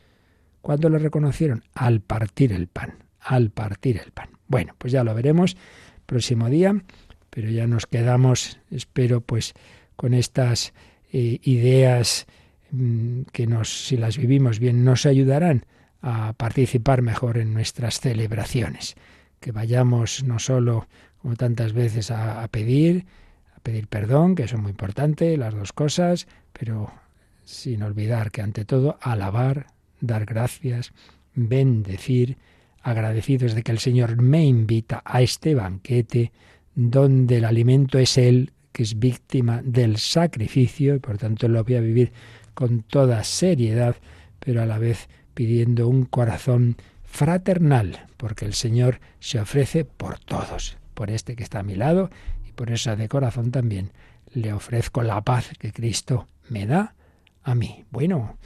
cuando 0.61 0.87
le 0.87 0.99
reconocieron 0.99 1.63
al 1.73 2.01
partir 2.01 2.53
el 2.53 2.67
pan, 2.67 3.03
al 3.19 3.49
partir 3.49 3.99
el 4.05 4.11
pan. 4.11 4.29
Bueno, 4.47 4.75
pues 4.77 4.93
ya 4.93 5.03
lo 5.03 5.15
veremos 5.15 5.57
próximo 6.05 6.47
día, 6.47 6.83
pero 7.31 7.49
ya 7.49 7.65
nos 7.65 7.87
quedamos, 7.87 8.59
espero, 8.69 9.21
pues 9.21 9.53
con 9.95 10.13
estas 10.13 10.71
eh, 11.11 11.39
ideas 11.41 12.27
mm, 12.71 13.21
que 13.31 13.47
nos, 13.47 13.87
si 13.87 13.97
las 13.97 14.17
vivimos 14.17 14.59
bien, 14.59 14.85
nos 14.85 15.07
ayudarán 15.07 15.65
a 16.03 16.33
participar 16.33 17.01
mejor 17.01 17.39
en 17.39 17.55
nuestras 17.55 17.99
celebraciones. 17.99 18.95
Que 19.39 19.51
vayamos 19.51 20.23
no 20.23 20.37
solo, 20.37 20.87
como 21.23 21.35
tantas 21.35 21.73
veces, 21.73 22.11
a 22.11 22.47
pedir, 22.49 23.05
pedir 23.59 23.87
perdón, 23.87 24.35
que 24.35 24.43
eso 24.43 24.55
es 24.55 24.61
muy 24.61 24.71
importante, 24.71 25.37
las 25.37 25.53
dos 25.53 25.73
cosas, 25.73 26.27
pero 26.53 26.91
sin 27.43 27.83
olvidar 27.83 28.31
que 28.31 28.41
ante 28.41 28.65
todo 28.65 28.97
alabar, 29.01 29.67
dar 30.01 30.25
gracias, 30.25 30.93
bendecir, 31.33 32.37
agradecidos 32.81 33.53
de 33.53 33.63
que 33.63 33.71
el 33.71 33.79
Señor 33.79 34.21
me 34.21 34.45
invita 34.45 35.01
a 35.03 35.21
este 35.21 35.55
banquete 35.55 36.31
donde 36.75 37.37
el 37.37 37.45
alimento 37.45 37.99
es 37.99 38.17
Él, 38.17 38.51
que 38.71 38.83
es 38.83 38.99
víctima 38.99 39.61
del 39.63 39.97
sacrificio 39.97 40.95
y 40.95 40.99
por 40.99 41.17
tanto 41.17 41.47
lo 41.47 41.63
voy 41.63 41.75
a 41.75 41.81
vivir 41.81 42.11
con 42.53 42.83
toda 42.83 43.23
seriedad, 43.23 43.95
pero 44.39 44.61
a 44.61 44.65
la 44.65 44.77
vez 44.77 45.09
pidiendo 45.33 45.87
un 45.87 46.05
corazón 46.05 46.77
fraternal, 47.03 48.07
porque 48.17 48.45
el 48.45 48.53
Señor 48.53 48.99
se 49.19 49.39
ofrece 49.39 49.85
por 49.85 50.19
todos, 50.19 50.77
por 50.93 51.09
este 51.09 51.35
que 51.35 51.43
está 51.43 51.59
a 51.59 51.63
mi 51.63 51.75
lado 51.75 52.09
por 52.59 52.71
esa 52.71 52.97
de 52.97 53.07
corazón 53.07 53.51
también 53.51 53.93
le 54.33 54.51
ofrezco 54.51 55.01
la 55.01 55.21
paz 55.21 55.51
que 55.57 55.71
Cristo 55.71 56.27
me 56.49 56.65
da 56.65 56.93
a 57.41 57.55
mí. 57.55 57.85
Bueno, 57.89 58.37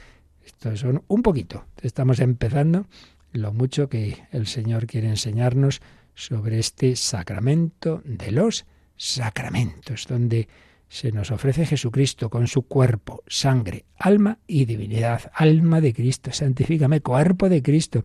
esto 0.46 0.76
son 0.76 1.02
un 1.08 1.20
poquito. 1.20 1.64
Estamos 1.82 2.20
empezando 2.20 2.86
lo 3.32 3.52
mucho 3.52 3.88
que 3.88 4.22
el 4.30 4.46
Señor 4.46 4.86
quiere 4.86 5.08
enseñarnos 5.08 5.82
sobre 6.14 6.60
este 6.60 6.94
sacramento 6.94 8.02
de 8.04 8.30
los 8.30 8.66
sacramentos, 8.96 10.06
donde 10.06 10.46
se 10.88 11.10
nos 11.10 11.32
ofrece 11.32 11.66
Jesucristo 11.66 12.30
con 12.30 12.46
su 12.46 12.68
cuerpo, 12.68 13.24
sangre, 13.26 13.84
alma 13.98 14.38
y 14.46 14.64
divinidad. 14.64 15.32
Alma 15.34 15.80
de 15.80 15.92
Cristo, 15.92 16.30
santifícame, 16.30 17.00
cuerpo 17.00 17.48
de 17.48 17.64
Cristo, 17.64 18.04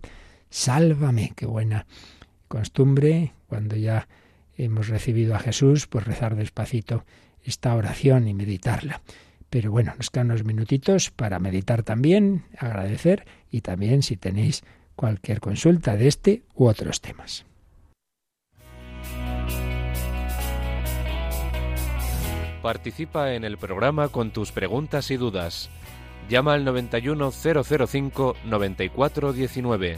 sálvame. 0.49 1.33
Qué 1.35 1.45
buena 1.45 1.85
costumbre 2.47 3.33
cuando 3.45 3.75
ya 3.75 4.07
hemos 4.65 4.87
recibido 4.87 5.35
a 5.35 5.39
Jesús, 5.39 5.87
pues 5.87 6.05
rezar 6.05 6.35
despacito 6.35 7.05
esta 7.43 7.75
oración 7.75 8.27
y 8.27 8.33
meditarla. 8.33 9.01
Pero 9.49 9.71
bueno, 9.71 9.93
nos 9.97 10.09
quedan 10.09 10.27
unos 10.27 10.43
minutitos 10.43 11.09
para 11.09 11.39
meditar 11.39 11.83
también, 11.83 12.43
agradecer 12.57 13.25
y 13.49 13.61
también 13.61 14.03
si 14.03 14.17
tenéis 14.17 14.63
cualquier 14.95 15.39
consulta 15.39 15.95
de 15.95 16.07
este 16.07 16.43
u 16.53 16.65
otros 16.67 17.01
temas. 17.01 17.45
Participa 22.61 23.33
en 23.33 23.45
el 23.45 23.57
programa 23.57 24.09
con 24.09 24.31
tus 24.31 24.51
preguntas 24.51 25.09
y 25.11 25.17
dudas. 25.17 25.69
Llama 26.29 26.53
al 26.55 26.65
91005 26.65 28.35
9419. 28.51 29.97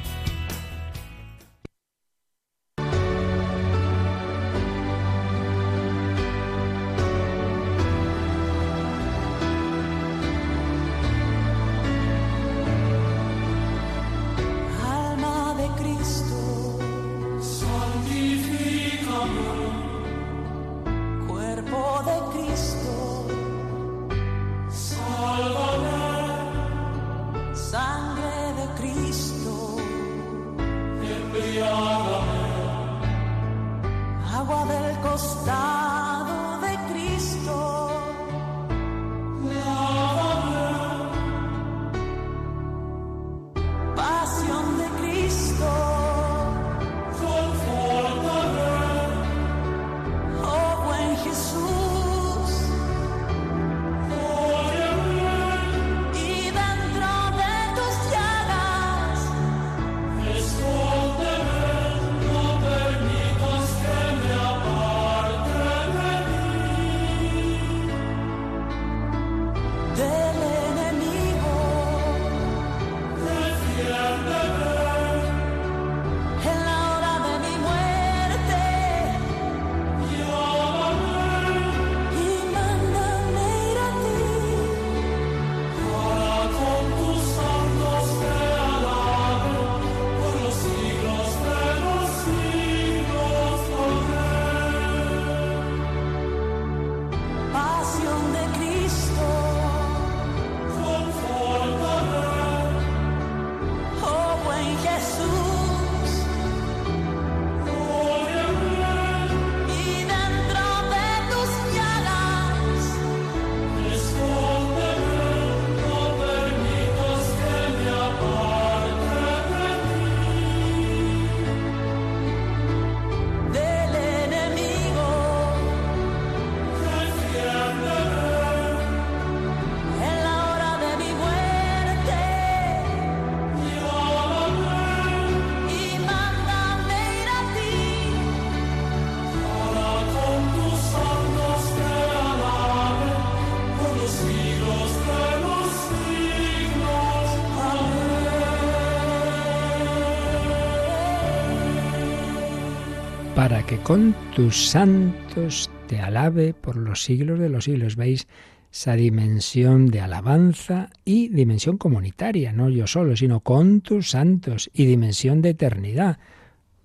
que 153.71 153.77
con 153.83 154.13
tus 154.35 154.67
santos 154.69 155.71
te 155.87 156.01
alabe 156.01 156.53
por 156.53 156.75
los 156.75 157.05
siglos 157.05 157.39
de 157.39 157.47
los 157.47 157.63
siglos. 157.63 157.95
¿Veis? 157.95 158.27
esa 158.69 158.97
dimensión 158.97 159.87
de 159.87 160.01
alabanza 160.01 160.89
y 161.05 161.29
dimensión 161.29 161.77
comunitaria, 161.77 162.51
no 162.51 162.67
yo 162.69 162.85
solo, 162.85 163.15
sino 163.15 163.39
con 163.39 163.79
tus 163.79 164.09
santos 164.09 164.69
y 164.73 164.83
dimensión 164.83 165.41
de 165.41 165.51
eternidad. 165.51 166.19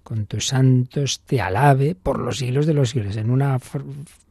Con 0.04 0.26
tus 0.26 0.46
santos 0.46 1.22
te 1.26 1.40
alabe 1.40 1.96
por 1.96 2.20
los 2.20 2.38
siglos 2.38 2.66
de 2.66 2.74
los 2.74 2.90
siglos. 2.90 3.16
En 3.16 3.30
una 3.30 3.58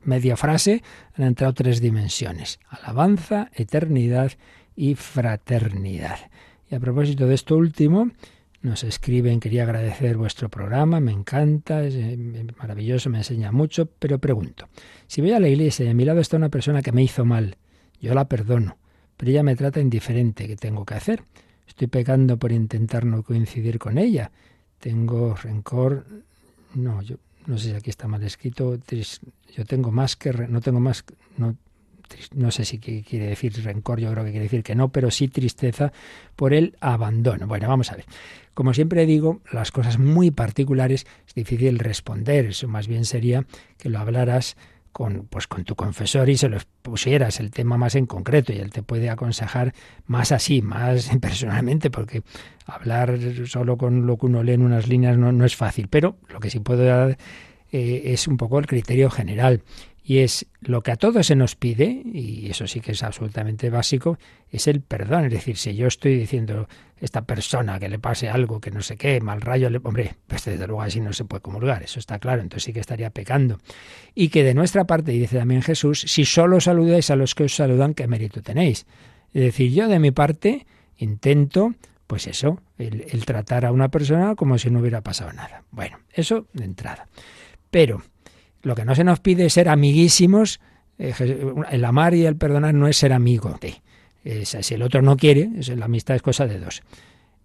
media 0.06 0.38
frase 0.38 0.82
han 1.18 1.26
entrado 1.26 1.54
tres 1.54 1.82
dimensiones, 1.82 2.62
alabanza, 2.70 3.50
eternidad 3.54 4.32
y 4.78 4.96
fraternidad. 4.96 6.20
Y 6.72 6.76
a 6.76 6.80
propósito 6.80 7.28
de 7.28 7.36
esto 7.36 7.58
último, 7.58 8.12
nos 8.66 8.84
escriben, 8.84 9.40
quería 9.40 9.64
agradecer 9.64 10.18
vuestro 10.18 10.50
programa, 10.50 11.00
me 11.00 11.12
encanta, 11.12 11.84
es 11.84 11.94
eh, 11.96 12.18
maravilloso, 12.58 13.10
me 13.12 13.20
enseña 13.20 13.52
mucho, 13.52 13.86
pero 13.86 14.20
pregunto, 14.20 14.68
si 15.08 15.22
voy 15.22 15.32
a 15.34 15.40
la 15.40 15.48
iglesia 15.48 15.86
y 15.86 15.90
a 15.90 15.94
mi 15.94 16.04
lado 16.04 16.20
está 16.20 16.36
una 16.38 16.50
persona 16.50 16.82
que 16.82 16.92
me 16.92 17.04
hizo 17.04 17.26
mal, 17.26 17.58
yo 18.02 18.14
la 18.16 18.28
perdono, 18.28 18.78
pero 19.18 19.32
ella 19.32 19.44
me 19.44 19.56
trata 19.56 19.80
indiferente, 19.80 20.48
¿qué 20.48 20.56
tengo 20.56 20.84
que 20.84 20.96
hacer? 20.96 21.24
Estoy 21.68 21.88
pecando 21.88 22.38
por 22.38 22.52
intentar 22.52 23.06
no 23.06 23.22
coincidir 23.24 23.78
con 23.78 24.00
ella, 24.00 24.32
tengo 24.80 25.36
rencor, 25.36 26.06
no, 26.74 27.04
yo 27.04 27.18
no 27.46 27.60
sé 27.60 27.70
si 27.70 27.76
aquí 27.76 27.92
está 27.92 28.08
mal 28.08 28.24
escrito, 28.24 28.80
yo 29.56 29.66
tengo 29.66 29.92
más 29.92 30.16
que, 30.16 30.34
no 30.34 30.60
tengo 30.60 30.80
más, 30.80 31.06
no, 31.38 31.56
no 32.34 32.52
sé 32.52 32.66
si 32.66 32.80
quiere 32.80 33.28
decir 33.28 33.54
rencor, 33.64 34.00
yo 34.00 34.12
creo 34.12 34.24
que 34.24 34.32
quiere 34.32 34.46
decir 34.46 34.64
que 34.64 34.76
no, 34.76 34.90
pero 34.90 35.12
sí 35.12 35.28
tristeza 35.28 35.92
por 36.36 36.54
el 36.54 36.76
abandono. 36.80 37.48
Bueno, 37.48 37.68
vamos 37.68 37.92
a 37.92 37.96
ver. 37.96 38.06
Como 38.54 38.74
siempre 38.74 39.06
digo, 39.06 39.42
las 39.52 39.72
cosas 39.72 40.00
muy 40.00 40.32
particulares 40.32 41.06
es 41.28 41.34
difícil 41.34 41.78
responder. 41.80 42.46
Eso 42.46 42.68
más 42.68 42.88
bien 42.88 43.06
sería 43.06 43.46
que 43.78 43.90
lo 43.90 44.00
hablaras 44.00 44.56
con, 44.94 45.28
pues, 45.30 45.46
con 45.48 45.66
tu 45.66 45.76
confesor 45.76 46.30
y 46.30 46.38
se 46.38 46.48
lo 46.48 46.58
pusieras 46.82 47.42
el 47.42 47.52
tema 47.52 47.78
más 47.78 47.96
en 47.96 48.06
concreto 48.06 48.54
y 48.54 48.60
él 48.60 48.72
te 48.72 48.82
puede 48.82 49.10
aconsejar 49.10 49.74
más 50.08 50.32
así, 50.32 50.62
más 50.62 51.10
personalmente, 51.22 51.92
porque 51.92 52.24
hablar 52.66 53.20
solo 53.46 53.78
con 53.78 54.08
lo 54.08 54.18
que 54.18 54.28
uno 54.28 54.42
lee 54.42 54.54
en 54.54 54.62
unas 54.62 54.88
líneas 54.88 55.18
no, 55.18 55.34
no 55.34 55.44
es 55.44 55.58
fácil. 55.58 55.90
Pero 55.90 56.16
lo 56.30 56.40
que 56.40 56.50
sí 56.50 56.62
puedo 56.62 56.86
dar 56.86 57.18
eh, 57.74 58.14
es 58.14 58.26
un 58.30 58.38
poco 58.38 58.58
el 58.58 58.68
criterio 58.68 59.10
general 59.10 59.64
y 60.08 60.20
es 60.20 60.46
lo 60.62 60.84
que 60.84 60.92
a 60.92 60.98
todos 60.98 61.26
se 61.26 61.36
nos 61.36 61.56
pide, 61.56 62.04
y 62.06 62.48
eso 62.52 62.68
sí 62.68 62.80
que 62.80 62.92
es 62.92 63.02
absolutamente 63.02 63.72
básico, 63.72 64.20
es 64.52 64.68
el 64.68 64.82
perdón. 64.82 65.26
Es 65.26 65.32
decir, 65.32 65.58
si 65.58 65.76
yo 65.76 65.88
estoy 65.88 66.16
diciendo 66.16 66.68
esta 67.02 67.24
persona 67.24 67.80
que 67.80 67.90
le 67.90 67.98
pase 67.98 68.30
algo, 68.30 68.62
que 68.62 68.70
no 68.70 68.82
sé 68.82 68.98
qué, 68.98 69.20
mal 69.20 69.42
rayo, 69.42 69.68
hombre, 69.84 70.16
pues 70.28 70.46
desde 70.46 70.68
luego 70.68 70.84
así 70.84 71.02
no 71.02 71.12
se 71.12 71.26
puede 71.26 71.42
comulgar, 71.42 71.82
eso 71.82 71.98
está 71.98 72.20
claro, 72.20 72.44
entonces 72.44 72.66
sí 72.66 72.72
que 72.74 72.82
estaría 72.82 73.10
pecando. 73.10 73.60
Y 74.14 74.30
que 74.30 74.44
de 74.44 74.54
nuestra 74.54 74.86
parte, 74.86 75.12
dice 75.12 75.40
también 75.40 75.64
Jesús, 75.64 76.02
si 76.02 76.24
solo 76.24 76.62
saludáis 76.62 77.10
a 77.10 77.16
los 77.16 77.34
que 77.34 77.46
os 77.46 77.56
saludan, 77.56 77.96
¿qué 77.96 78.08
mérito 78.08 78.44
tenéis? 78.44 78.86
Es 79.34 79.42
decir, 79.42 79.74
yo 79.74 79.88
de 79.88 79.98
mi 79.98 80.12
parte 80.12 80.68
intento, 80.98 81.74
pues 82.06 82.28
eso, 82.28 82.62
el 82.78 83.26
tratar 83.26 83.66
a 83.66 83.72
una 83.72 83.90
persona 83.90 84.36
como 84.36 84.60
si 84.60 84.70
no 84.70 84.82
hubiera 84.82 85.02
pasado 85.02 85.34
nada. 85.34 85.64
Bueno, 85.72 85.98
eso 86.14 86.46
de 86.54 86.66
entrada. 86.66 87.08
Pero 87.72 88.04
lo 88.66 88.76
que 88.76 88.84
no 88.84 88.96
se 88.96 89.04
nos 89.04 89.20
pide 89.20 89.46
es 89.46 89.54
ser 89.54 89.70
amiguísimos. 89.70 90.60
Eh, 90.98 91.14
el 91.70 91.86
amar 91.86 92.16
y 92.16 92.26
el 92.26 92.36
perdonar 92.36 92.74
no 92.74 92.88
es 92.88 92.98
ser 92.98 93.14
amigo. 93.14 93.60
si 94.24 94.74
el 94.74 94.82
otro 94.82 95.02
no 95.04 95.16
quiere, 95.16 95.50
la 95.76 95.86
amistad 95.86 96.16
es 96.16 96.24
cosa 96.24 96.48
de 96.48 96.60
dos. 96.60 96.82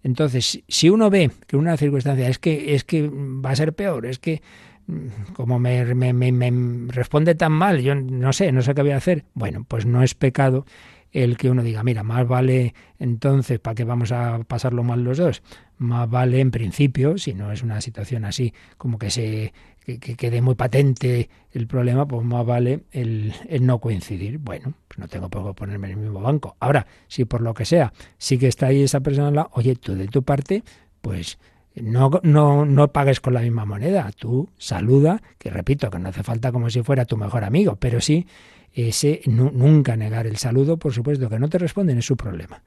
Entonces, 0.03 0.63
si 0.67 0.89
uno 0.89 1.11
ve 1.11 1.29
que 1.45 1.57
una 1.57 1.77
circunstancia 1.77 2.27
es 2.27 2.39
que, 2.39 2.73
es 2.73 2.83
que 2.83 3.07
va 3.07 3.51
a 3.51 3.55
ser 3.55 3.73
peor, 3.73 4.07
es 4.07 4.17
que 4.17 4.41
mm, 4.87 5.33
como 5.33 5.59
me, 5.59 5.93
me, 5.93 6.11
me, 6.13 6.91
responde 6.91 7.35
tan 7.35 7.51
mal, 7.51 7.81
yo 7.81 7.93
no 7.93 8.33
sé, 8.33 8.51
no 8.51 8.63
sé 8.63 8.73
qué 8.73 8.81
voy 8.81 8.91
a 8.91 8.97
hacer, 8.97 9.25
bueno, 9.35 9.63
pues 9.67 9.85
no 9.85 10.01
es 10.01 10.15
pecado 10.15 10.65
el 11.11 11.37
que 11.37 11.49
uno 11.49 11.61
diga, 11.61 11.83
mira, 11.83 12.03
más 12.03 12.27
vale 12.27 12.73
entonces, 12.97 13.59
¿para 13.59 13.75
qué 13.75 13.83
vamos 13.83 14.11
a 14.11 14.39
pasarlo 14.47 14.83
mal 14.83 15.03
los 15.03 15.17
dos? 15.17 15.43
Más 15.77 16.09
vale 16.09 16.39
en 16.39 16.51
principio, 16.51 17.17
si 17.17 17.33
no 17.33 17.51
es 17.51 17.63
una 17.63 17.81
situación 17.81 18.25
así 18.25 18.53
como 18.77 18.97
que 18.97 19.11
se 19.11 19.53
que, 19.83 19.99
quede 19.99 20.41
muy 20.41 20.55
patente 20.55 21.29
el 21.51 21.67
problema, 21.67 22.07
pues 22.07 22.23
más 22.23 22.45
vale 22.45 22.83
el, 22.91 23.33
no 23.61 23.79
coincidir. 23.79 24.37
Bueno, 24.37 24.73
pues 24.87 24.99
no 24.99 25.07
tengo 25.07 25.29
por 25.29 25.45
qué 25.45 25.53
ponerme 25.53 25.87
en 25.87 25.93
el 25.93 25.99
mismo 25.99 26.21
banco. 26.21 26.55
Ahora, 26.59 26.85
si 27.07 27.25
por 27.25 27.41
lo 27.41 27.53
que 27.53 27.65
sea 27.65 27.91
sí 28.17 28.37
que 28.37 28.47
está 28.47 28.67
ahí 28.67 28.83
esa 28.83 28.99
persona, 28.99 29.47
oye, 29.53 29.75
tú 29.75 29.95
de 29.95 30.07
tu 30.07 30.23
parte, 30.23 30.63
pues 31.01 31.39
no, 31.75 32.11
no, 32.23 32.65
no 32.65 32.91
pagues 32.91 33.19
con 33.19 33.33
la 33.33 33.41
misma 33.41 33.65
moneda. 33.65 34.11
Tú 34.17 34.49
saluda, 34.57 35.21
que 35.37 35.49
repito, 35.49 35.89
que 35.89 35.99
no 35.99 36.09
hace 36.09 36.23
falta 36.23 36.51
como 36.51 36.69
si 36.69 36.83
fuera 36.83 37.05
tu 37.05 37.17
mejor 37.17 37.43
amigo, 37.43 37.75
pero 37.75 38.01
sí 38.01 38.27
ese 38.73 39.21
nunca 39.25 39.97
negar 39.97 40.27
el 40.27 40.37
saludo, 40.37 40.77
por 40.77 40.93
supuesto, 40.93 41.29
que 41.29 41.39
no 41.39 41.49
te 41.49 41.57
responden 41.57 41.97
es 41.97 42.05
su 42.05 42.15
problema 42.15 42.61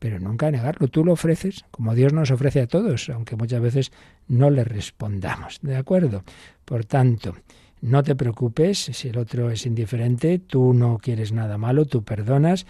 pero 0.00 0.18
nunca 0.18 0.50
negarlo. 0.50 0.88
Tú 0.88 1.04
lo 1.04 1.12
ofreces, 1.12 1.64
como 1.70 1.94
Dios 1.94 2.12
nos 2.12 2.32
ofrece 2.32 2.62
a 2.62 2.66
todos, 2.66 3.08
aunque 3.10 3.36
muchas 3.36 3.60
veces 3.60 3.92
no 4.26 4.50
le 4.50 4.64
respondamos. 4.64 5.60
¿De 5.62 5.76
acuerdo? 5.76 6.24
Por 6.64 6.86
tanto, 6.86 7.36
no 7.82 8.02
te 8.02 8.16
preocupes 8.16 8.78
si 8.78 9.08
el 9.08 9.18
otro 9.18 9.50
es 9.50 9.66
indiferente, 9.66 10.38
tú 10.38 10.72
no 10.72 10.98
quieres 10.98 11.32
nada 11.32 11.58
malo, 11.58 11.84
tú 11.84 12.02
perdonas, 12.02 12.66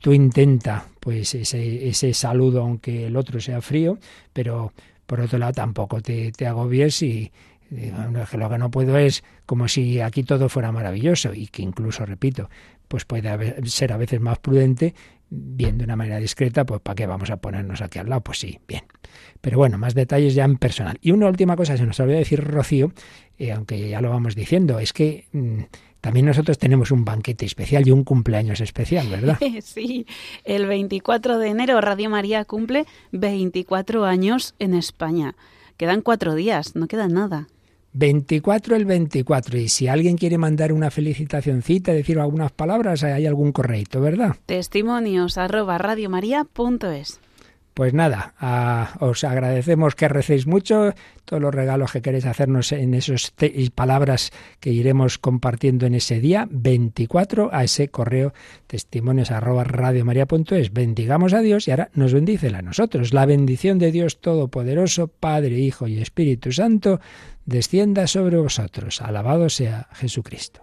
tú 0.00 0.12
intenta 0.12 0.86
pues 1.00 1.34
ese, 1.34 1.88
ese 1.88 2.12
saludo 2.12 2.62
aunque 2.62 3.06
el 3.06 3.16
otro 3.16 3.40
sea 3.40 3.62
frío, 3.62 3.98
pero 4.32 4.72
por 5.06 5.20
otro 5.20 5.38
lado 5.38 5.52
tampoco 5.52 6.00
te, 6.02 6.32
te 6.32 6.46
agobies 6.46 7.02
y, 7.02 7.30
lo 7.68 8.48
que 8.48 8.58
no 8.58 8.70
puedo 8.70 8.96
es 8.96 9.24
como 9.44 9.66
si 9.66 10.00
aquí 10.00 10.22
todo 10.22 10.48
fuera 10.48 10.70
maravilloso 10.70 11.34
y 11.34 11.48
que 11.48 11.62
incluso, 11.62 12.06
repito, 12.06 12.48
pues 12.86 13.04
puede 13.04 13.66
ser 13.66 13.92
a 13.92 13.96
veces 13.96 14.20
más 14.20 14.38
prudente 14.38 14.94
bien 15.30 15.78
de 15.78 15.84
una 15.84 15.96
manera 15.96 16.18
discreta, 16.18 16.64
pues 16.64 16.80
¿para 16.80 16.94
qué 16.94 17.06
vamos 17.06 17.30
a 17.30 17.38
ponernos 17.38 17.80
aquí 17.80 17.98
al 17.98 18.08
lado? 18.08 18.22
Pues 18.22 18.38
sí, 18.38 18.60
bien. 18.66 18.84
Pero 19.40 19.58
bueno, 19.58 19.78
más 19.78 19.94
detalles 19.94 20.34
ya 20.34 20.44
en 20.44 20.56
personal. 20.56 20.98
Y 21.00 21.10
una 21.10 21.26
última 21.26 21.56
cosa, 21.56 21.76
se 21.76 21.84
nos 21.84 21.98
olvidó 22.00 22.18
decir 22.18 22.42
Rocío, 22.42 22.92
eh, 23.38 23.52
aunque 23.52 23.88
ya 23.88 24.00
lo 24.00 24.10
vamos 24.10 24.34
diciendo, 24.34 24.78
es 24.78 24.92
que 24.92 25.26
mm, 25.32 25.62
también 26.00 26.26
nosotros 26.26 26.58
tenemos 26.58 26.90
un 26.90 27.04
banquete 27.04 27.44
especial 27.46 27.86
y 27.86 27.90
un 27.90 28.04
cumpleaños 28.04 28.60
especial, 28.60 29.08
¿verdad? 29.08 29.38
Sí, 29.62 30.06
el 30.44 30.66
24 30.66 31.38
de 31.38 31.48
enero 31.48 31.80
Radio 31.80 32.10
María 32.10 32.44
cumple 32.44 32.86
24 33.12 34.04
años 34.04 34.54
en 34.58 34.74
España. 34.74 35.34
Quedan 35.76 36.02
cuatro 36.02 36.34
días, 36.34 36.76
no 36.76 36.86
queda 36.86 37.08
nada. 37.08 37.48
24 37.96 38.76
el 38.76 38.84
24. 38.84 39.58
Y 39.58 39.68
si 39.68 39.88
alguien 39.88 40.16
quiere 40.16 40.38
mandar 40.38 40.72
una 40.72 40.90
felicitacióncita, 40.90 41.92
decir 41.92 42.18
algunas 42.18 42.52
palabras, 42.52 43.02
hay 43.02 43.26
algún 43.26 43.52
correito, 43.52 44.00
¿verdad? 44.00 44.36
Testimonios 44.46 45.38
arroba 45.38 45.78
radiomaria.es. 45.78 47.20
Pues 47.76 47.92
nada, 47.92 48.32
os 49.00 49.22
agradecemos 49.22 49.94
que 49.94 50.08
recéis 50.08 50.46
mucho, 50.46 50.94
todos 51.26 51.42
los 51.42 51.54
regalos 51.54 51.92
que 51.92 52.00
queréis 52.00 52.24
hacernos 52.24 52.72
en 52.72 52.94
esas 52.94 53.34
palabras 53.74 54.32
que 54.60 54.70
iremos 54.70 55.18
compartiendo 55.18 55.84
en 55.84 55.94
ese 55.94 56.18
día 56.18 56.48
24 56.50 57.50
a 57.52 57.64
ese 57.64 57.88
correo 57.88 58.32
testimonios 58.66 59.30
arroba 59.30 59.64
radiomaria.es. 59.64 60.72
Bendigamos 60.72 61.34
a 61.34 61.42
Dios 61.42 61.68
y 61.68 61.72
ahora 61.72 61.90
nos 61.92 62.14
bendice 62.14 62.48
a 62.48 62.62
nosotros. 62.62 63.12
La 63.12 63.26
bendición 63.26 63.78
de 63.78 63.92
Dios 63.92 64.22
Todopoderoso, 64.22 65.08
Padre, 65.08 65.58
Hijo 65.58 65.86
y 65.86 65.98
Espíritu 65.98 66.52
Santo, 66.52 66.98
descienda 67.44 68.06
sobre 68.06 68.38
vosotros. 68.38 69.02
Alabado 69.02 69.50
sea 69.50 69.90
Jesucristo. 69.92 70.62